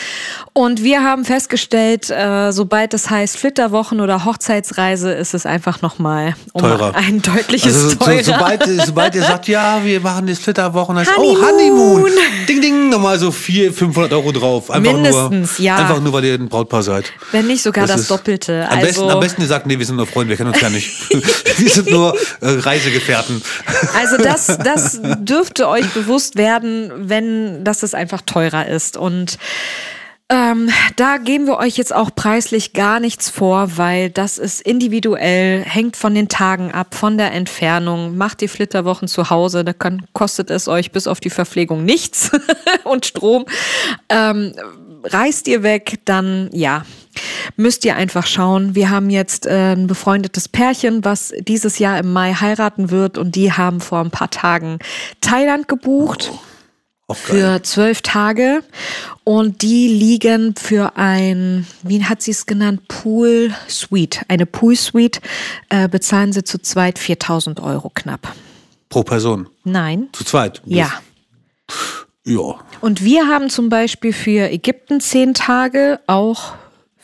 Und 0.53 0.83
wir 0.83 1.03
haben 1.03 1.25
festgestellt, 1.25 2.09
äh, 2.09 2.51
sobald 2.51 2.93
es 2.93 3.09
heißt 3.09 3.37
Flitterwochen 3.37 3.99
oder 3.99 4.25
Hochzeitsreise, 4.25 5.11
ist 5.11 5.33
es 5.33 5.45
einfach 5.45 5.81
nochmal 5.81 6.35
um 6.53 6.61
Teurer. 6.61 6.95
ein 6.95 7.21
deutliches 7.21 7.73
Also 7.75 7.89
so, 7.89 7.95
teurer. 7.95 8.23
sobald, 8.23 8.63
sobald 8.85 9.15
ihr 9.15 9.23
sagt, 9.23 9.47
ja, 9.47 9.83
wir 9.83 9.99
machen 9.99 10.27
das 10.27 10.37
Flitterwochen, 10.39 10.97
heißt 10.97 11.11
oh 11.17 11.21
Honeymoon. 11.41 12.03
Honeymoon, 12.03 12.11
ding 12.47 12.61
ding, 12.61 12.89
nochmal 12.89 13.17
so 13.19 13.31
400, 13.31 13.75
500 13.77 14.13
Euro 14.13 14.31
drauf. 14.31 14.69
Einfach 14.71 14.93
Mindestens, 14.93 15.57
nur, 15.57 15.65
ja. 15.65 15.77
Einfach 15.77 15.99
nur, 15.99 16.13
weil 16.13 16.25
ihr 16.25 16.35
ein 16.35 16.47
Brautpaar 16.47 16.83
seid. 16.83 17.11
Wenn 17.31 17.47
nicht 17.47 17.63
sogar 17.63 17.87
das, 17.87 18.01
ist- 18.01 18.11
Doppelte. 18.11 18.65
Am, 18.69 18.75
also, 18.77 18.85
besten, 18.87 19.09
am 19.09 19.19
besten 19.19 19.41
ihr 19.41 19.47
sagt, 19.47 19.65
nee, 19.65 19.77
wir 19.79 19.85
sind 19.85 19.95
nur 19.95 20.05
Freunde, 20.07 20.29
wir 20.29 20.37
kennen 20.37 20.51
uns 20.51 20.61
ja 20.61 20.69
nicht. 20.69 21.09
wir 21.57 21.69
sind 21.69 21.86
nur 21.89 22.15
äh, 22.41 22.49
Reisegefährten. 22.49 23.41
Also 23.97 24.17
das, 24.17 24.57
das 24.57 24.99
dürfte 25.19 25.67
euch 25.67 25.87
bewusst 25.93 26.35
werden, 26.35 26.91
wenn, 27.09 27.63
dass 27.63 27.83
es 27.83 27.93
einfach 27.93 28.21
teurer 28.21 28.67
ist. 28.67 28.95
Und 28.95 29.37
ähm, 30.29 30.69
da 30.97 31.17
geben 31.17 31.47
wir 31.47 31.57
euch 31.57 31.77
jetzt 31.77 31.95
auch 31.95 32.09
preislich 32.13 32.73
gar 32.73 32.99
nichts 32.99 33.29
vor, 33.29 33.77
weil 33.77 34.09
das 34.09 34.37
ist 34.37 34.61
individuell, 34.61 35.63
hängt 35.63 35.95
von 35.95 36.13
den 36.13 36.27
Tagen 36.27 36.71
ab, 36.71 36.95
von 36.95 37.17
der 37.17 37.31
Entfernung. 37.31 38.17
Macht 38.17 38.41
die 38.41 38.49
Flitterwochen 38.49 39.07
zu 39.07 39.29
Hause, 39.29 39.63
da 39.63 39.71
kann, 39.71 40.05
kostet 40.11 40.49
es 40.49 40.67
euch 40.67 40.91
bis 40.91 41.07
auf 41.07 41.21
die 41.21 41.29
Verpflegung 41.29 41.85
nichts 41.85 42.31
und 42.83 43.05
Strom. 43.05 43.45
Ähm, 44.09 44.53
reist 45.11 45.47
ihr 45.47 45.63
weg, 45.63 45.99
dann 46.05 46.49
ja, 46.53 46.85
müsst 47.55 47.85
ihr 47.85 47.95
einfach 47.95 48.27
schauen. 48.27 48.75
Wir 48.75 48.89
haben 48.89 49.09
jetzt 49.09 49.45
äh, 49.45 49.73
ein 49.73 49.87
befreundetes 49.87 50.47
Pärchen, 50.47 51.03
was 51.03 51.33
dieses 51.39 51.79
Jahr 51.79 51.99
im 51.99 52.13
Mai 52.13 52.33
heiraten 52.33 52.91
wird 52.91 53.17
und 53.17 53.35
die 53.35 53.51
haben 53.51 53.81
vor 53.81 53.99
ein 53.99 54.11
paar 54.11 54.29
Tagen 54.29 54.79
Thailand 55.21 55.67
gebucht 55.67 56.31
Auch 57.07 57.15
geil. 57.15 57.35
für 57.57 57.63
zwölf 57.63 58.01
Tage 58.01 58.63
und 59.23 59.61
die 59.61 59.87
liegen 59.87 60.55
für 60.55 60.95
ein, 60.95 61.65
wie 61.83 62.03
hat 62.03 62.21
sie 62.21 62.31
es 62.31 62.45
genannt, 62.45 62.87
Pool 62.87 63.53
Suite, 63.67 64.21
eine 64.27 64.45
Pool 64.45 64.75
Suite, 64.75 65.21
äh, 65.69 65.87
bezahlen 65.87 66.33
sie 66.33 66.43
zu 66.43 66.59
zweit 66.59 66.99
4000 66.99 67.59
Euro 67.59 67.91
knapp. 67.93 68.33
Pro 68.89 69.03
Person. 69.03 69.49
Nein. 69.63 70.07
Zu 70.13 70.23
zweit. 70.23 70.61
Ja. 70.65 70.91
Ja. 72.27 72.55
Und 72.81 73.03
wir 73.03 73.27
haben 73.27 73.49
zum 73.49 73.69
Beispiel 73.69 74.11
für 74.13 74.51
Ägypten 74.51 74.99
zehn 74.99 75.33
Tage 75.33 75.99
auch 76.07 76.53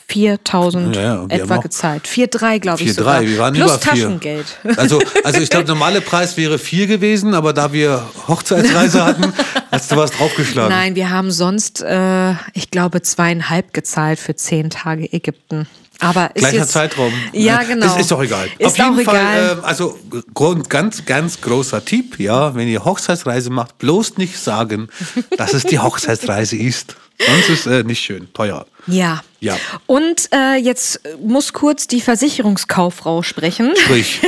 4000 0.06 0.94
Ja, 0.94 1.24
etwa 1.28 1.56
gezahlt. 1.56 2.06
4,3 2.06 2.58
glaube 2.58 2.82
ich 2.82 2.90
4,3, 2.90 2.92
sogar. 2.94 3.22
wir 3.22 3.38
waren 3.38 3.54
Plus 3.54 3.70
über 3.70 3.78
vier. 3.80 3.90
Taschengeld. 3.90 4.46
Also, 4.76 5.00
also 5.24 5.40
ich 5.40 5.48
glaube, 5.48 5.66
normale 5.68 6.02
Preis 6.02 6.36
wäre 6.36 6.58
vier 6.58 6.86
gewesen, 6.86 7.34
aber 7.34 7.54
da 7.54 7.72
wir 7.72 8.04
Hochzeitsreise 8.28 9.02
hatten, 9.04 9.32
hast 9.70 9.90
du 9.90 9.96
was 9.96 10.10
draufgeschlagen. 10.10 10.70
Nein, 10.70 10.94
wir 10.94 11.08
haben 11.10 11.30
sonst, 11.30 11.80
äh, 11.80 12.32
ich 12.52 12.70
glaube, 12.70 13.00
zweieinhalb 13.00 13.72
gezahlt 13.72 14.18
für 14.18 14.36
zehn 14.36 14.68
Tage 14.68 15.10
Ägypten. 15.10 15.66
Aber 16.04 16.30
Gleicher 16.34 16.56
jetzt, 16.58 16.72
Zeitraum. 16.72 17.12
Ja, 17.32 17.58
Ne? 17.60 17.66
genau. 17.68 17.86
Ist, 17.86 18.00
ist 18.00 18.10
doch 18.10 18.22
egal. 18.22 18.48
Ist 18.58 18.66
Auf 18.66 18.78
jeden 18.78 19.00
auch 19.00 19.02
Fall, 19.04 19.14
egal. 19.16 19.58
äh, 19.62 19.66
also 19.66 19.98
Grund, 20.34 20.68
ganz, 20.70 21.04
ganz 21.04 21.40
großer 21.40 21.84
Tipp, 21.84 22.18
ja, 22.20 22.54
wenn 22.54 22.68
ihr 22.68 22.84
Hochzeitsreise 22.84 23.50
macht, 23.50 23.78
bloß 23.78 24.16
nicht 24.18 24.38
sagen, 24.38 24.88
dass 25.36 25.54
es 25.54 25.64
die 25.64 25.78
Hochzeitsreise 25.78 26.56
ist. 26.56 26.96
Sonst 27.26 27.48
ist 27.48 27.66
äh, 27.66 27.84
nicht 27.84 28.02
schön, 28.04 28.32
teuer. 28.32 28.66
ja. 28.86 29.22
Ja. 29.40 29.58
Und 29.84 30.30
äh, 30.32 30.56
jetzt 30.56 31.00
muss 31.22 31.52
kurz 31.52 31.86
die 31.86 32.00
Versicherungskauffrau 32.00 33.22
sprechen. 33.22 33.72
Sprich, 33.76 34.22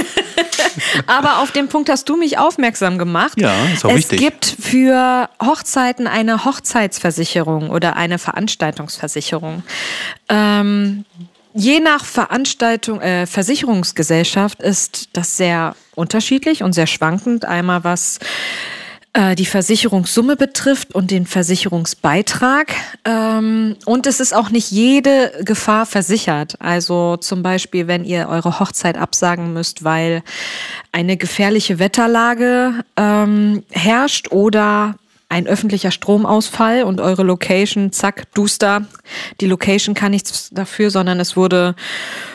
Aber 1.07 1.39
auf 1.39 1.53
den 1.53 1.69
Punkt 1.69 1.89
hast 1.89 2.07
du 2.11 2.17
mich 2.19 2.37
aufmerksam 2.37 2.99
gemacht. 2.99 3.41
Ja, 3.41 3.55
ist 3.73 3.87
auch 3.87 3.91
es 3.93 3.97
wichtig. 4.11 4.19
gibt 4.21 4.45
für 4.61 5.31
Hochzeiten 5.43 6.07
eine 6.07 6.45
Hochzeitsversicherung 6.45 7.71
oder 7.71 7.97
eine 7.97 8.19
Veranstaltungsversicherung. 8.19 9.63
Ähm, 10.29 11.07
je 11.57 11.81
nach 11.81 12.05
Veranstaltung, 12.05 13.01
äh, 13.01 13.27
Versicherungsgesellschaft 13.27 14.61
ist 14.63 15.09
das 15.15 15.37
sehr 15.37 15.75
unterschiedlich 15.95 16.63
und 16.63 16.75
sehr 16.75 16.87
schwankend. 16.87 17.45
Einmal 17.45 17.83
was 17.83 18.19
äh, 19.15 19.35
die 19.35 19.47
Versicherungssumme 19.47 20.37
betrifft 20.37 20.95
und 20.95 21.11
den 21.11 21.27
Versicherungsbeitrag. 21.27 22.75
Ähm, 23.07 23.77
und 23.87 24.07
es 24.07 24.21
ist 24.21 24.35
auch 24.35 24.51
nicht 24.51 24.71
jede 24.71 25.33
Gefahr 25.43 25.87
versichert. 25.87 26.57
Also 26.61 27.17
zum 27.17 27.43
Beispiel, 27.43 27.87
wenn 27.87 28.05
ihr 28.05 28.29
eure 28.29 28.61
Hochzeit 28.61 28.99
absagen 28.99 29.55
müsst, 29.55 29.85
weil 29.85 30.23
eine 30.93 31.17
gefährliche 31.17 31.79
Wetterlage 31.79 32.85
ähm, 32.99 33.63
herrscht 33.71 34.31
oder 34.33 34.97
ein 35.29 35.47
öffentlicher 35.47 35.91
Stromausfall 35.91 36.85
und 36.85 37.01
eure 37.01 37.25
Location, 37.25 37.91
zack, 37.91 38.33
duster. 38.35 38.87
Die 39.41 39.47
Location 39.47 39.95
kann 39.95 40.13
nichts 40.13 40.51
dafür, 40.53 40.91
sondern 40.91 41.19
es 41.19 41.37
wurde 41.37 41.75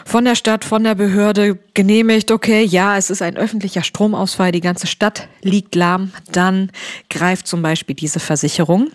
von 0.06 0.26
der 0.26 0.36
Stadt, 0.36 0.66
von 0.66 0.84
der 0.84 0.96
Behörde 0.96 1.58
genehmigt, 1.74 2.32
okay, 2.32 2.64
ja, 2.64 2.98
es 2.98 3.10
ist 3.10 3.22
ein 3.22 3.38
öffentlicher 3.38 3.84
Stromausfall, 3.84 4.52
die 4.52 4.62
ganze 4.62 4.88
Stadt 4.88 5.30
liegt 5.42 5.76
lahm, 5.76 6.12
dann 6.32 6.70
greift 7.10 7.48
zum 7.48 7.62
Beispiel 7.62 7.96
diese 7.96 8.20
Versicherung. 8.20 8.90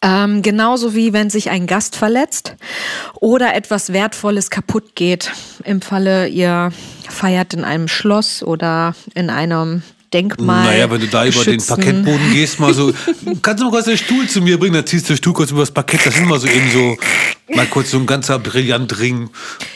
Ähm, 0.00 0.42
genauso 0.42 0.94
wie 0.94 1.14
wenn 1.14 1.30
sich 1.30 1.48
ein 1.48 1.66
Gast 1.66 1.96
verletzt 1.96 2.56
oder 3.20 3.54
etwas 3.54 3.92
Wertvolles 3.92 4.50
kaputt 4.50 4.94
geht. 4.96 5.32
Im 5.64 5.80
Falle, 5.80 6.28
ihr 6.28 6.72
feiert 7.08 7.54
in 7.54 7.64
einem 7.64 7.88
Schloss 7.88 8.42
oder 8.42 8.94
in 9.14 9.30
einem 9.30 9.82
Denkmal. 10.14 10.64
Naja, 10.64 10.88
wenn 10.90 11.00
du 11.00 11.08
da 11.08 11.26
über 11.26 11.44
den 11.44 11.60
Parkettboden 11.60 12.30
gehst, 12.32 12.60
mal 12.60 12.72
so, 12.72 12.92
kannst 13.42 13.60
du 13.60 13.66
mal 13.66 13.72
kurz 13.72 13.86
den 13.86 13.98
Stuhl 13.98 14.28
zu 14.28 14.40
mir 14.40 14.58
bringen, 14.58 14.74
dann 14.74 14.86
ziehst 14.86 15.08
du 15.08 15.12
den 15.12 15.16
Stuhl 15.16 15.32
kurz 15.32 15.50
über 15.50 15.60
das 15.60 15.72
Parkett, 15.72 16.06
das 16.06 16.14
ist 16.14 16.20
immer 16.20 16.38
so 16.38 16.46
eben 16.46 16.70
so, 16.72 16.96
mal 17.54 17.66
kurz 17.66 17.90
so 17.90 17.98
ein 17.98 18.06
ganzer 18.06 18.38
Brillantring 18.38 19.28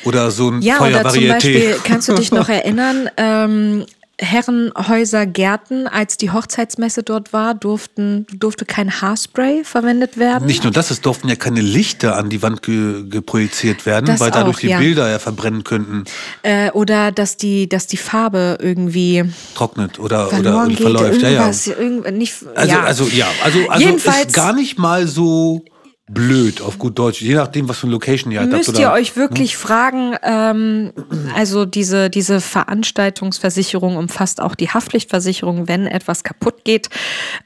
oder 0.05 0.30
so 0.30 0.51
ein 0.51 0.62
Ja, 0.62 0.80
oder 0.80 1.09
zum. 1.11 1.26
Beispiel, 1.26 1.76
kannst 1.82 2.09
du 2.09 2.14
dich 2.14 2.30
noch 2.30 2.49
erinnern, 2.49 3.11
ähm, 3.16 3.84
Herrenhäuser 4.20 5.26
Gärten, 5.26 5.86
als 5.86 6.16
die 6.16 6.30
Hochzeitsmesse 6.30 7.02
dort 7.04 7.32
war, 7.32 7.54
durften, 7.54 8.26
durfte 8.34 8.64
kein 8.64 9.00
Haarspray 9.00 9.62
verwendet 9.64 10.18
werden. 10.18 10.46
Nicht 10.46 10.64
nur 10.64 10.72
das, 10.72 10.90
es 10.90 11.00
durften 11.00 11.28
ja 11.28 11.36
keine 11.36 11.60
Lichter 11.60 12.16
an 12.16 12.28
die 12.28 12.42
Wand 12.42 12.62
ge 12.62 13.04
geprojiziert 13.08 13.86
werden, 13.86 14.06
Das 14.06 14.18
weil 14.20 14.30
dadurch 14.32 14.56
auch, 14.56 14.60
die 14.60 14.68
ja. 14.68 14.78
Bilder 14.80 15.08
ja 15.08 15.18
verbrennen 15.18 15.62
könnten, 15.64 16.04
Äh, 16.42 16.70
oder 16.72 17.12
dass 17.12 17.36
die, 17.36 17.68
dass 17.68 17.86
die 17.86 17.96
Farbe 17.96 18.58
irgendwie 18.60 19.24
trocknet 19.54 19.98
oder, 19.98 20.32
oder 20.36 20.66
geht. 20.66 20.80
verläuft. 20.80 21.22
Ja, 21.22 21.28
ja. 21.28 22.10
Nicht, 22.10 22.34
Also, 22.54 22.72
ja. 22.74 22.82
also 22.82 23.04
ja, 23.08 23.26
also, 23.44 23.68
also 23.68 23.84
Jedenfalls- 23.86 24.26
ist 24.26 24.32
gar 24.34 24.52
nicht 24.52 24.78
mal 24.78 25.06
so 25.06 25.62
blöd 26.09 26.61
auf 26.62 26.78
gut 26.78 26.98
Deutsch, 26.98 27.20
je 27.20 27.34
nachdem, 27.34 27.68
was 27.68 27.78
für 27.78 27.86
eine 27.86 27.92
Location 27.92 28.32
ihr 28.32 28.40
halt 28.40 28.52
habt. 28.52 28.66
Müsst 28.66 28.78
ihr 28.78 28.90
euch 28.90 29.16
wirklich 29.16 29.56
fragen, 29.56 30.16
ähm, 30.22 30.92
also 31.34 31.64
diese, 31.64 32.11
diese 32.11 32.40
Veranstaltungsversicherung 32.40 33.96
umfasst 33.96 34.40
auch 34.40 34.54
die 34.54 34.70
Haftpflichtversicherung, 34.70 35.68
wenn 35.68 35.86
etwas 35.86 36.24
kaputt 36.24 36.64
geht. 36.64 36.88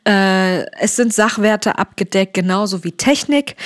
Äh, 0.07 0.65
es 0.81 0.97
sind 0.97 1.13
Sachwerte 1.13 1.79
abgedeckt, 1.79 2.35
genauso 2.35 2.85
wie 2.85 2.93
Technik. 2.93 3.57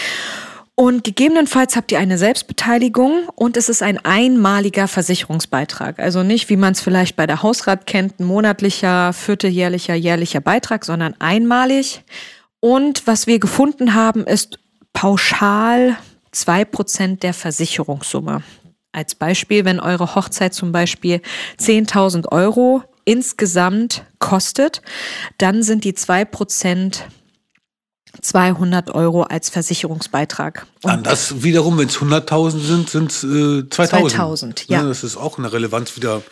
Und 0.78 1.05
gegebenenfalls 1.05 1.74
habt 1.74 1.90
ihr 1.90 1.99
eine 1.99 2.18
Selbstbeteiligung 2.18 3.30
und 3.34 3.57
es 3.57 3.70
ist 3.70 3.82
ein 3.82 3.99
einmaliger 4.05 4.88
Versicherungsbeitrag. 4.88 5.99
Also 5.99 6.22
nicht, 6.22 6.51
wie 6.51 6.59
man 6.59 6.72
es 6.72 6.82
vielleicht 6.82 7.16
bei 7.16 7.26
der 7.26 7.42
Hausrat 7.42 7.86
kennt, 7.86 8.20
ein 8.20 8.24
monatlicher, 8.24 9.14
vierteljährlicher, 9.14 9.94
jährlicher 9.94 10.40
Beitrag, 10.40 10.84
sondern 10.84 11.14
einmalig. 11.18 12.03
Und 12.61 13.07
was 13.07 13.26
wir 13.26 13.38
gefunden 13.38 13.94
haben, 13.94 14.24
ist 14.24 14.59
pauschal 14.97 15.99
2% 16.34 17.18
der 17.18 17.34
Versicherungssumme. 17.34 18.42
Als 18.92 19.14
Beispiel, 19.14 19.66
wenn 19.66 19.78
eure 19.78 20.14
Hochzeit 20.14 20.55
zum 20.55 20.72
Beispiel 20.72 21.20
10.000 21.61 22.32
Euro 22.32 22.82
insgesamt 23.05 24.05
kostet, 24.18 24.80
dann 25.36 25.62
sind 25.62 25.84
die 25.84 25.92
2% 25.92 27.03
200 28.22 28.94
Euro 28.94 29.24
als 29.24 29.51
Versicherungsbeitrag. 29.51 30.66
Und 30.82 30.90
Anders 30.90 31.42
wiederum, 31.42 31.76
wenn 31.76 31.88
es 31.88 31.99
100.000 31.99 32.59
sind, 32.59 32.88
sind 32.88 33.11
es 33.11 33.22
äh, 33.22 33.68
2000. 33.68 34.11
2000, 34.12 34.68
ja. 34.68 34.82
Das 34.82 35.05
ist 35.05 35.18
auch 35.18 35.36
eine 35.36 35.53
Relevanz 35.53 35.94
wieder 35.97 36.22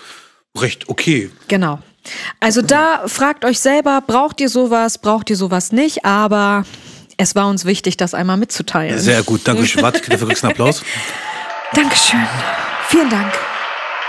recht 0.57 0.89
okay. 0.89 1.31
Genau. 1.49 1.81
Also 2.41 2.63
da 2.63 3.03
fragt 3.09 3.45
euch 3.45 3.61
selber, 3.61 4.03
braucht 4.07 4.41
ihr 4.41 4.49
sowas, 4.49 4.97
braucht 4.97 5.29
ihr 5.29 5.37
sowas 5.37 5.73
nicht, 5.73 6.07
aber 6.07 6.65
es 7.17 7.35
war 7.35 7.49
uns 7.49 7.65
wichtig, 7.65 7.97
das 7.97 8.15
einmal 8.15 8.37
mitzuteilen. 8.37 8.99
Sehr 8.99 9.23
gut, 9.23 9.43
danke 9.45 9.67
schön. 9.67 9.83
Warte, 9.83 10.01
dafür 10.09 10.29
kriegst 10.29 10.43
du 10.43 10.47
einen 10.47 10.53
Applaus. 10.53 10.83
Dankeschön. 11.75 12.21
Vielen 12.89 13.11
Dank. 13.11 13.33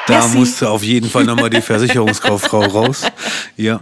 Da 0.08 0.20
Merci. 0.20 0.38
musste 0.38 0.70
auf 0.70 0.84
jeden 0.84 1.10
Fall 1.10 1.24
nochmal 1.24 1.50
die 1.50 1.62
Versicherungskauffrau 1.62 2.62
raus. 2.66 3.04
Ja. 3.58 3.82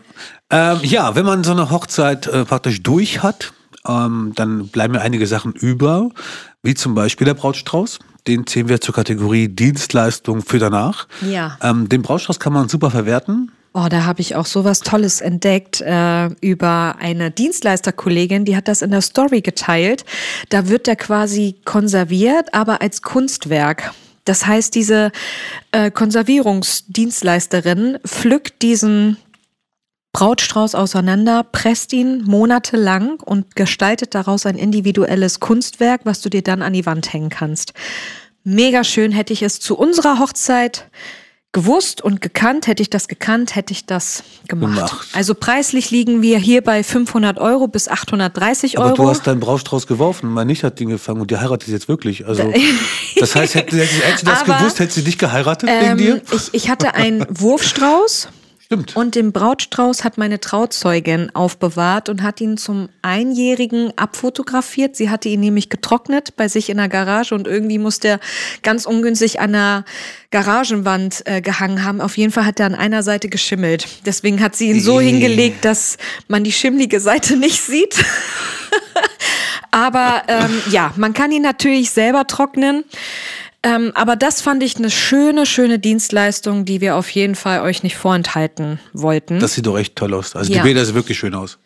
Ähm, 0.50 0.80
ja, 0.84 1.16
wenn 1.16 1.26
man 1.26 1.44
so 1.44 1.52
eine 1.52 1.70
Hochzeit 1.70 2.28
äh, 2.28 2.46
praktisch 2.46 2.82
durch 2.82 3.22
hat, 3.22 3.54
ähm, 3.86 4.32
dann 4.36 4.70
bleiben 4.70 4.94
ja 4.94 5.02
einige 5.02 5.28
Sachen 5.28 5.52
über, 5.54 6.10
wie 6.62 6.76
zum 6.76 6.96
Beispiel 6.96 7.26
der 7.26 7.34
Brautstrauß. 7.34 8.00
Den 8.28 8.48
zählen 8.48 8.70
wir 8.70 8.80
zur 8.80 8.96
Kategorie 8.96 9.50
Dienstleistung 9.50 10.42
für 10.42 10.60
danach. 10.60 11.08
Ja. 11.22 11.58
Ähm, 11.62 11.90
den 11.90 12.02
Brautstrauß 12.02 12.40
kann 12.40 12.54
man 12.54 12.70
super 12.70 12.90
verwerten. 12.90 13.52
Oh, 13.76 13.88
da 13.90 14.06
habe 14.06 14.22
ich 14.22 14.36
auch 14.36 14.46
sowas 14.46 14.82
Tolles 14.82 15.20
entdeckt 15.20 15.82
äh, 15.82 16.28
über 16.42 16.98
eine 17.00 17.32
Dienstleisterkollegin, 17.32 18.46
die 18.46 18.56
hat 18.56 18.68
das 18.68 18.84
in 18.84 18.92
der 18.92 19.02
Story 19.02 19.42
geteilt. 19.42 20.06
Da 20.50 20.70
wird 20.70 20.86
der 20.86 20.96
quasi 20.96 21.56
konserviert, 21.66 22.54
aber 22.54 22.84
als 22.84 23.02
Kunstwerk. 23.02 23.92
Das 24.26 24.46
heißt, 24.46 24.76
diese 24.76 25.12
äh, 25.72 25.90
Konservierungsdienstleisterin 25.90 27.98
pflückt 28.06 28.62
diesen 28.62 29.18
Brautstrauß 30.14 30.76
auseinander, 30.76 31.44
presst 31.44 31.92
ihn 31.94 32.24
monatelang 32.26 33.20
und 33.20 33.56
gestaltet 33.56 34.14
daraus 34.14 34.46
ein 34.46 34.56
individuelles 34.56 35.40
Kunstwerk, 35.40 36.02
was 36.04 36.22
du 36.22 36.30
dir 36.30 36.44
dann 36.44 36.62
an 36.62 36.74
die 36.74 36.86
Wand 36.86 37.12
hängen 37.12 37.30
kannst. 37.30 37.74
Mega 38.44 38.84
schön 38.84 39.12
hätte 39.12 39.34
ich 39.34 39.42
es 39.42 39.60
zu 39.60 39.76
unserer 39.76 40.20
Hochzeit 40.20 40.86
gewusst 41.54 42.02
und 42.02 42.20
gekannt. 42.20 42.68
Hätte 42.68 42.82
ich 42.82 42.90
das 42.90 43.08
gekannt, 43.08 43.56
hätte 43.56 43.72
ich 43.72 43.86
das 43.86 44.24
gemacht. 44.48 44.76
Gemacht. 44.76 45.08
Also 45.14 45.36
preislich 45.36 45.92
liegen 45.92 46.22
wir 46.22 46.40
hier 46.40 46.62
bei 46.62 46.84
500 46.84 47.38
Euro 47.40 47.68
bis 47.68 47.88
830 47.88 48.78
Aber 48.78 48.88
Euro. 48.88 48.96
du 48.96 49.10
hast 49.10 49.26
deinen 49.26 49.40
Brautstrauß 49.40 49.88
geworfen, 49.88 50.30
mein 50.30 50.48
Nicht 50.48 50.64
hat 50.64 50.80
den 50.80 50.90
gefangen 50.90 51.22
und 51.22 51.32
die 51.32 51.38
heiratet 51.38 51.70
jetzt 51.70 51.88
wirklich. 51.88 52.26
Also, 52.28 52.52
das 53.20 53.36
heißt, 53.36 53.56
hätte, 53.56 53.78
hätte, 53.78 53.94
hätte 53.94 54.20
sie 54.20 54.26
das 54.26 54.42
Aber, 54.42 54.58
gewusst, 54.58 54.80
hätte 54.80 54.94
sie 54.94 55.04
dich 55.04 55.18
geheiratet 55.18 55.70
wegen 55.70 55.92
ähm, 55.92 55.98
dir? 55.98 56.22
ich, 56.32 56.54
ich 56.54 56.70
hatte 56.70 56.96
einen 56.96 57.26
Wurfstrauß. 57.30 58.28
Stimmt. 58.74 58.96
Und 58.96 59.16
den 59.16 59.32
Brautstrauß 59.32 60.04
hat 60.04 60.18
meine 60.18 60.40
Trauzeugin 60.40 61.34
aufbewahrt 61.36 62.10
und 62.10 62.24
hat 62.24 62.42
ihn 62.42 62.58
zum 62.58 62.90
Einjährigen 63.02 63.94
abfotografiert. 63.98 64.96
Sie 64.96 65.10
hatte 65.10 65.30
ihn 65.30 65.40
nämlich 65.40 65.70
getrocknet 65.70 66.36
bei 66.36 66.48
sich 66.48 66.70
in 66.70 66.78
der 66.78 66.90
Garage 66.90 67.36
und 67.36 67.48
irgendwie 67.48 67.78
muss 67.78 68.00
der 68.00 68.20
ganz 68.64 68.86
ungünstig 68.86 69.40
an 69.40 69.54
der 69.54 69.86
Garagenwand 70.32 71.24
äh, 71.26 71.42
gehangen 71.42 71.84
haben. 71.84 72.02
Auf 72.02 72.18
jeden 72.18 72.32
Fall 72.32 72.46
hat 72.46 72.60
er 72.60 72.66
an 72.66 72.76
einer 72.76 73.04
Seite 73.04 73.30
geschimmelt. 73.30 73.88
Deswegen 74.06 74.42
hat 74.42 74.56
sie 74.56 74.70
ihn 74.70 74.82
so 74.82 75.00
Ih. 75.00 75.06
hingelegt, 75.06 75.66
dass 75.66 75.98
man 76.28 76.44
die 76.44 76.52
schimmlige 76.52 77.00
Seite 77.00 77.38
nicht 77.38 77.62
sieht. 77.62 78.04
Aber 79.72 80.24
ähm, 80.28 80.62
ja, 80.70 80.94
man 80.98 81.14
kann 81.14 81.32
ihn 81.32 81.42
natürlich 81.42 81.92
selber 81.92 82.28
trocknen. 82.28 82.84
Ähm, 83.66 83.92
aber 83.96 84.16
das 84.18 84.42
fand 84.42 84.62
ich 84.62 84.76
eine 84.76 84.90
schöne, 84.92 85.46
schöne 85.46 85.80
Dienstleistung, 85.80 86.66
die 86.66 86.82
wir 86.82 86.98
auf 86.98 87.10
jeden 87.12 87.36
Fall 87.36 87.62
euch 87.62 87.82
nicht 87.82 87.96
vorenthalten 87.96 88.80
wollten. 88.92 89.40
Das 89.40 89.54
sieht 89.54 89.66
doch 89.66 89.78
echt 89.78 89.96
toll 89.96 90.14
aus. 90.14 90.36
Also 90.36 90.52
Ja. 90.52 90.60
die 90.62 90.64
Bilder 90.68 90.84
sehen 90.86 90.96
wirklich 90.96 91.18
schön 91.18 91.34
aus. 91.34 91.60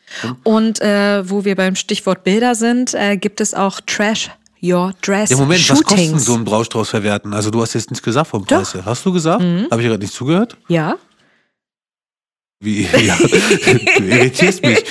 Und 0.43 0.80
äh, 0.82 1.28
wo 1.28 1.43
wir 1.43 1.56
beim 1.56 1.76
Stichwort 1.76 2.24
Bilder 2.24 2.54
sind, 2.54 2.93
äh, 2.93 3.18
gibt 3.18 3.41
es 3.41 3.54
auch 3.56 3.80
Trash 3.86 4.30
Your 4.62 4.93
Dress 5.02 5.32
Ja, 5.32 5.38
Moment, 5.38 5.68
was 5.70 5.82
kostet 5.84 6.00
Shootings. 6.00 6.26
so 6.26 6.36
ein 6.36 6.43
Brautstrauß 6.45 6.89
verwerten? 6.89 7.34
Also 7.34 7.50
du 7.50 7.62
hast 7.62 7.74
jetzt 7.74 7.89
nichts 7.89 8.04
gesagt 8.04 8.28
vom 8.28 8.45
Preis. 8.45 8.76
Hast 8.86 9.04
du 9.06 9.12
gesagt? 9.12 9.41
Mhm. 9.41 9.68
Habe 9.72 9.82
ich 9.82 9.88
gerade 9.88 10.02
nicht 10.02 10.14
zugehört? 10.14 10.56
ja, 10.68 10.95
Wie? 12.60 12.88
Ja, 13.06 13.18
du 13.18 14.04
irritierst 14.04 14.64
mich. 14.64 14.84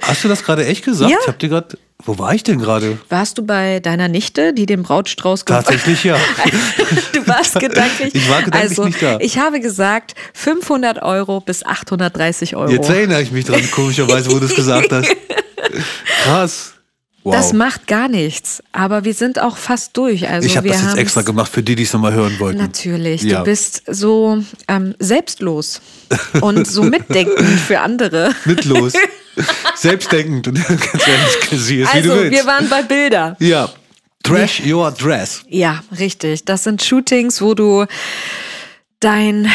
Hast 0.00 0.24
du 0.24 0.28
das 0.28 0.42
gerade 0.42 0.66
echt 0.66 0.84
gesagt? 0.84 1.10
Ja. 1.10 1.18
Ich 1.20 1.28
habe 1.28 1.38
dir 1.38 1.48
gerade. 1.48 1.78
Wo 2.04 2.18
war 2.18 2.34
ich 2.34 2.42
denn 2.42 2.58
gerade? 2.58 2.98
warst 3.08 3.38
du 3.38 3.42
bei 3.44 3.80
deiner 3.80 4.08
Nichte, 4.08 4.52
die 4.52 4.66
den 4.66 4.82
Brautstrauß 4.82 5.44
Tatsächlich 5.44 6.04
ja. 6.04 6.16
Du 7.12 7.26
warst 7.26 7.58
gedanklich. 7.60 8.14
Ich 8.14 8.28
war 8.28 8.42
gedanklich 8.42 8.70
also, 8.70 8.84
nicht 8.84 9.02
da. 9.02 9.18
Ich 9.20 9.38
habe 9.38 9.60
gesagt 9.60 10.14
500 10.34 11.02
Euro 11.02 11.40
bis 11.40 11.64
830 11.64 12.56
Euro. 12.56 12.70
Jetzt 12.70 12.88
erinnere 12.88 13.22
ich 13.22 13.30
mich 13.30 13.44
dran, 13.44 13.62
komischerweise, 13.70 14.30
wo 14.32 14.38
du 14.38 14.46
es 14.46 14.54
gesagt 14.54 14.90
hast. 14.90 15.14
Krass. 16.24 16.72
Wow. 17.24 17.36
Das 17.36 17.52
macht 17.52 17.86
gar 17.86 18.08
nichts. 18.08 18.62
Aber 18.72 19.04
wir 19.04 19.14
sind 19.14 19.40
auch 19.40 19.56
fast 19.56 19.96
durch. 19.96 20.28
Also 20.28 20.46
ich 20.46 20.56
habe 20.56 20.68
das 20.68 20.82
jetzt 20.82 20.96
extra 20.96 21.22
gemacht 21.22 21.52
für 21.52 21.62
die, 21.62 21.76
die 21.76 21.84
es 21.84 21.92
nochmal 21.92 22.12
hören 22.12 22.38
wollten. 22.40 22.58
Natürlich. 22.58 23.22
Ja. 23.22 23.38
Du 23.38 23.44
bist 23.44 23.82
so 23.86 24.42
ähm, 24.66 24.94
selbstlos 24.98 25.80
und 26.40 26.66
so 26.66 26.82
mitdenkend 26.82 27.60
für 27.60 27.78
andere. 27.80 28.32
Mitlos. 28.44 28.94
Selbstdenkend 29.76 30.48
und 30.48 30.54
ganz 30.68 30.80
ehrlich, 31.06 31.64
sieh 31.64 31.80
es, 31.82 31.94
wie 31.94 32.02
du 32.02 32.10
Also, 32.10 32.22
willst. 32.22 32.32
wir 32.38 32.46
waren 32.46 32.68
bei 32.68 32.82
Bilder. 32.82 33.36
ja. 33.40 33.68
Trash 34.24 34.60
your 34.64 34.92
dress. 34.92 35.42
Ja, 35.48 35.82
richtig. 35.98 36.44
Das 36.44 36.62
sind 36.62 36.80
Shootings, 36.80 37.42
wo 37.42 37.54
du 37.54 37.86
dein 39.00 39.50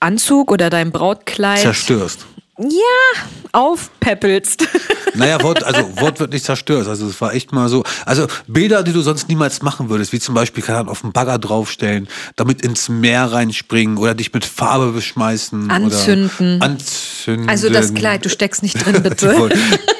Anzug 0.00 0.50
oder 0.50 0.70
dein 0.70 0.90
Brautkleid 0.90 1.58
Zerstörst. 1.60 2.24
Ja, 2.58 3.22
aufpäppelst. 3.52 4.66
Naja, 5.14 5.42
Wort, 5.42 5.64
also 5.64 5.80
wortwörtlich 5.96 6.44
zerstört. 6.44 6.86
Also 6.86 7.08
es 7.08 7.20
war 7.20 7.32
echt 7.34 7.50
mal 7.50 7.68
so. 7.68 7.82
Also 8.04 8.28
Bilder, 8.46 8.84
die 8.84 8.92
du 8.92 9.00
sonst 9.00 9.28
niemals 9.28 9.62
machen 9.62 9.88
würdest, 9.88 10.12
wie 10.12 10.20
zum 10.20 10.34
Beispiel 10.34 10.62
keine 10.62 10.80
Ahnung, 10.80 10.92
auf 10.92 11.00
den 11.00 11.12
Bagger 11.12 11.38
draufstellen, 11.38 12.06
damit 12.36 12.62
ins 12.62 12.88
Meer 12.88 13.32
reinspringen 13.32 13.96
oder 13.96 14.14
dich 14.14 14.32
mit 14.32 14.44
Farbe 14.44 14.92
beschmeißen. 14.92 15.70
Anzünden. 15.72 16.56
Oder 16.58 16.66
anzünden. 16.66 17.48
Also 17.48 17.68
das 17.68 17.94
Kleid, 17.94 18.24
du 18.26 18.28
steckst 18.28 18.62
nicht 18.62 18.74
drin, 18.84 19.02
bitte. 19.02 19.48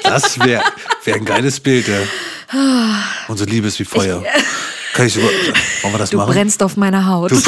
Das 0.03 0.39
wäre 0.39 0.63
wär 1.03 1.15
ein 1.15 1.25
geiles 1.25 1.59
Bild. 1.59 1.87
Ja. 1.87 1.97
Unsere 3.27 3.49
Liebe 3.49 3.67
ist 3.67 3.79
wie 3.79 3.85
Feuer. 3.85 4.23
Kann 4.93 5.07
ich 5.07 5.13
sogar, 5.15 5.29
wollen 5.81 5.93
wir 5.95 5.97
das 5.99 6.11
Du 6.11 6.17
machen? 6.17 6.31
brennst 6.31 6.63
auf 6.63 6.77
meiner 6.77 7.07
Haut. 7.07 7.33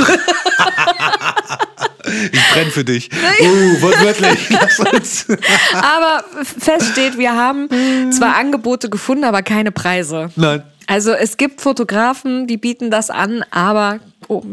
Ich 2.32 2.50
brenne 2.54 2.72
für 2.72 2.84
dich. 2.84 3.10
Uh, 3.42 3.82
wortwörtlich. 3.82 4.50
Lass 4.50 4.80
uns. 4.80 5.26
Aber 5.74 6.24
fest 6.44 6.92
steht, 6.92 7.18
wir 7.18 7.36
haben 7.36 7.70
zwar 8.12 8.36
Angebote 8.36 8.90
gefunden, 8.90 9.24
aber 9.24 9.42
keine 9.42 9.72
Preise. 9.72 10.30
Nein. 10.36 10.64
Also 10.88 11.12
es 11.12 11.38
gibt 11.38 11.62
Fotografen, 11.62 12.48
die 12.48 12.58
bieten 12.58 12.92
das 12.92 13.10
an, 13.10 13.46
aber 13.52 14.00
oh, 14.28 14.44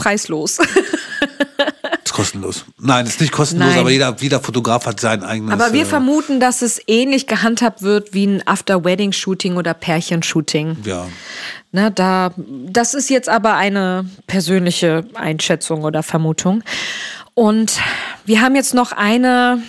preislos. 0.00 0.58
Ist 2.04 2.14
kostenlos. 2.14 2.64
Nein, 2.80 3.06
ist 3.06 3.20
nicht 3.20 3.32
kostenlos, 3.32 3.68
Nein. 3.68 3.78
aber 3.78 3.90
jeder, 3.90 4.16
jeder 4.18 4.40
Fotograf 4.40 4.86
hat 4.86 4.98
sein 4.98 5.22
eigenes. 5.22 5.52
Aber 5.52 5.72
wir 5.72 5.82
äh, 5.82 5.86
vermuten, 5.86 6.40
dass 6.40 6.60
es 6.60 6.80
ähnlich 6.88 7.28
gehandhabt 7.28 7.82
wird 7.82 8.14
wie 8.14 8.26
ein 8.26 8.42
After-Wedding-Shooting 8.46 9.56
oder 9.56 9.74
Pärchenshooting. 9.74 10.78
Ja. 10.84 11.06
Ne, 11.70 11.92
da, 11.92 12.32
das 12.36 12.94
ist 12.94 13.10
jetzt 13.10 13.28
aber 13.28 13.54
eine 13.54 14.06
persönliche 14.26 15.04
Einschätzung 15.14 15.84
oder 15.84 16.02
Vermutung. 16.02 16.64
Und 17.34 17.78
wir 18.24 18.40
haben 18.40 18.56
jetzt 18.56 18.74
noch 18.74 18.90
eine 18.90 19.62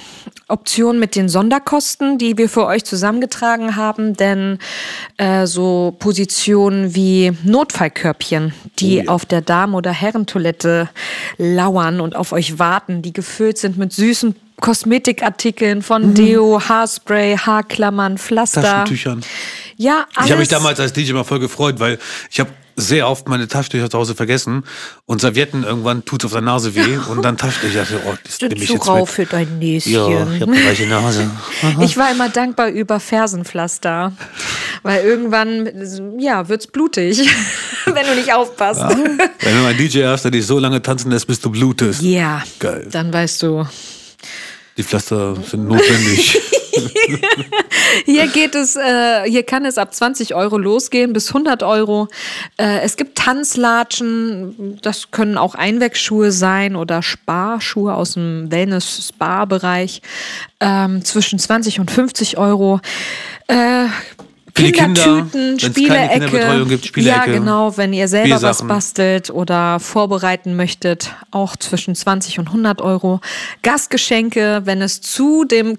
Option 0.51 0.99
mit 0.99 1.15
den 1.15 1.29
Sonderkosten, 1.29 2.17
die 2.17 2.37
wir 2.37 2.49
für 2.49 2.65
euch 2.65 2.83
zusammengetragen 2.83 3.75
haben, 3.75 4.15
denn 4.15 4.59
äh, 5.17 5.45
so 5.47 5.95
Positionen 5.99 6.93
wie 6.95 7.31
Notfallkörbchen, 7.43 8.53
die 8.79 8.99
Oh 8.99 9.03
ja. 9.03 9.07
auf 9.11 9.25
der 9.25 9.41
Damen- 9.41 9.73
oder 9.75 9.91
Herrentoilette 9.91 10.89
lauern 11.37 12.01
und 12.01 12.15
auf 12.15 12.31
euch 12.31 12.59
warten, 12.59 13.01
die 13.01 13.13
gefüllt 13.13 13.57
sind 13.57 13.77
mit 13.77 13.93
süßen 13.93 14.35
Kosmetikartikeln 14.59 15.81
von 15.81 16.09
Mhm. 16.09 16.13
Deo, 16.13 16.61
Haarspray, 16.61 17.37
Haarklammern, 17.37 18.17
Pflaster. 18.17 18.61
Taschentüchern. 18.61 19.21
Ja, 19.77 20.05
alles. 20.13 20.25
Ich 20.27 20.31
habe 20.31 20.39
mich 20.41 20.49
damals 20.49 20.79
als 20.79 20.93
DJ 20.93 21.11
immer 21.11 21.23
voll 21.25 21.39
gefreut, 21.39 21.79
weil 21.79 21.97
ich 22.29 22.39
habe 22.39 22.51
sehr 22.81 23.07
oft 23.07 23.27
meine 23.27 23.47
Taschentücher 23.47 23.89
zu 23.89 23.97
Hause 23.97 24.15
vergessen 24.15 24.63
und 25.05 25.21
Servietten 25.21 25.63
irgendwann 25.63 26.03
tut's 26.05 26.25
auf 26.25 26.31
der 26.31 26.41
Nase 26.41 26.75
weh 26.75 26.97
und 27.09 27.21
dann 27.21 27.37
Taschentücher. 27.37 27.83
Ich 27.83 27.89
oh, 28.05 28.15
das 28.23 28.41
nehme 28.41 28.55
ich 28.55 28.69
jetzt 28.69 28.87
mit. 28.87 29.09
für 29.09 29.25
dein 29.25 29.59
Näschen. 29.59 29.93
Ja, 29.93 30.07
ich 30.07 30.41
habe 30.41 30.51
eine 30.51 30.87
Nase. 30.87 31.29
Ich 31.81 31.97
war 31.97 32.11
immer 32.11 32.29
dankbar 32.29 32.69
über 32.69 32.99
Fersenpflaster, 32.99 34.13
weil 34.83 35.03
irgendwann, 35.03 36.19
ja, 36.19 36.47
wird's 36.49 36.67
blutig, 36.67 37.19
wenn 37.85 38.05
du 38.05 38.15
nicht 38.15 38.33
aufpasst. 38.33 38.81
Wenn 38.81 39.57
du 39.57 39.65
ein 39.65 39.77
DJ 39.77 40.05
hast, 40.05 40.23
der 40.23 40.31
dich 40.31 40.45
so 40.45 40.59
lange 40.59 40.81
tanzen 40.81 41.11
lässt, 41.11 41.27
bis 41.27 41.39
du 41.39 41.51
blutest. 41.51 42.01
Ja, 42.01 42.43
Geil. 42.59 42.87
dann 42.91 43.13
weißt 43.13 43.43
du. 43.43 43.65
Die 44.77 44.83
Pflaster 44.83 45.35
sind 45.49 45.67
notwendig. 45.67 46.41
Hier 48.05 48.27
geht 48.27 48.55
es, 48.55 48.75
äh, 48.75 49.23
hier 49.29 49.43
kann 49.43 49.65
es 49.65 49.77
ab 49.77 49.93
20 49.93 50.35
Euro 50.35 50.57
losgehen 50.57 51.13
bis 51.13 51.29
100 51.29 51.63
Euro. 51.63 52.07
Äh, 52.57 52.79
es 52.81 52.97
gibt 52.97 53.17
Tanzlatschen, 53.17 54.79
das 54.81 55.11
können 55.11 55.37
auch 55.37 55.55
Einwegschuhe 55.55 56.31
sein 56.31 56.75
oder 56.75 57.03
Sparschuhe 57.03 57.93
aus 57.93 58.13
dem 58.13 58.51
Wellness-Spa-Bereich 58.51 60.01
ähm, 60.59 61.03
zwischen 61.03 61.39
20 61.39 61.79
und 61.79 61.91
50 61.91 62.37
Euro. 62.37 62.79
Äh, 63.47 63.85
Für 64.53 64.71
Kinder, 64.71 65.03
Kindertüten, 65.03 65.57
keine 65.57 65.59
Spielecke. 65.59 66.65
Gibt, 66.65 66.85
Ja, 66.85 66.87
Spielecke, 66.87 67.31
genau, 67.31 67.77
wenn 67.77 67.93
ihr 67.93 68.07
selber 68.07 68.41
was 68.41 68.65
bastelt 68.67 69.29
oder 69.29 69.79
vorbereiten 69.79 70.55
möchtet, 70.55 71.13
auch 71.31 71.55
zwischen 71.55 71.95
20 71.95 72.39
und 72.39 72.47
100 72.47 72.81
Euro. 72.81 73.21
Gastgeschenke, 73.63 74.61
wenn 74.65 74.81
es 74.81 75.01
zu 75.01 75.45
dem 75.45 75.77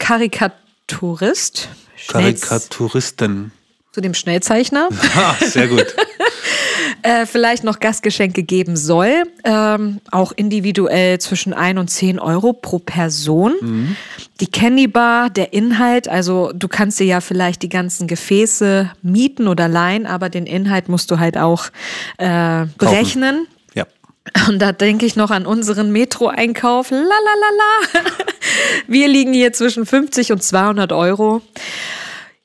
Karikaturist, 0.86 1.68
Karikaturisten. 2.08 3.52
zu 3.92 4.00
dem 4.00 4.14
Schnellzeichner, 4.14 4.88
Ha, 5.14 5.36
sehr 5.46 5.68
gut. 5.68 5.86
äh, 7.02 7.26
vielleicht 7.26 7.64
noch 7.64 7.80
Gastgeschenke 7.80 8.42
geben 8.42 8.76
soll. 8.76 9.24
Ähm, 9.44 10.00
auch 10.10 10.32
individuell 10.32 11.18
zwischen 11.18 11.52
1 11.52 11.78
und 11.78 11.88
10 11.88 12.18
Euro 12.18 12.52
pro 12.52 12.78
Person. 12.78 13.96
Die 14.40 14.46
Candy 14.46 14.86
Bar, 14.88 15.30
der 15.30 15.52
Inhalt, 15.52 16.08
also 16.08 16.52
du 16.54 16.68
kannst 16.68 17.00
dir 17.00 17.06
ja 17.06 17.20
vielleicht 17.20 17.62
die 17.62 17.68
ganzen 17.68 18.06
Gefäße 18.06 18.90
mieten 19.02 19.48
oder 19.48 19.68
leihen, 19.68 20.06
aber 20.06 20.28
den 20.28 20.46
Inhalt 20.46 20.88
musst 20.88 21.10
du 21.10 21.18
halt 21.18 21.36
auch 21.36 21.66
äh, 22.18 22.66
berechnen. 22.78 23.46
Ja. 23.74 23.86
Und 24.48 24.60
da 24.60 24.72
denke 24.72 25.06
ich 25.06 25.16
noch 25.16 25.30
an 25.30 25.46
unseren 25.46 25.90
Metro-Einkauf. 25.92 26.90
La 26.90 26.98
la 26.98 27.04
la 27.04 28.00
la. 28.00 28.00
Wir 28.86 29.08
liegen 29.08 29.32
hier 29.32 29.52
zwischen 29.52 29.86
50 29.86 30.32
und 30.32 30.42
200 30.42 30.92
Euro. 30.92 31.42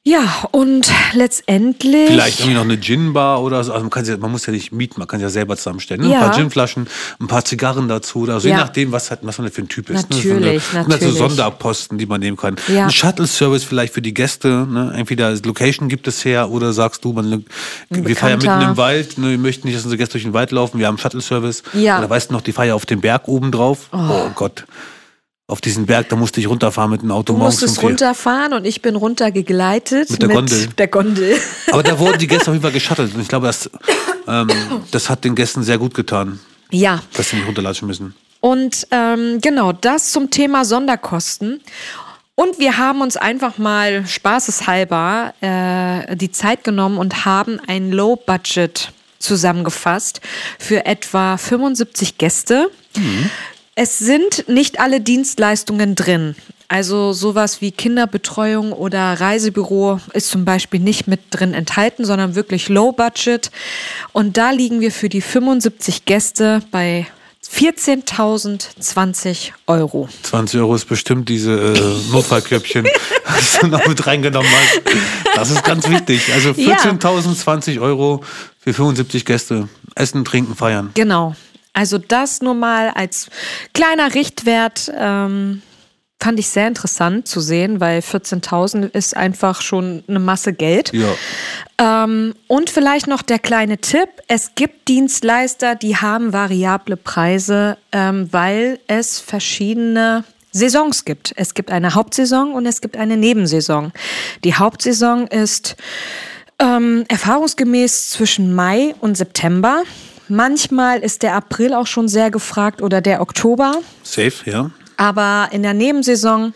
Ja, 0.08 0.48
und 0.52 0.90
letztendlich. 1.12 2.08
Vielleicht 2.08 2.40
irgendwie 2.40 2.56
noch 2.56 2.64
eine 2.64 2.78
Gin-Bar 2.78 3.44
oder 3.44 3.62
so. 3.62 3.74
Also 3.74 3.90
man, 3.94 4.06
sie, 4.06 4.16
man 4.16 4.32
muss 4.32 4.46
ja 4.46 4.54
nicht 4.54 4.72
mieten, 4.72 5.02
man 5.02 5.08
kann 5.10 5.20
sie 5.20 5.24
ja 5.24 5.30
selber 5.30 5.58
zusammenstellen. 5.58 6.02
Ne? 6.02 6.14
Ja. 6.14 6.20
Ein 6.20 6.30
paar 6.30 6.38
Ginflaschen, 6.38 6.88
ein 7.20 7.28
paar 7.28 7.44
Zigarren 7.44 7.90
dazu. 7.90 8.20
Oder 8.20 8.40
so, 8.40 8.48
Ja. 8.48 8.56
Je 8.56 8.62
nachdem, 8.62 8.94
was, 8.94 9.12
hat, 9.12 9.20
was 9.24 9.38
man 9.38 9.52
für 9.52 9.64
ein 9.64 9.68
Typ 9.68 9.90
ist. 9.90 10.10
Natürlich, 10.10 10.54
ne? 10.54 10.60
so 10.62 10.78
halt 10.78 10.86
so 10.86 10.92
natürlich. 10.92 11.18
Sonderposten, 11.18 11.98
die 11.98 12.06
man 12.06 12.22
nehmen 12.22 12.38
kann. 12.38 12.56
Ja. 12.70 12.86
Ein 12.86 12.92
Shuttle-Service 12.92 13.66
vielleicht 13.66 13.94
für 13.94 14.02
die 14.02 14.14
Gäste. 14.14 14.48
Ne? 14.48 14.94
Entweder 14.96 15.36
Location 15.44 15.90
gibt 15.90 16.08
es 16.08 16.24
her 16.24 16.52
oder 16.52 16.72
sagst 16.72 17.04
du, 17.04 17.12
man, 17.12 17.44
wir 17.90 18.16
feiern 18.16 18.40
mitten 18.40 18.62
im 18.62 18.78
Wald. 18.78 19.18
Ne? 19.18 19.32
Wir 19.32 19.38
möchten 19.38 19.68
nicht, 19.68 19.76
dass 19.76 19.84
unsere 19.84 19.98
Gäste 19.98 20.14
durch 20.14 20.24
den 20.24 20.34
Wald 20.34 20.52
laufen. 20.52 20.80
Wir 20.80 20.88
haben 20.88 20.98
Shuttle-Service. 20.98 21.64
Ja. 21.74 22.00
Oder 22.00 22.10
weißt 22.10 22.30
du 22.30 22.34
noch, 22.34 22.42
die 22.42 22.54
Feier 22.54 22.76
auf 22.76 22.86
dem 22.86 23.02
Berg 23.02 23.28
oben 23.28 23.52
drauf. 23.52 23.90
Oh, 23.92 24.30
Gott. 24.36 24.64
Auf 25.50 25.62
diesen 25.62 25.86
Berg, 25.86 26.10
da 26.10 26.18
musste 26.18 26.42
ich 26.42 26.50
runterfahren 26.50 26.92
mit 26.92 27.02
dem 27.04 27.12
Auto 27.12 27.32
Du 27.32 27.40
morgens 27.40 27.62
musstest 27.62 27.80
vier. 27.80 27.90
runterfahren 27.90 28.52
und 28.52 28.66
ich 28.66 28.82
bin 28.82 28.98
runtergegleitet 28.98 30.10
Mit 30.10 30.22
der 30.22 30.28
Gondel. 30.28 30.68
der 30.78 30.88
Gondel. 30.88 31.40
Aber 31.72 31.84
da 31.84 31.98
wurden 31.98 32.20
die 32.20 32.28
Gäste 32.28 32.50
auf 32.52 32.54
jeden 32.56 32.62
Fall 32.64 32.72
geschattelt. 32.74 33.16
Und 33.16 33.22
ich 33.22 33.30
glaube, 33.30 33.48
das, 33.48 33.70
ähm, 34.28 34.50
das 34.92 35.10
hat 35.10 35.24
den 35.24 35.36
Gästen 35.36 35.64
sehr 35.64 35.78
gut 35.78 35.94
getan, 35.94 36.40
Ja, 36.70 37.02
dass 37.14 37.30
sie 37.30 37.38
nicht 37.38 37.48
runterlatschen 37.48 37.88
müssen. 37.88 38.14
und 38.42 38.88
ähm, 38.92 39.40
genau 39.42 39.72
das 39.72 40.12
zum 40.12 40.30
Thema 40.32 40.66
Sonderkosten. 40.66 41.62
Und 42.36 42.60
wir 42.60 42.78
haben 42.78 43.00
uns 43.02 43.16
einfach 43.16 43.58
mal 43.58 44.06
spaßeshalber 44.06 45.34
äh, 45.40 46.16
die 46.18 46.30
Zeit 46.32 46.66
genommen 46.66 46.98
und 46.98 47.24
haben 47.24 47.60
ein 47.68 47.92
Low-Budget 47.94 48.92
zusammengefasst 49.18 50.20
für 50.60 50.86
etwa 50.86 51.38
75 51.38 52.18
Gäste. 52.18 52.70
Es 53.80 54.00
sind 54.00 54.50
nicht 54.50 54.80
alle 54.80 55.02
Dienstleistungen 55.02 55.94
drin. 55.94 56.36
Also 56.68 57.14
sowas 57.14 57.62
wie 57.62 57.72
Kinderbetreuung 57.72 58.72
oder 58.74 59.14
Reisebüro 59.22 60.02
ist 60.14 60.30
zum 60.30 60.46
Beispiel 60.46 60.80
nicht 60.80 61.06
mit 61.06 61.20
drin 61.30 61.54
enthalten, 61.54 62.04
sondern 62.04 62.34
wirklich 62.34 62.70
Low 62.70 62.92
Budget. 62.92 63.52
Und 64.14 64.36
da 64.38 64.50
liegen 64.50 64.80
wir 64.82 64.92
für 64.92 65.10
die 65.10 65.22
75 65.22 66.06
Gäste 66.06 66.64
bei 66.72 67.06
14.020 67.54 69.52
Euro. 69.68 70.10
20 70.24 70.60
Euro 70.60 70.74
ist 70.74 70.86
bestimmt 70.86 71.30
diese 71.30 71.54
äh, 71.54 72.12
Notfallkörbchen, 72.12 72.88
was 73.26 73.60
du 73.60 73.68
noch 73.68 73.86
mit 73.86 74.08
reingenommen 74.08 74.50
hast. 74.52 74.82
Das 75.36 75.52
ist 75.52 75.64
ganz 75.64 75.88
wichtig. 75.88 76.34
Also 76.34 76.50
Ja. 76.58 76.78
14.020 76.78 77.80
Euro 77.80 78.24
für 78.60 78.74
75 78.74 79.24
Gäste. 79.24 79.70
Essen, 79.94 80.26
trinken, 80.26 80.56
feiern. 80.56 80.92
Genau. 80.94 81.36
Also 81.78 82.00
das 82.00 82.42
nur 82.42 82.56
mal 82.56 82.90
als 82.90 83.30
kleiner 83.76 84.16
Richtwert 84.16 84.92
ähm, 84.98 85.62
fand 86.20 86.40
ich 86.40 86.48
sehr 86.48 86.68
interessant 86.68 87.28
zu 87.28 87.40
sehen, 87.40 87.80
weil 87.80 88.00
14.000 88.00 88.96
ist 88.96 89.16
einfach 89.16 89.62
schon 89.62 90.04
eine 90.08 90.18
Masse 90.18 90.54
Geld. 90.54 90.92
Ja. 90.92 92.04
Ähm, 92.04 92.34
und 92.48 92.72
vielleicht 92.72 93.06
noch 93.06 93.22
der 93.22 93.38
kleine 93.38 93.78
Tipp. 93.78 94.10
Es 94.28 94.56
gibt 94.56 94.88
Dienstleister, 94.88 95.76
die 95.76 95.98
haben 95.98 96.34
variable 96.34 96.98
Preise, 96.98 97.78
ähm, 97.92 98.28
weil 98.32 98.80
es 98.88 99.20
verschiedene 99.20 100.24
Saisons 100.52 101.06
gibt. 101.06 101.32
Es 101.36 101.54
gibt 101.54 101.70
eine 101.70 101.94
Hauptsaison 101.94 102.54
und 102.54 102.66
es 102.66 102.82
gibt 102.82 102.98
eine 102.98 103.18
Nebensaison. 103.18 103.92
Die 104.44 104.56
Hauptsaison 104.56 105.28
ist 105.28 105.76
ähm, 106.58 107.06
erfahrungsgemäß 107.08 108.10
zwischen 108.10 108.56
Mai 108.56 108.96
und 109.00 109.16
September. 109.16 109.84
Manchmal 110.30 111.00
ist 111.00 111.24
der 111.24 111.36
April 111.36 111.74
auch 111.74 111.88
schon 111.88 112.08
sehr 112.08 112.32
gefragt 112.32 112.82
oder 112.82 113.02
der 113.02 113.22
Oktober. 113.22 113.76
Safe, 114.04 114.34
ja. 114.46 114.72
Aber 114.98 115.50
in 115.52 115.64
der 115.64 115.74
Nebensaison 115.74 116.54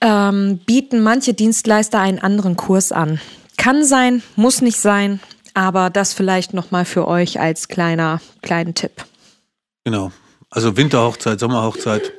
ähm, 0.00 0.58
bieten 0.66 1.02
manche 1.02 1.34
Dienstleister 1.34 1.98
einen 1.98 2.18
anderen 2.18 2.56
Kurs 2.56 2.92
an. 2.92 3.20
Kann 3.56 3.84
sein, 3.84 4.22
muss 4.36 4.60
nicht 4.60 4.78
sein, 4.78 5.20
aber 5.54 5.90
das 5.90 6.12
vielleicht 6.12 6.52
nochmal 6.52 6.84
für 6.84 7.08
euch 7.08 7.40
als 7.40 7.68
kleiner, 7.68 8.20
kleinen 8.42 8.74
Tipp. 8.74 9.04
Genau. 9.84 10.12
Also 10.50 10.76
Winterhochzeit, 10.76 11.40
Sommerhochzeit. 11.40 12.12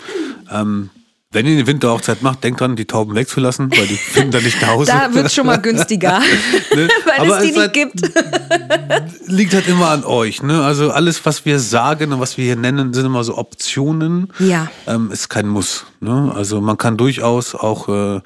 Ähm, 0.51 0.89
wenn 1.35 1.45
ihr 1.45 1.51
eine 1.53 1.67
Winterhochzeit 1.67 2.21
macht, 2.23 2.43
denkt 2.43 2.61
dran, 2.61 2.75
die 2.75 2.85
Tauben 2.85 3.13
wegzulassen, 3.13 3.69
weil 3.77 3.85
die 3.85 3.95
finden 3.97 4.31
da 4.31 4.39
nicht 4.41 4.59
nach 4.61 4.69
Hause. 4.69 4.91
Da 4.91 5.13
wird 5.13 5.27
es 5.27 5.35
schon 5.35 5.45
mal 5.45 5.57
günstiger, 5.57 6.19
Ne? 6.75 6.87
weil 7.05 7.19
Aber 7.29 7.37
es 7.37 7.43
die 7.43 7.49
es 7.49 7.55
nicht 7.55 7.63
hat- 7.65 7.73
gibt. 7.73 8.01
liegt 9.27 9.53
halt 9.53 9.67
immer 9.67 9.89
an 9.89 10.03
euch. 10.03 10.41
Ne? 10.41 10.63
Also 10.63 10.91
alles, 10.91 11.25
was 11.25 11.45
wir 11.45 11.59
sagen 11.59 12.13
und 12.13 12.19
was 12.19 12.37
wir 12.37 12.45
hier 12.45 12.55
nennen, 12.55 12.93
sind 12.93 13.05
immer 13.05 13.23
so 13.23 13.37
Optionen. 13.37 14.31
Ja. 14.39 14.67
Ähm, 14.87 15.11
ist 15.11 15.29
kein 15.29 15.47
Muss. 15.47 15.85
Ne? 16.05 16.31
Also 16.33 16.61
man 16.61 16.77
kann 16.77 16.95
durchaus 16.95 17.53
auch 17.55 17.89
äh, 17.89 18.21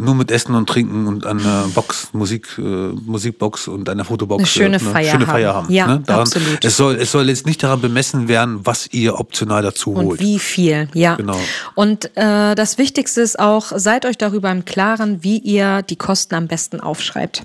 nur 0.00 0.14
mit 0.14 0.30
Essen 0.30 0.54
und 0.54 0.68
Trinken 0.68 1.06
und 1.06 1.26
einer 1.26 1.66
Box, 1.74 2.10
Musik, 2.12 2.48
äh, 2.58 2.62
Musikbox 2.62 3.68
und 3.68 3.88
einer 3.88 4.04
Fotobox 4.04 4.40
Eine 4.40 4.46
schöne 4.46 4.76
äh, 4.76 4.82
ne? 4.82 4.90
Feier 4.90 5.10
schöne 5.12 5.26
haben. 5.26 5.32
Feier 5.32 5.54
haben. 5.54 5.72
Ja, 5.72 5.86
ne? 5.86 6.02
Daran, 6.06 6.22
absolut. 6.22 6.64
Es 6.64 6.76
soll, 6.76 6.96
es 6.96 7.12
soll 7.12 7.28
jetzt 7.28 7.46
nicht 7.46 7.62
daran 7.62 7.80
bemessen 7.80 8.28
werden, 8.28 8.60
was 8.64 8.88
ihr 8.92 9.18
optional 9.18 9.62
dazu 9.62 9.92
Und 9.92 10.06
holt. 10.06 10.20
wie 10.20 10.38
viel, 10.38 10.88
ja. 10.94 11.14
Genau. 11.16 11.38
Und 11.74 12.16
äh, 12.16 12.54
das 12.54 12.78
Wichtigste 12.78 13.20
ist 13.20 13.38
auch, 13.38 13.72
seid 13.74 14.06
euch 14.06 14.18
darüber 14.18 14.50
im 14.50 14.64
Klaren, 14.64 15.22
wie 15.22 15.38
ihr 15.38 15.82
die 15.82 15.96
Kosten 15.96 16.34
am 16.34 16.48
besten 16.48 16.80
aufschreibt. 16.80 17.42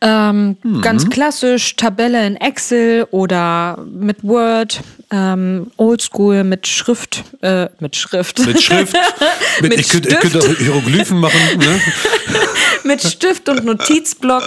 Ähm, 0.00 0.40
Mhm. 0.62 0.80
Ganz 0.82 1.08
klassisch, 1.10 1.76
Tabelle 1.76 2.26
in 2.26 2.36
Excel 2.36 3.06
oder 3.10 3.78
mit 3.90 4.22
Word, 4.22 4.80
ähm, 5.10 5.70
Oldschool 5.76 6.44
mit 6.44 6.66
Schrift, 6.66 7.24
äh, 7.42 7.68
mit 7.80 7.96
Schrift. 7.96 8.44
Mit 8.46 8.62
Schrift, 8.62 8.96
mit, 9.62 9.78
ich, 9.78 9.88
könnte, 9.88 10.08
ich 10.08 10.18
könnte 10.20 10.38
auch 10.38 10.56
Hieroglyphen 10.56 11.18
machen. 11.18 11.40
Ne? 11.58 11.80
mit 12.84 13.02
Stift 13.02 13.48
und 13.48 13.64
Notizblock 13.64 14.44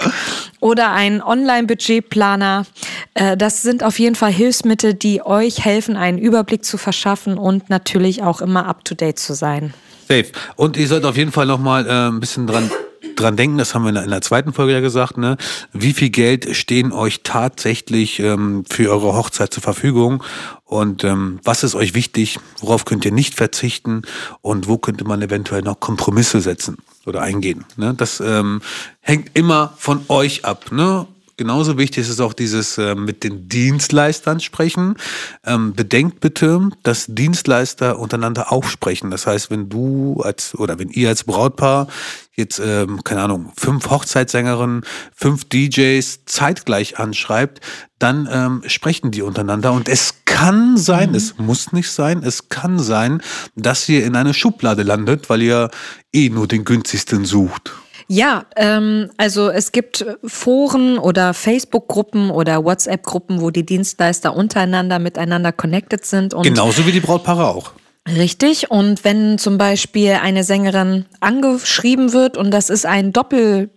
oder 0.60 0.92
ein 0.92 1.22
Online-Budgetplaner. 1.22 2.66
Äh, 3.14 3.36
Das 3.36 3.62
sind 3.62 3.82
auf 3.82 3.98
jeden 3.98 4.14
Fall 4.14 4.32
Hilfsmittel, 4.32 4.94
die 4.94 5.24
euch 5.24 5.64
helfen, 5.64 5.96
einen 5.96 6.18
Überblick 6.18 6.64
zu 6.64 6.78
verschaffen 6.78 7.38
und 7.38 7.70
natürlich 7.70 8.22
auch 8.22 8.40
immer 8.40 8.66
up-to-date 8.66 9.18
zu 9.18 9.34
sein. 9.34 9.74
Safe. 10.08 10.26
Und 10.56 10.76
ihr 10.76 10.86
sollt 10.86 11.04
auf 11.04 11.16
jeden 11.16 11.32
Fall 11.32 11.46
noch 11.46 11.58
mal 11.58 11.86
äh, 11.86 12.08
ein 12.08 12.20
bisschen 12.20 12.46
dran 12.46 12.70
dran 13.16 13.36
denken, 13.36 13.58
das 13.58 13.74
haben 13.74 13.84
wir 13.84 14.02
in 14.02 14.10
der, 14.10 14.20
zweiten 14.20 14.52
Folge 14.52 14.72
ja 14.72 14.80
gesagt, 14.80 15.18
ne? 15.18 15.36
Wie 15.72 15.92
viel 15.92 16.10
Geld 16.10 16.54
stehen 16.56 16.92
euch 16.92 17.20
tatsächlich 17.22 18.20
ähm, 18.20 18.64
für 18.68 18.90
eure 18.90 19.14
Hochzeit 19.14 19.52
zur 19.52 19.62
Verfügung 19.62 20.22
und 20.64 21.04
ähm, 21.04 21.40
was 21.44 21.62
ist 21.62 21.74
euch 21.74 21.94
wichtig, 21.94 22.38
worauf 22.60 22.84
könnt 22.84 23.04
ihr 23.04 23.12
nicht 23.12 23.34
verzichten 23.34 24.02
und 24.40 24.68
wo 24.68 24.78
könnte 24.78 25.04
man 25.04 25.22
eventuell 25.22 25.62
noch 25.62 25.80
Kompromisse 25.80 26.40
setzen 26.40 26.78
oder 27.06 27.22
eingehen. 27.22 27.64
Ne? 27.76 27.94
Das 27.94 28.20
ähm, 28.20 28.62
hängt 29.00 29.30
immer 29.34 29.74
von 29.76 30.04
euch 30.08 30.44
ab. 30.44 30.72
Ne? 30.72 31.06
Genauso 31.36 31.78
wichtig 31.78 32.02
ist 32.02 32.10
es 32.10 32.20
auch 32.20 32.32
dieses 32.32 32.78
äh, 32.78 32.94
mit 32.94 33.24
den 33.24 33.48
Dienstleistern 33.48 34.38
sprechen. 34.38 34.96
Ähm, 35.44 35.72
bedenkt 35.72 36.20
bitte, 36.20 36.70
dass 36.84 37.06
Dienstleister 37.08 37.98
untereinander 37.98 38.52
auch 38.52 38.64
sprechen. 38.64 39.10
Das 39.10 39.26
heißt, 39.26 39.50
wenn 39.50 39.68
du 39.68 40.20
als 40.22 40.54
oder 40.54 40.78
wenn 40.78 40.90
ihr 40.90 41.08
als 41.08 41.24
Brautpaar 41.24 41.88
jetzt, 42.36 42.60
ähm, 42.64 43.02
keine 43.02 43.22
Ahnung, 43.22 43.52
fünf 43.56 43.90
Hochzeitssängerinnen, 43.90 44.84
fünf 45.12 45.44
DJs 45.44 46.24
zeitgleich 46.24 46.98
anschreibt, 46.98 47.60
dann 47.98 48.28
ähm, 48.30 48.62
sprechen 48.66 49.10
die 49.10 49.22
untereinander. 49.22 49.72
Und 49.72 49.88
es 49.88 50.14
kann 50.24 50.76
sein, 50.76 51.14
es 51.14 51.38
muss 51.38 51.72
nicht 51.72 51.90
sein, 51.90 52.22
es 52.22 52.48
kann 52.48 52.78
sein, 52.78 53.22
dass 53.56 53.88
ihr 53.88 54.04
in 54.04 54.14
eine 54.14 54.34
Schublade 54.34 54.84
landet, 54.84 55.30
weil 55.30 55.42
ihr 55.42 55.70
eh 56.12 56.28
nur 56.28 56.46
den 56.46 56.64
günstigsten 56.64 57.24
sucht. 57.24 57.72
Ja, 58.06 58.44
ähm, 58.56 59.10
also 59.16 59.48
es 59.48 59.72
gibt 59.72 60.04
Foren 60.24 60.98
oder 60.98 61.34
Facebook-Gruppen 61.34 62.30
oder 62.30 62.64
WhatsApp-Gruppen, 62.64 63.40
wo 63.40 63.50
die 63.50 63.64
Dienstleister 63.64 64.36
untereinander 64.36 64.98
miteinander 64.98 65.52
connected 65.52 66.04
sind. 66.04 66.34
Und 66.34 66.42
Genauso 66.42 66.86
wie 66.86 66.92
die 66.92 67.00
Brautpaare 67.00 67.46
auch. 67.46 67.72
Richtig. 68.06 68.70
Und 68.70 69.04
wenn 69.04 69.38
zum 69.38 69.56
Beispiel 69.56 70.18
eine 70.22 70.44
Sängerin 70.44 71.06
angeschrieben 71.20 72.12
wird 72.12 72.36
und 72.36 72.50
das 72.50 72.68
ist 72.68 72.84
ein 72.84 73.12
Doppel, 73.14 73.70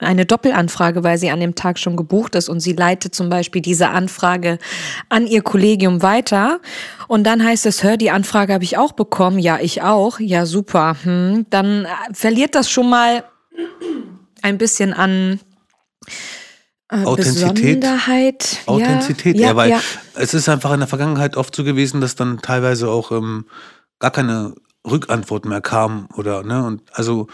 eine 0.00 0.26
Doppelanfrage, 0.26 1.04
weil 1.04 1.18
sie 1.18 1.30
an 1.30 1.38
dem 1.38 1.54
Tag 1.54 1.78
schon 1.78 1.96
gebucht 1.96 2.34
ist 2.34 2.48
und 2.48 2.58
sie 2.58 2.72
leitet 2.72 3.14
zum 3.14 3.28
Beispiel 3.28 3.62
diese 3.62 3.90
Anfrage 3.90 4.58
an 5.08 5.28
ihr 5.28 5.42
Kollegium 5.42 6.02
weiter 6.02 6.60
und 7.06 7.24
dann 7.24 7.44
heißt 7.44 7.66
es, 7.66 7.84
hör, 7.84 7.96
die 7.96 8.10
Anfrage 8.10 8.52
habe 8.52 8.64
ich 8.64 8.76
auch 8.78 8.92
bekommen. 8.92 9.38
Ja, 9.38 9.58
ich 9.60 9.82
auch. 9.82 10.18
Ja, 10.18 10.44
super. 10.44 10.96
Hm. 11.04 11.46
Dann 11.50 11.84
äh, 11.84 11.88
verliert 12.12 12.56
das 12.56 12.68
schon 12.68 12.90
mal 12.90 13.22
ein 14.42 14.58
bisschen 14.58 14.92
an 14.92 15.40
äh, 16.90 17.04
Authentizität. 17.04 17.80
Besonderheit. 17.80 18.58
Authentizität, 18.66 19.36
ja, 19.36 19.48
ja, 19.48 19.56
weil 19.56 19.70
ja. 19.70 19.80
es 20.14 20.34
ist 20.34 20.48
einfach 20.48 20.72
in 20.72 20.80
der 20.80 20.88
Vergangenheit 20.88 21.36
oft 21.36 21.54
so 21.54 21.64
gewesen, 21.64 22.00
dass 22.00 22.14
dann 22.14 22.40
teilweise 22.40 22.88
auch 22.88 23.12
ähm, 23.12 23.46
gar 23.98 24.10
keine 24.10 24.54
Rückantwort 24.88 25.44
mehr 25.44 25.60
kam 25.60 26.08
oder 26.16 26.42
ne 26.42 26.64
und 26.64 26.82
also 26.92 27.26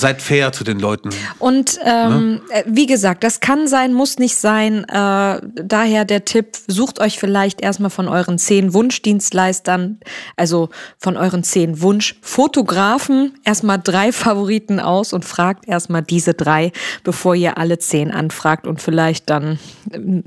seid 0.00 0.22
fair 0.22 0.52
zu 0.52 0.64
den 0.64 0.80
Leuten. 0.80 1.10
Und 1.38 1.78
ähm, 1.84 2.40
äh, 2.50 2.64
wie 2.66 2.86
gesagt, 2.86 3.22
das 3.22 3.40
kann 3.40 3.68
sein, 3.68 3.92
muss 3.92 4.18
nicht 4.18 4.36
sein. 4.36 4.84
Äh, 4.84 5.40
daher 5.54 6.04
der 6.04 6.24
Tipp, 6.24 6.56
sucht 6.66 7.00
euch 7.00 7.18
vielleicht 7.18 7.60
erstmal 7.60 7.90
von 7.90 8.08
euren 8.08 8.38
zehn 8.38 8.72
Wunschdienstleistern, 8.72 10.00
also 10.36 10.70
von 10.98 11.16
euren 11.16 11.44
zehn 11.44 11.80
Wunschfotografen, 11.82 13.34
erstmal 13.44 13.78
drei 13.78 14.12
Favoriten 14.20 14.80
aus 14.80 15.12
und 15.12 15.24
fragt 15.24 15.68
erstmal 15.68 16.02
diese 16.02 16.34
drei, 16.34 16.72
bevor 17.04 17.34
ihr 17.34 17.58
alle 17.58 17.78
zehn 17.78 18.10
anfragt 18.10 18.66
und 18.66 18.80
vielleicht 18.80 19.28
dann 19.28 19.58
ähm, 19.92 20.24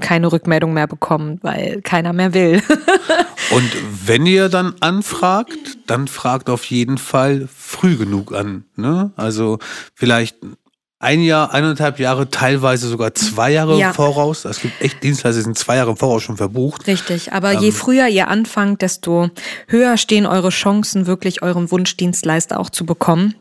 keine 0.00 0.30
Rückmeldung 0.32 0.72
mehr 0.72 0.86
bekommt, 0.86 1.42
weil 1.42 1.82
keiner 1.82 2.12
mehr 2.12 2.32
will. 2.32 2.62
Und 3.50 3.70
wenn 4.04 4.26
ihr 4.26 4.48
dann 4.48 4.74
anfragt, 4.80 5.78
dann 5.86 6.08
fragt 6.08 6.50
auf 6.50 6.64
jeden 6.64 6.98
Fall 6.98 7.48
früh 7.54 7.96
genug 7.96 8.34
an. 8.34 8.64
Ne? 8.76 9.12
Also 9.16 9.58
vielleicht 9.94 10.36
ein 10.98 11.20
Jahr, 11.22 11.52
eineinhalb 11.52 11.98
Jahre, 11.98 12.30
teilweise 12.30 12.88
sogar 12.88 13.14
zwei 13.14 13.52
Jahre 13.52 13.78
Ja. 13.78 13.92
Voraus. 13.92 14.44
Es 14.44 14.60
gibt 14.60 14.80
echt 14.80 15.02
Dienstleister, 15.02 15.40
die 15.40 15.44
sind 15.44 15.58
zwei 15.58 15.76
Jahre 15.76 15.90
im 15.90 15.96
Voraus 15.96 16.22
schon 16.22 16.36
verbucht. 16.38 16.86
Richtig, 16.86 17.32
aber 17.32 17.52
Ähm. 17.52 17.60
je 17.60 17.72
früher 17.72 18.08
ihr 18.08 18.28
anfangt, 18.28 18.80
desto 18.82 19.30
höher 19.68 19.98
stehen 19.98 20.26
eure 20.26 20.48
Chancen, 20.48 21.06
wirklich 21.06 21.42
euren 21.42 21.70
Wunschdienstleister 21.70 22.58
auch 22.58 22.70
zu 22.70 22.86
bekommen. 22.86 23.34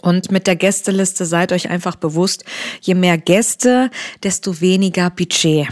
Und 0.00 0.32
mit 0.32 0.46
der 0.46 0.56
Gästeliste 0.56 1.24
seid 1.24 1.52
euch 1.52 1.70
einfach 1.70 1.96
bewusst, 1.96 2.44
je 2.80 2.94
mehr 2.94 3.16
Gäste, 3.18 3.90
desto 4.22 4.60
weniger 4.60 5.08
Budget. 5.10 5.68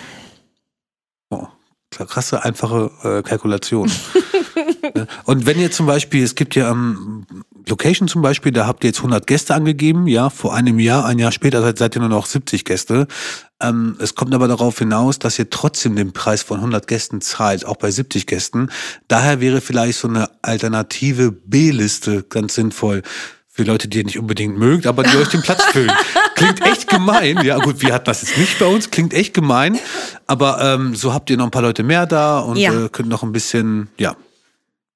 Oh, 1.29 1.47
krasse, 1.91 2.43
einfache 2.43 2.91
äh, 3.03 3.23
Kalkulation. 3.29 3.91
Ne? 4.95 5.07
Und 5.25 5.47
wenn 5.47 5.59
ihr 5.59 5.71
zum 5.71 5.87
Beispiel, 5.87 6.23
es 6.23 6.35
gibt 6.35 6.55
ja 6.57 6.69
am 6.69 7.25
Location 7.69 8.09
zum 8.09 8.23
Beispiel, 8.23 8.53
da 8.53 8.67
habt 8.67 8.85
ihr 8.85 8.89
jetzt 8.89 8.99
100 8.99 9.27
Gäste 9.27 9.55
angegeben, 9.55 10.07
ja, 10.07 10.31
vor 10.31 10.55
einem 10.55 10.79
Jahr, 10.79 11.05
ein 11.07 11.19
Jahr 11.19 11.33
später 11.33 11.63
seid, 11.63 11.79
seid 11.79 11.97
ihr 11.97 12.01
nur 12.01 12.09
noch 12.09 12.27
70 12.27 12.65
Gäste. 12.65 13.07
Ähm, 13.61 13.97
es 14.01 14.15
kommt 14.15 14.35
aber 14.35 14.49
darauf 14.49 14.79
hinaus, 14.79 15.19
dass 15.19 15.39
ihr 15.39 15.49
trotzdem 15.51 15.95
den 15.97 16.13
Preis 16.13 16.43
von 16.43 16.59
100 16.59 16.87
Gästen 16.87 17.21
zahlt, 17.21 17.65
auch 17.65 17.77
bei 17.77 17.91
70 17.91 18.27
Gästen. 18.27 18.71
Daher 19.09 19.41
wäre 19.41 19.61
vielleicht 19.61 19.99
so 19.99 20.09
eine 20.09 20.29
alternative 20.43 21.33
B-Liste 21.33 22.25
ganz 22.29 22.55
sinnvoll. 22.55 23.03
Für 23.55 23.65
Leute, 23.65 23.87
die 23.87 23.99
ihr 23.99 24.05
nicht 24.05 24.19
unbedingt 24.19 24.57
mögt, 24.59 24.87
aber 24.87 25.03
die 25.03 25.15
euch 25.19 25.29
den 25.29 25.43
Platz 25.43 25.63
füllen. 25.65 25.93
Klingt 26.37 26.63
echt 26.63 26.89
gemein. 26.89 27.45
Ja, 27.45 27.59
gut, 27.59 27.83
wir 27.83 27.93
hatten 27.93 28.07
das 28.07 28.23
jetzt 28.23 28.39
nicht 28.39 28.59
bei 28.59 28.65
uns. 28.65 28.91
Klingt 28.91 29.13
echt 29.13 29.35
gemein. 29.35 29.79
Aber 30.27 30.59
ähm, 30.63 30.95
so 30.95 31.13
habt 31.13 31.29
ihr 31.29 31.37
noch 31.37 31.45
ein 31.45 31.51
paar 31.51 31.61
Leute 31.61 31.83
mehr 31.83 32.07
da 32.07 32.39
und 32.39 32.57
Ja. 32.57 32.73
äh, 32.73 32.89
könnt 32.89 33.11
noch 33.11 33.23
ein 33.23 33.31
bisschen, 33.31 33.89
ja, 33.99 34.17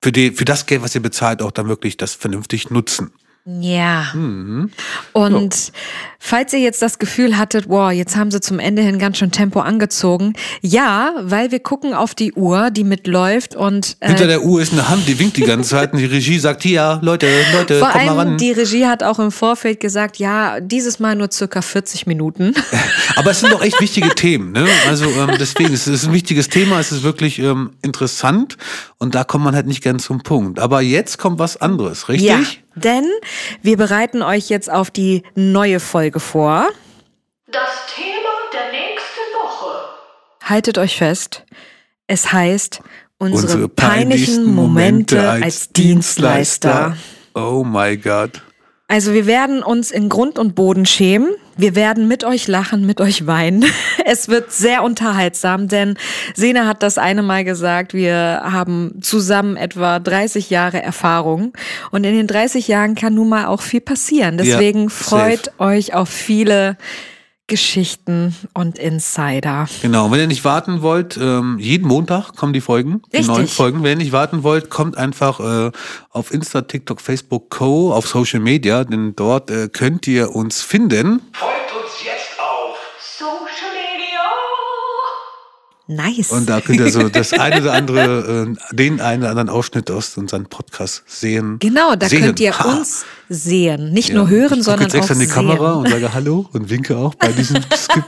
für, 0.03 0.13
die, 0.13 0.33
für 0.33 0.45
das 0.45 0.67
Geld, 0.67 0.83
was 0.83 0.95
ihr 0.95 1.03
bezahlt, 1.03 1.43
auch 1.43 1.51
dann 1.51 1.69
wirklich 1.69 1.97
das 1.97 2.15
vernünftig 2.15 2.71
nutzen. 2.71 3.13
Ja. 3.49 4.09
Mhm. 4.13 4.71
Und 5.13 5.73
falls 6.19 6.53
ihr 6.53 6.59
jetzt 6.59 6.83
das 6.83 6.99
Gefühl 6.99 7.39
hattet, 7.39 7.69
wow, 7.69 7.93
jetzt 7.93 8.17
haben 8.17 8.33
sie 8.33 8.41
zum 8.41 8.59
Ende 8.59 8.83
hin 8.83 8.99
ganz 8.99 9.19
schön 9.19 9.31
Tempo 9.31 9.61
angezogen. 9.61 10.33
Ja, 10.63 11.15
weil 11.21 11.53
wir 11.53 11.61
gucken 11.61 11.95
auf 11.95 12.17
die 12.17 12.33
Uhr, 12.33 12.73
die 12.73 12.83
mitläuft 12.83 13.55
und 13.55 13.99
äh, 14.01 14.09
Hinter 14.09 14.27
der 14.27 14.43
Uhr 14.43 14.61
ist 14.61 14.73
eine 14.73 14.89
Hand, 14.89 15.07
die 15.07 15.17
winkt 15.21 15.37
die 15.37 15.43
ganze 15.43 15.71
Zeit 15.71 15.93
und 15.93 16.01
die 16.01 16.07
Regie 16.07 16.41
sagt, 16.41 16.65
hier, 16.65 16.99
Leute, 17.03 17.29
Leute, 17.53 17.79
Vor 17.79 17.91
kommt 17.91 18.05
mal 18.05 18.19
allem 18.19 18.31
ran. 18.31 18.39
die 18.39 18.51
Regie 18.51 18.87
hat 18.87 19.05
auch 19.05 19.21
im 19.21 19.31
Vorfeld 19.31 19.79
gesagt, 19.79 20.17
ja, 20.17 20.59
dieses 20.59 20.99
Mal 20.99 21.15
nur 21.15 21.31
circa 21.31 21.63
40 21.63 22.09
Minuten. 22.09 22.53
Aber 23.17 23.31
es 23.31 23.39
sind 23.39 23.53
doch 23.53 23.63
echt 23.63 23.81
wichtige 23.81 24.09
Themen, 24.09 24.51
ne? 24.51 24.67
Also 24.89 25.05
ähm, 25.05 25.37
deswegen, 25.39 25.73
es 25.73 25.87
ist 25.87 26.05
ein 26.05 26.13
wichtiges 26.13 26.49
Thema, 26.49 26.81
es 26.81 26.91
ist 26.91 27.05
wirklich 27.05 27.39
ähm, 27.39 27.71
interessant 27.83 28.57
und 28.99 29.15
da 29.15 29.23
kommt 29.23 29.45
man 29.45 29.55
halt 29.55 29.69
nicht 29.69 29.85
ganz 29.85 30.05
zum 30.07 30.25
Punkt. 30.25 30.59
Aber 30.59 30.81
jetzt 30.81 31.19
kommt 31.19 31.39
was 31.39 31.57
anderes, 31.57 32.09
richtig? 32.09 32.29
Ja, 32.29 32.41
denn 32.77 33.05
wir 33.63 33.77
bereiten 33.77 34.23
euch 34.23 34.49
jetzt 34.49 34.71
auf 34.71 34.91
die 34.91 35.23
neue 35.35 35.81
Folge 35.81 36.21
vor. 36.21 36.69
Das 37.51 37.87
Thema 37.95 38.07
der 38.53 38.71
nächsten 38.71 39.21
Woche. 39.43 39.89
Haltet 40.45 40.79
euch 40.79 40.97
fest, 40.97 41.45
es 42.07 42.33
heißt 42.33 42.81
unsere, 43.19 43.43
Unsere 43.43 43.69
peinlichen 43.69 44.45
Momente 44.55 45.29
als 45.29 45.71
Dienstleister. 45.71 46.97
Oh 47.35 47.65
my 47.65 47.97
God. 47.97 48.43
Also 48.89 49.13
wir 49.13 49.27
werden 49.27 49.63
uns 49.63 49.91
in 49.91 50.09
Grund 50.09 50.39
und 50.39 50.55
Boden 50.55 50.87
schämen. 50.87 51.35
Wir 51.57 51.75
werden 51.75 52.07
mit 52.07 52.23
euch 52.25 52.49
lachen, 52.49 52.85
mit 52.87 53.01
euch 53.01 53.27
weinen. 53.27 53.65
Es 54.09 54.29
wird 54.29 54.53
sehr 54.53 54.85
unterhaltsam, 54.85 55.67
denn 55.67 55.97
Sena 56.35 56.67
hat 56.67 56.83
das 56.85 56.97
eine 56.97 57.23
Mal 57.23 57.45
gesagt, 57.45 57.93
wir 57.93 58.41
haben 58.45 58.99
zusammen 59.01 59.57
etwa 59.57 59.99
30 59.99 60.49
Jahre 60.49 60.81
Erfahrung 60.81 61.55
und 61.91 62.05
in 62.05 62.15
den 62.15 62.29
30 62.29 62.69
Jahren 62.69 62.95
kann 62.95 63.15
nun 63.15 63.29
mal 63.29 63.47
auch 63.47 63.63
viel 63.63 63.81
passieren. 63.81 64.39
Deswegen 64.39 64.85
Ja, 64.85 64.89
freut 64.91 65.51
euch 65.59 65.93
auf 65.93 66.09
viele 66.09 66.77
Geschichten 67.49 68.35
und 68.55 68.77
Insider. 68.77 69.69
Genau, 69.81 70.11
wenn 70.11 70.19
ihr 70.19 70.27
nicht 70.27 70.45
warten 70.45 70.83
wollt, 70.83 71.17
ähm, 71.17 71.59
jeden 71.61 71.87
Montag 71.87 72.33
kommen 72.35 72.53
die 72.53 72.61
Folgen, 72.61 73.03
die 73.13 73.19
Richtig. 73.19 73.37
neuen 73.37 73.47
Folgen. 73.47 73.83
Wenn 73.85 73.91
ihr 73.91 73.97
nicht 74.05 74.11
warten 74.13 74.43
wollt, 74.43 74.69
kommt 74.69 74.97
einfach 74.97 75.39
äh, 75.39 75.71
auf 76.11 76.33
Insta, 76.33 76.63
TikTok, 76.63 77.01
Facebook, 77.01 77.49
Co. 77.51 77.93
auf 77.93 78.09
Social 78.09 78.41
Media, 78.41 78.83
denn 78.83 79.15
dort 79.15 79.49
äh, 79.51 79.69
könnt 79.69 80.09
ihr 80.09 80.35
uns 80.35 80.63
finden. 80.63 81.21
Folgt 81.33 81.73
uns 81.73 81.93
jetzt 82.05 82.41
auf 82.41 82.77
Social 83.01 83.71
Media. 83.75 83.87
Nice. 86.19 86.33
Und 86.33 86.49
da 86.49 86.61
könnt 86.61 86.81
ihr 86.81 86.91
so 86.91 87.09
das 87.09 87.33
eine 87.33 87.61
oder 87.63 87.75
andere, 87.75 88.49
äh, 88.73 88.75
den 88.75 89.01
einen 89.01 89.23
oder 89.23 89.31
anderen 89.31 89.51
Ausschnitt 89.51 89.89
aus 89.93 90.17
unserem 90.17 90.47
Podcast 90.47 91.05
sehen. 91.07 91.61
genau, 91.61 91.95
da 91.95 92.09
sehen. 92.09 92.23
könnt 92.23 92.41
ihr 92.41 92.59
Ha. 92.59 92.79
uns 92.79 93.05
sehen. 93.29 93.93
Nicht 93.93 94.11
Ja, 94.11 94.17
nur 94.17 94.29
hören, 94.29 94.59
ich 94.59 94.65
sondern 94.65 94.83
jetzt 94.83 94.95
extra 94.95 95.15
auch 95.15 95.17
in 95.17 95.21
die 95.21 95.27
sehen. 95.27 95.35
Kamera 95.35 95.73
und 95.75 95.89
sage 95.89 96.15
Hallo 96.15 96.49
und 96.53 96.71
winke 96.71 96.97
auch 96.97 97.15
bei 97.15 97.33
diesem 97.33 97.63
Skip. 97.77 98.05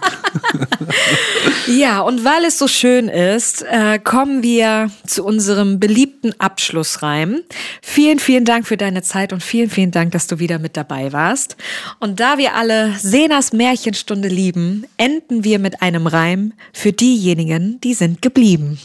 Ja, 1.66 2.00
und 2.00 2.24
weil 2.24 2.44
es 2.44 2.58
so 2.58 2.66
schön 2.68 3.08
ist, 3.08 3.62
äh, 3.62 3.98
kommen 3.98 4.42
wir 4.42 4.90
zu 5.06 5.24
unserem 5.24 5.78
beliebten 5.80 6.32
Abschlussreim. 6.38 7.40
Vielen, 7.82 8.18
vielen 8.18 8.44
Dank 8.44 8.66
für 8.66 8.76
deine 8.76 9.02
Zeit 9.02 9.32
und 9.32 9.42
vielen, 9.42 9.68
vielen 9.68 9.90
Dank, 9.90 10.12
dass 10.12 10.26
du 10.26 10.38
wieder 10.38 10.58
mit 10.58 10.76
dabei 10.76 11.12
warst. 11.12 11.56
Und 12.00 12.20
da 12.20 12.38
wir 12.38 12.54
alle 12.54 12.94
Senas 12.98 13.52
Märchenstunde 13.52 14.28
lieben, 14.28 14.84
enden 14.96 15.44
wir 15.44 15.58
mit 15.58 15.82
einem 15.82 16.06
Reim 16.06 16.52
für 16.72 16.92
diejenigen, 16.92 17.80
die 17.82 17.94
sind 17.94 18.22
geblieben. 18.22 18.78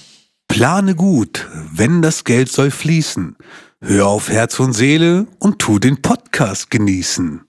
Plane 0.47 0.93
gut, 0.95 1.47
wenn 1.71 2.01
das 2.01 2.23
Geld 2.25 2.51
soll 2.51 2.69
fließen. 2.69 3.38
Hör 3.86 4.07
auf 4.07 4.29
Herz 4.29 4.61
und 4.61 4.71
Seele 4.71 5.27
und 5.39 5.59
tu 5.59 5.77
den 5.77 6.01
Podcast 6.01 6.71
genießen. 6.71 7.41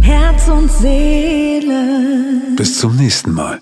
Herz 0.00 0.48
und 0.48 0.72
Seele. 0.72 2.40
Bis 2.56 2.78
zum 2.78 2.96
nächsten 2.96 3.32
Mal. 3.32 3.60